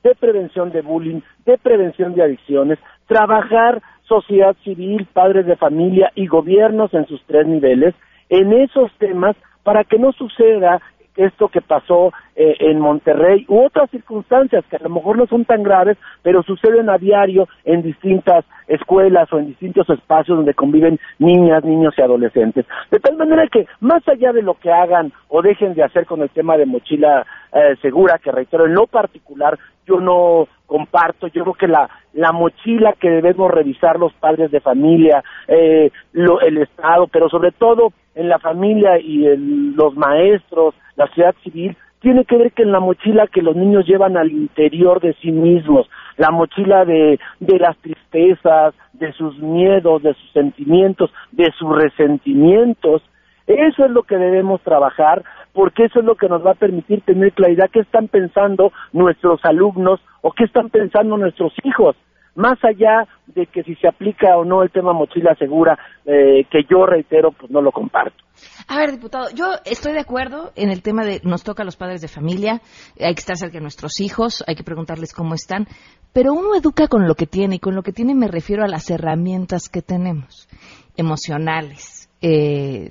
de 0.04 0.14
prevención 0.14 0.70
de 0.70 0.82
bullying, 0.82 1.20
de 1.46 1.58
prevención 1.58 2.14
de 2.14 2.22
adicciones, 2.22 2.78
trabajar 3.06 3.82
sociedad 4.02 4.54
civil, 4.62 5.08
padres 5.12 5.46
de 5.46 5.56
familia 5.56 6.12
y 6.14 6.26
gobiernos 6.26 6.92
en 6.94 7.06
sus 7.06 7.22
tres 7.24 7.46
niveles 7.46 7.94
en 8.28 8.52
esos 8.52 8.92
temas 8.98 9.36
para 9.62 9.84
que 9.84 9.98
no 9.98 10.12
suceda 10.12 10.80
esto 11.16 11.48
que 11.48 11.60
pasó 11.60 12.12
eh, 12.34 12.56
en 12.58 12.80
Monterrey 12.80 13.44
u 13.48 13.64
otras 13.64 13.88
circunstancias 13.90 14.64
que 14.68 14.76
a 14.76 14.82
lo 14.82 14.90
mejor 14.90 15.16
no 15.16 15.26
son 15.26 15.44
tan 15.44 15.62
graves, 15.62 15.96
pero 16.22 16.42
suceden 16.42 16.90
a 16.90 16.98
diario 16.98 17.48
en 17.64 17.82
distintas 17.82 18.44
escuelas 18.66 19.32
o 19.32 19.38
en 19.38 19.46
distintos 19.46 19.88
espacios 19.90 20.36
donde 20.36 20.54
conviven 20.54 20.98
niñas, 21.18 21.62
niños 21.64 21.94
y 21.96 22.02
adolescentes. 22.02 22.66
De 22.90 22.98
tal 22.98 23.16
manera 23.16 23.46
que 23.46 23.66
más 23.80 24.06
allá 24.08 24.32
de 24.32 24.42
lo 24.42 24.54
que 24.54 24.72
hagan 24.72 25.12
o 25.28 25.42
dejen 25.42 25.74
de 25.74 25.84
hacer 25.84 26.06
con 26.06 26.22
el 26.22 26.30
tema 26.30 26.56
de 26.56 26.66
mochila 26.66 27.24
eh, 27.52 27.76
segura, 27.80 28.18
que 28.18 28.32
reitero, 28.32 28.66
en 28.66 28.74
lo 28.74 28.88
particular 28.88 29.56
yo 29.86 30.00
no 30.00 30.48
comparto, 30.66 31.26
yo 31.28 31.42
creo 31.42 31.54
que 31.54 31.68
la, 31.68 31.88
la 32.14 32.32
mochila 32.32 32.94
que 32.98 33.10
debemos 33.10 33.50
revisar 33.50 33.98
los 33.98 34.12
padres 34.14 34.50
de 34.50 34.60
familia, 34.60 35.22
eh, 35.46 35.90
lo, 36.12 36.40
el 36.40 36.58
Estado, 36.58 37.06
pero 37.08 37.28
sobre 37.28 37.52
todo 37.52 37.92
en 38.14 38.28
la 38.28 38.38
familia 38.38 38.98
y 38.98 39.26
en 39.26 39.76
los 39.76 39.94
maestros, 39.96 40.74
la 40.96 41.06
sociedad 41.08 41.34
civil, 41.42 41.76
tiene 42.00 42.24
que 42.24 42.36
ver 42.36 42.52
que 42.52 42.62
en 42.62 42.72
la 42.72 42.80
mochila 42.80 43.26
que 43.28 43.40
los 43.40 43.56
niños 43.56 43.86
llevan 43.86 44.16
al 44.16 44.30
interior 44.30 45.00
de 45.00 45.14
sí 45.22 45.32
mismos, 45.32 45.88
la 46.18 46.30
mochila 46.30 46.84
de, 46.84 47.18
de 47.40 47.58
las 47.58 47.76
tristezas, 47.78 48.74
de 48.92 49.12
sus 49.14 49.38
miedos, 49.38 50.02
de 50.02 50.12
sus 50.14 50.30
sentimientos, 50.32 51.10
de 51.32 51.50
sus 51.58 51.74
resentimientos, 51.74 53.02
eso 53.46 53.84
es 53.84 53.90
lo 53.90 54.02
que 54.02 54.16
debemos 54.16 54.60
trabajar 54.62 55.22
porque 55.52 55.84
eso 55.84 56.00
es 56.00 56.04
lo 56.04 56.16
que 56.16 56.28
nos 56.28 56.44
va 56.44 56.52
a 56.52 56.54
permitir 56.54 57.02
tener 57.02 57.32
claridad 57.32 57.70
qué 57.72 57.80
están 57.80 58.08
pensando 58.08 58.72
nuestros 58.92 59.40
alumnos 59.44 60.00
o 60.22 60.32
qué 60.32 60.44
están 60.44 60.70
pensando 60.70 61.16
nuestros 61.16 61.52
hijos 61.62 61.96
más 62.34 62.58
allá 62.64 63.06
de 63.26 63.46
que 63.46 63.62
si 63.62 63.74
se 63.76 63.88
aplica 63.88 64.36
o 64.36 64.44
no 64.44 64.62
el 64.62 64.70
tema 64.70 64.92
mochila 64.92 65.34
segura, 65.36 65.78
eh, 66.04 66.44
que 66.50 66.64
yo 66.68 66.86
reitero, 66.86 67.32
pues 67.32 67.50
no 67.50 67.60
lo 67.60 67.72
comparto. 67.72 68.24
A 68.68 68.78
ver, 68.78 68.90
diputado, 68.90 69.26
yo 69.34 69.46
estoy 69.64 69.92
de 69.92 70.00
acuerdo 70.00 70.52
en 70.56 70.70
el 70.70 70.82
tema 70.82 71.04
de 71.04 71.20
nos 71.22 71.44
toca 71.44 71.62
a 71.62 71.66
los 71.66 71.76
padres 71.76 72.00
de 72.00 72.08
familia, 72.08 72.60
hay 72.98 73.14
que 73.14 73.20
estar 73.20 73.36
cerca 73.36 73.58
de 73.58 73.62
nuestros 73.62 74.00
hijos, 74.00 74.42
hay 74.46 74.56
que 74.56 74.64
preguntarles 74.64 75.14
cómo 75.14 75.34
están, 75.34 75.66
pero 76.12 76.32
uno 76.32 76.54
educa 76.56 76.88
con 76.88 77.06
lo 77.06 77.14
que 77.14 77.26
tiene 77.26 77.56
y 77.56 77.58
con 77.60 77.74
lo 77.76 77.82
que 77.82 77.92
tiene 77.92 78.14
me 78.14 78.28
refiero 78.28 78.64
a 78.64 78.68
las 78.68 78.90
herramientas 78.90 79.68
que 79.68 79.82
tenemos, 79.82 80.48
emocionales, 80.96 81.93
eh, 82.26 82.90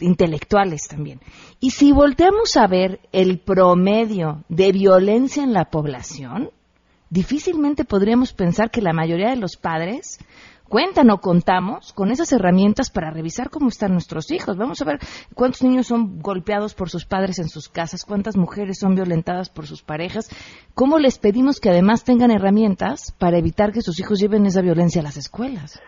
intelectuales 0.00 0.88
también. 0.88 1.20
Y 1.60 1.70
si 1.70 1.92
volteamos 1.92 2.56
a 2.56 2.66
ver 2.66 2.98
el 3.12 3.38
promedio 3.38 4.42
de 4.48 4.72
violencia 4.72 5.44
en 5.44 5.52
la 5.52 5.66
población, 5.66 6.50
difícilmente 7.08 7.84
podríamos 7.84 8.32
pensar 8.32 8.72
que 8.72 8.82
la 8.82 8.92
mayoría 8.92 9.30
de 9.30 9.36
los 9.36 9.56
padres 9.56 10.18
cuentan 10.68 11.10
o 11.10 11.20
contamos 11.20 11.92
con 11.92 12.10
esas 12.10 12.32
herramientas 12.32 12.90
para 12.90 13.12
revisar 13.12 13.48
cómo 13.48 13.68
están 13.68 13.92
nuestros 13.92 14.32
hijos. 14.32 14.56
Vamos 14.56 14.82
a 14.82 14.86
ver 14.86 14.98
cuántos 15.34 15.62
niños 15.62 15.86
son 15.86 16.18
golpeados 16.18 16.74
por 16.74 16.90
sus 16.90 17.04
padres 17.04 17.38
en 17.38 17.48
sus 17.48 17.68
casas, 17.68 18.04
cuántas 18.04 18.36
mujeres 18.36 18.78
son 18.80 18.96
violentadas 18.96 19.50
por 19.50 19.68
sus 19.68 19.82
parejas, 19.82 20.28
cómo 20.74 20.98
les 20.98 21.18
pedimos 21.18 21.60
que 21.60 21.70
además 21.70 22.02
tengan 22.02 22.32
herramientas 22.32 23.12
para 23.18 23.38
evitar 23.38 23.70
que 23.70 23.82
sus 23.82 24.00
hijos 24.00 24.18
lleven 24.18 24.46
esa 24.46 24.62
violencia 24.62 25.00
a 25.00 25.04
las 25.04 25.16
escuelas. 25.16 25.80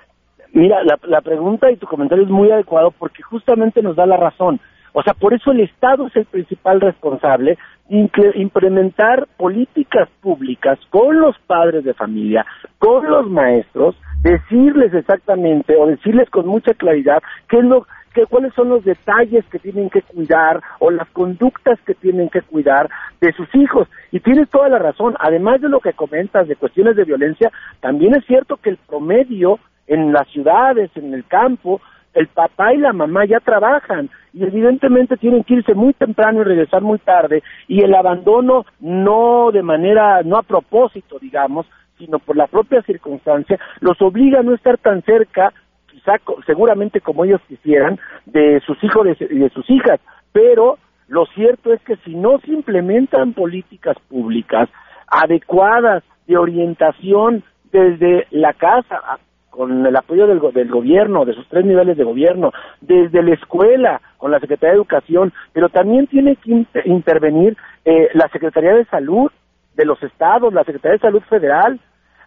Mira, 0.57 0.79
la, 0.85 1.21
pregunta 1.21 1.71
y 1.71 1.77
tu 1.77 1.87
comentario 1.87 2.25
es 2.25 2.31
muy 2.31 2.51
adecuado 2.51 2.91
porque 2.91 3.23
justamente 3.23 3.83
nos 3.83 3.95
da 3.95 4.07
la 4.07 4.17
razón. 4.17 4.59
O 4.95 5.03
sea, 5.03 5.13
por 5.13 5.35
eso 5.35 5.53
el 5.53 5.61
Estado 5.61 6.07
es 6.07 6.17
el 6.17 6.25
principal 6.25 6.81
responsable 6.81 7.59
de 7.91 8.11
implementar 8.37 9.29
políticas 9.37 10.09
públicas 10.23 10.79
con 10.89 11.21
los 11.21 11.39
padres 11.41 11.85
de 11.85 11.93
familia, 11.93 12.47
con 12.79 13.07
los 13.07 13.29
maestros, 13.29 13.97
decirles 14.23 14.95
exactamente 14.95 15.77
o 15.77 15.89
decirles 15.89 16.31
con 16.31 16.47
mucha 16.47 16.73
claridad 16.73 17.23
qué 17.51 17.59
es 17.59 17.65
lo 17.65 17.87
que, 18.15 18.25
cuáles 18.25 18.55
son 18.55 18.71
los 18.71 18.83
detalles 18.83 19.45
que 19.53 19.59
tienen 19.59 19.91
que 19.91 20.01
cuidar 20.01 20.63
o 20.79 20.91
las 20.91 21.11
conductas 21.11 21.79
que 21.83 21.93
tienen 21.93 22.31
que 22.31 22.41
cuidar 22.41 22.89
de 23.21 23.31
sus 23.33 23.55
hijos. 23.55 23.89
Y 24.11 24.21
tienes 24.21 24.49
toda 24.49 24.71
la 24.71 24.79
razón, 24.79 25.17
además 25.21 25.61
de 25.61 25.69
lo 25.69 25.81
que 25.81 25.93
comentas 25.93 26.49
de 26.49 26.57
cuestiones 26.57 26.97
de 26.97 27.05
violencia, 27.05 27.53
también 27.81 28.17
es 28.17 28.25
cierto 28.25 28.57
que 28.57 28.71
el 28.71 28.79
promedio 28.79 29.59
en 29.87 30.13
las 30.13 30.29
ciudades, 30.29 30.91
en 30.97 31.15
el 31.15 31.25
campo, 31.27 31.81
el 32.15 32.29
papá 32.29 32.73
y 32.73 32.79
la 32.79 32.93
mamá 32.93 33.27
ya 33.27 33.41
trabajan 33.41 34.09
y 34.33 34.43
evidentemente 34.43 35.17
tienen 35.17 35.45
que 35.45 35.55
irse 35.55 35.75
muy 35.75 35.93
temprano 35.93 36.41
y 36.41 36.45
regresar 36.45 36.83
muy 36.83 36.99
tarde 36.99 37.43
y 37.69 37.83
el 37.83 37.95
abandono 37.95 38.65
no 38.81 39.51
de 39.53 39.63
manera, 39.63 40.23
no 40.23 40.37
a 40.39 40.43
propósito, 40.43 41.19
digamos, 41.19 41.67
sino 41.99 42.19
por 42.19 42.37
la 42.37 42.47
propia 42.47 42.83
circunstancia, 42.83 43.59
los 43.81 44.01
obliga 44.01 44.41
a 44.41 44.43
no 44.43 44.55
estar 44.55 44.79
tan 44.79 45.03
cerca, 45.03 45.53
quizá 45.91 46.15
seguramente 46.47 47.01
como 47.01 47.25
ellos 47.25 47.41
quisieran, 47.49 47.99
de 48.25 48.61
sus 48.67 48.83
hijos 48.83 49.07
y 49.21 49.39
de 49.39 49.51
sus 49.51 49.69
hijas, 49.71 50.01
pero 50.33 50.79
lo 51.09 51.27
cierto 51.27 51.73
es 51.73 51.81
que 51.83 51.97
si 52.05 52.15
no 52.15 52.39
se 52.41 52.51
implementan 52.51 53.33
políticas 53.33 53.97
públicas 54.09 54.69
adecuadas 55.07 56.03
de 56.27 56.37
orientación 56.37 57.45
desde 57.71 58.27
la 58.31 58.53
casa, 58.55 59.19
con 59.57 59.87
el 59.87 59.97
apoyo 59.97 60.27
del, 60.27 60.39
gobierno, 60.39 61.25
de 61.25 61.35
sus 61.35 61.49
tres 61.49 61.65
niveles 61.65 61.97
de 61.97 62.05
gobierno, 62.05 62.53
desde 62.81 63.23
la 63.23 63.35
escuela, 63.35 64.01
con 64.19 64.31
la 64.31 64.39
Secretaría 64.39 64.73
de 64.73 64.77
Educación, 64.77 65.33
pero 65.53 65.69
también 65.69 66.07
tiene 66.07 66.37
que 66.37 66.67
intervenir 66.85 67.57
eh, 67.85 68.09
la 68.15 68.29
Secretaría 68.29 68.75
de 68.75 68.85
Salud 68.85 69.31
de 69.75 69.85
los 69.85 70.03
estados, 70.03 70.53
la 70.53 70.65
Secretaría 70.65 70.97
de 70.97 71.01
Salud 71.01 71.23
Federal. 71.29 71.81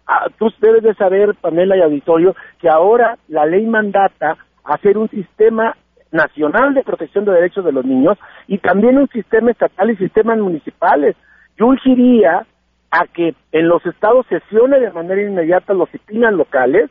Ah, 0.06 0.26
tú 0.38 0.50
debes 0.60 0.82
de 0.82 0.94
saber, 0.94 1.34
Pamela 1.40 1.76
y 1.76 1.82
Auditorio, 1.82 2.34
que 2.58 2.68
ahora 2.68 3.16
la 3.28 3.46
ley 3.46 3.64
mandata 3.66 4.36
hacer 4.64 4.98
un 4.98 5.08
sistema 5.08 5.76
nacional 6.10 6.74
de 6.74 6.82
protección 6.82 7.24
de 7.24 7.32
derechos 7.32 7.64
de 7.64 7.72
los 7.72 7.84
niños 7.84 8.18
y 8.48 8.58
también 8.58 8.98
un 8.98 9.08
sistema 9.08 9.52
estatal 9.52 9.90
y 9.90 9.96
sistemas 9.96 10.38
municipales. 10.38 11.16
Yo 11.56 11.68
urgiría 11.68 12.44
a 12.90 13.06
que 13.06 13.34
en 13.52 13.68
los 13.68 13.86
estados 13.86 14.26
sesione 14.28 14.80
de 14.80 14.90
manera 14.90 15.22
inmediata 15.22 15.74
los 15.74 15.90
disciplinas 15.92 16.32
locales 16.32 16.90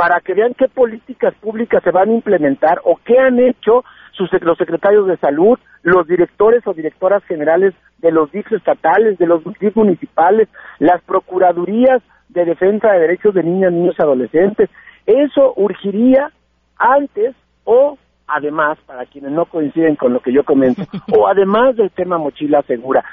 para 0.00 0.18
que 0.22 0.32
vean 0.32 0.54
qué 0.54 0.66
políticas 0.66 1.34
públicas 1.42 1.82
se 1.84 1.90
van 1.90 2.08
a 2.08 2.14
implementar 2.14 2.80
o 2.84 2.98
qué 3.04 3.18
han 3.18 3.38
hecho 3.38 3.84
sus, 4.12 4.30
los 4.40 4.56
secretarios 4.56 5.06
de 5.06 5.18
salud, 5.18 5.58
los 5.82 6.06
directores 6.06 6.66
o 6.66 6.72
directoras 6.72 7.22
generales 7.24 7.74
de 7.98 8.10
los 8.10 8.32
DIF 8.32 8.50
estatales, 8.50 9.18
de 9.18 9.26
los 9.26 9.44
DIF 9.44 9.76
municipales, 9.76 10.48
las 10.78 11.02
procuradurías 11.02 12.00
de 12.30 12.46
defensa 12.46 12.90
de 12.92 13.00
derechos 13.00 13.34
de 13.34 13.42
niñas, 13.42 13.74
niños 13.74 13.94
y 13.98 14.02
adolescentes. 14.02 14.70
Eso 15.04 15.52
urgiría 15.56 16.30
antes 16.78 17.36
o 17.64 17.98
además, 18.26 18.78
para 18.86 19.04
quienes 19.04 19.32
no 19.32 19.44
coinciden 19.44 19.96
con 19.96 20.14
lo 20.14 20.20
que 20.20 20.32
yo 20.32 20.44
comento, 20.44 20.80
o 21.14 21.28
además 21.28 21.76
del 21.76 21.90
tema 21.90 22.16
mochila 22.16 22.62
segura. 22.62 23.04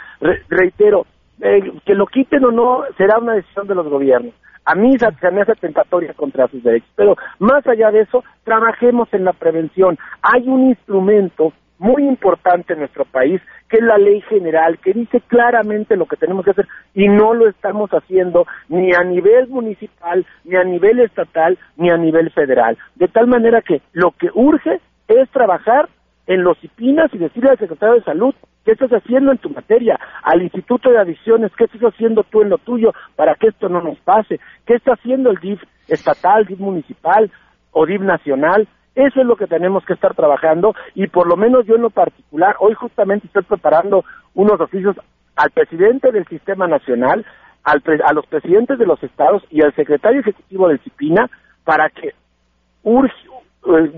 reitero, 0.47 1.05
eh, 1.41 1.69
que 1.85 1.95
lo 1.95 2.05
quiten 2.05 2.45
o 2.45 2.51
no 2.51 2.83
será 2.97 3.17
una 3.17 3.33
decisión 3.33 3.67
de 3.67 3.75
los 3.75 3.89
gobiernos. 3.89 4.33
A 4.69 4.75
mí 4.75 4.97
se 4.99 5.31
me 5.31 5.41
hace 5.41 5.55
tentatoria 5.55 6.13
contra 6.13 6.49
sus 6.49 6.61
derechos, 6.61 6.89
pero 6.97 7.15
más 7.39 7.65
allá 7.65 7.89
de 7.89 8.01
eso, 8.01 8.25
trabajemos 8.43 9.07
en 9.13 9.23
la 9.23 9.31
prevención. 9.31 9.97
Hay 10.21 10.45
un 10.49 10.67
instrumento 10.67 11.53
muy 11.79 12.05
importante 12.05 12.73
en 12.73 12.79
nuestro 12.79 13.05
país, 13.05 13.41
que 13.69 13.77
es 13.77 13.83
la 13.83 13.97
ley 13.97 14.19
general, 14.21 14.77
que 14.79 14.91
dice 14.91 15.21
claramente 15.21 15.95
lo 15.95 16.05
que 16.05 16.17
tenemos 16.17 16.43
que 16.43 16.51
hacer 16.51 16.67
y 16.93 17.07
no 17.07 17.33
lo 17.33 17.47
estamos 17.47 17.89
haciendo 17.91 18.45
ni 18.67 18.93
a 18.93 19.05
nivel 19.05 19.47
municipal, 19.47 20.25
ni 20.43 20.57
a 20.57 20.65
nivel 20.65 20.99
estatal, 20.99 21.57
ni 21.77 21.89
a 21.89 21.95
nivel 21.95 22.29
federal. 22.31 22.77
De 22.95 23.07
tal 23.07 23.27
manera 23.27 23.61
que 23.61 23.81
lo 23.93 24.11
que 24.11 24.29
urge 24.33 24.81
es 25.07 25.29
trabajar 25.29 25.87
en 26.27 26.43
los 26.43 26.61
IPINAS 26.63 27.13
y 27.13 27.17
decirle 27.17 27.51
al 27.51 27.57
secretario 27.57 27.95
de 27.95 28.03
Salud 28.03 28.35
qué 28.65 28.73
estás 28.73 28.91
haciendo 28.91 29.31
en 29.31 29.37
tu 29.37 29.49
materia, 29.49 29.97
al 30.23 30.41
Instituto 30.41 30.89
de 30.89 30.99
Adicciones, 30.99 31.51
qué 31.57 31.63
estás 31.63 31.81
haciendo 31.81 32.23
tú 32.23 32.41
en 32.41 32.49
lo 32.49 32.57
tuyo 32.57 32.93
para 33.15 33.35
que 33.35 33.47
esto 33.47 33.69
no 33.69 33.81
nos 33.81 33.97
pase, 33.99 34.39
qué 34.65 34.75
está 34.75 34.93
haciendo 34.93 35.31
el 35.31 35.37
DIF 35.37 35.61
estatal, 35.87 36.45
DIF 36.45 36.59
municipal 36.59 37.31
o 37.71 37.85
DIF 37.85 38.01
nacional. 38.01 38.67
Eso 38.93 39.21
es 39.21 39.25
lo 39.25 39.37
que 39.37 39.47
tenemos 39.47 39.85
que 39.85 39.93
estar 39.93 40.15
trabajando 40.15 40.75
y 40.95 41.07
por 41.07 41.27
lo 41.27 41.37
menos 41.37 41.65
yo 41.65 41.75
en 41.75 41.83
lo 41.83 41.91
particular, 41.91 42.55
hoy 42.59 42.73
justamente 42.73 43.27
estoy 43.27 43.43
preparando 43.43 44.03
unos 44.33 44.59
oficios 44.59 44.97
al 45.37 45.51
presidente 45.51 46.11
del 46.11 46.27
Sistema 46.27 46.67
Nacional, 46.67 47.25
al 47.63 47.81
a 48.03 48.13
los 48.13 48.25
presidentes 48.25 48.79
de 48.79 48.85
los 48.85 49.01
estados 49.03 49.43
y 49.49 49.61
al 49.61 49.73
secretario 49.75 50.21
ejecutivo 50.21 50.67
del 50.67 50.79
CIPINA 50.79 51.29
para 51.63 51.89
que 51.89 52.13
urge, 52.83 53.13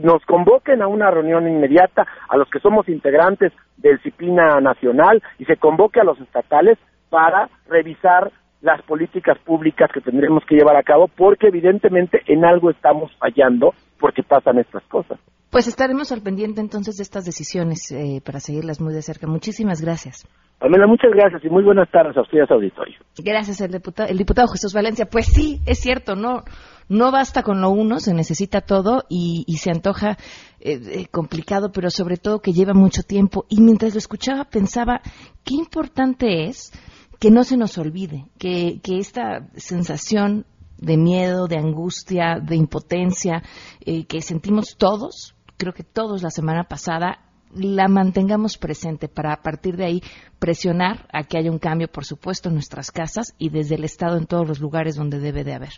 nos 0.04 0.24
convoquen 0.26 0.82
a 0.82 0.88
una 0.88 1.12
reunión 1.12 1.48
inmediata 1.48 2.06
a 2.28 2.38
los 2.38 2.50
que 2.50 2.60
somos 2.60 2.90
integrantes 2.90 3.54
del 3.78 4.00
CIPINA 4.02 4.60
nacional 4.62 5.22
y 5.38 5.46
se 5.46 5.58
convoque 5.58 6.00
a 6.00 6.04
los 6.04 6.20
estatales 6.20 6.78
para 7.10 7.50
revisar 7.68 8.32
las 8.62 8.82
políticas 8.84 9.38
públicas 9.40 9.90
que 9.94 10.02
tendremos 10.02 10.44
que 10.48 10.56
llevar 10.56 10.76
a 10.76 10.84
cabo 10.84 11.08
porque 11.08 11.48
evidentemente 11.48 12.22
en 12.28 12.44
algo 12.44 12.70
estamos 12.70 13.12
fallando 13.18 13.74
porque 14.00 14.24
pasan 14.24 14.60
estas 14.60 14.84
cosas. 14.84 15.20
Pues 15.50 15.68
estaremos 15.68 16.12
al 16.12 16.22
pendiente 16.22 16.62
entonces 16.62 16.98
de 16.98 17.04
estas 17.04 17.26
decisiones 17.26 17.92
eh, 17.92 18.22
para 18.24 18.40
seguirlas 18.40 18.82
muy 18.82 18.94
de 18.94 19.02
cerca. 19.02 19.28
Muchísimas 19.28 19.82
gracias. 19.82 20.28
Pamela, 20.60 20.88
muchas 20.88 21.12
gracias 21.12 21.44
y 21.46 21.50
muy 21.50 21.64
buenas 21.64 21.90
tardes 21.90 22.18
a 22.18 22.22
ustedes, 22.22 22.52
auditorio. 22.52 23.00
Gracias, 23.18 23.62
el 23.62 23.72
diputado, 23.72 24.10
el 24.10 24.18
diputado 24.18 24.50
Jesús 24.50 24.74
Valencia. 24.74 25.06
Pues 25.06 25.28
sí, 25.28 25.62
es 25.66 25.80
cierto, 25.80 26.18
no, 26.18 26.44
no 26.90 27.12
basta 27.12 27.44
con 27.44 27.62
lo 27.62 27.70
uno, 27.70 28.02
se 28.02 28.14
necesita 28.14 28.60
todo 28.60 29.06
y, 29.10 29.46
se 29.58 29.72
antoja 29.72 30.18
eh, 30.60 31.08
complicado, 31.12 31.72
pero 31.72 31.90
sobre 31.90 32.18
todo 32.18 32.42
que 32.42 32.52
lleva 32.52 32.74
mucho 32.74 33.04
tiempo. 33.04 33.46
Y 33.48 33.62
mientras 33.62 33.94
lo 33.94 34.00
escuchaba 34.00 34.46
pensaba 34.46 35.00
qué 35.46 35.56
importante 35.56 36.44
es 36.46 36.74
que 37.22 37.32
no 37.32 37.46
se 37.46 37.56
nos 37.56 37.78
olvide, 37.78 38.26
que, 38.38 38.82
que 38.84 38.98
esta 38.98 39.48
sensación 39.56 40.46
de 40.78 40.98
miedo, 40.98 41.48
de 41.48 41.58
angustia, 41.58 42.40
de 42.42 42.58
impotencia 42.58 43.44
eh, 43.86 44.06
que 44.06 44.22
sentimos 44.22 44.76
todos, 44.78 45.36
creo 45.56 45.74
que 45.74 45.84
todos 45.84 46.22
la 46.22 46.30
semana 46.30 46.66
pasada, 46.66 47.20
la 47.54 47.88
mantengamos 47.88 48.58
presente 48.58 49.08
para 49.08 49.34
a 49.34 49.42
partir 49.42 49.76
de 49.76 49.86
ahí 49.86 50.02
presionar 50.40 51.08
a 51.12 51.24
que 51.24 51.38
haya 51.38 51.52
un 51.52 51.60
cambio, 51.60 51.88
por 51.90 52.06
supuesto, 52.06 52.50
en 52.50 52.56
nuestras 52.56 52.92
casas 52.92 53.36
y 53.38 53.50
desde 53.50 53.76
el 53.76 53.84
Estado 53.84 54.18
en 54.18 54.26
todos 54.26 54.48
los 54.48 54.60
lugares 54.60 54.96
donde 54.96 55.20
debe 55.20 55.44
de 55.44 55.54
haber. 55.54 55.74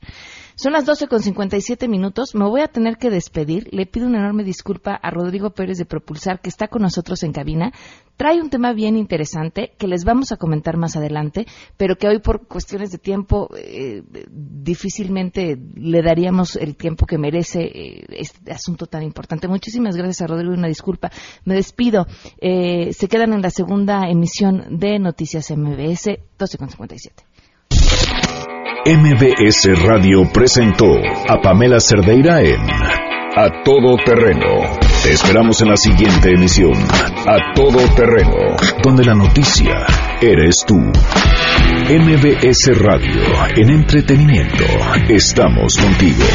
Son 0.56 0.74
las 0.74 0.86
12 0.86 1.08
con 1.08 1.22
57 1.22 1.88
minutos. 1.88 2.36
Me 2.36 2.46
voy 2.46 2.62
a 2.62 2.68
tener 2.68 2.98
que 2.98 3.10
despedir. 3.10 3.68
Le 3.72 3.86
pido 3.86 4.08
una 4.08 4.20
enorme 4.20 4.44
disculpa 4.44 4.94
a 4.94 5.10
Rodrigo 5.10 5.52
Pérez 5.52 5.78
de 5.78 5.86
Propulsar, 5.86 6.40
que 6.40 6.50
está 6.50 6.68
con 6.68 6.84
nosotros 6.84 7.24
en 7.24 7.34
cabina. 7.34 7.72
Trae 8.18 8.40
un 8.40 8.52
tema 8.52 8.74
bien 8.74 8.98
interesante 8.98 9.74
que 9.80 9.88
les 9.88 10.04
vamos 10.04 10.32
a 10.32 10.38
comentar 10.38 10.78
más 10.78 10.96
adelante, 10.96 11.48
pero 11.78 11.96
que 11.96 12.08
hoy 12.08 12.20
por 12.20 12.48
cuestiones 12.48 12.92
de 12.92 13.00
tiempo 13.00 13.50
eh, 13.58 14.04
difícilmente 14.30 15.58
le 15.76 16.04
daríamos 16.04 16.56
el 16.56 16.76
tiempo 16.76 17.08
que 17.08 17.18
merece 17.18 17.64
eh, 17.64 18.06
este 18.10 18.52
asunto 18.52 18.86
tan 18.86 19.02
importante. 19.02 19.48
Muchísimas 19.48 19.96
gracias 19.96 20.22
a 20.22 20.28
Rodrigo. 20.28 20.54
Una 20.54 20.68
disculpa. 20.68 21.10
Me 21.46 21.56
despido. 21.56 22.06
Eh, 22.40 22.94
se 22.94 23.08
quedan 23.08 23.34
en 23.34 23.42
la 23.42 23.50
segunda 23.50 24.08
emisión 24.08 24.51
de 24.52 25.00
Noticias 25.00 25.52
MBS 25.52 26.20
12.57. 26.38 27.24
MBS 28.86 29.84
Radio 29.84 30.28
presentó 30.34 30.92
a 31.30 31.40
Pamela 31.42 31.80
Cerdeira 31.80 32.42
en 32.42 32.60
A 33.36 33.64
Todo 33.64 33.96
Terreno. 34.04 34.78
Te 35.04 35.12
esperamos 35.12 35.62
en 35.62 35.70
la 35.70 35.78
siguiente 35.78 36.32
emisión, 36.32 36.74
A 36.74 37.54
Todo 37.56 37.78
Terreno, 37.96 38.56
donde 38.84 39.06
la 39.06 39.14
noticia 39.14 39.86
eres 40.22 40.58
tú. 40.66 40.78
MBS 40.78 42.80
Radio, 42.80 43.22
en 43.56 43.70
entretenimiento, 43.70 44.66
estamos 45.10 45.78
contigo. 45.78 46.26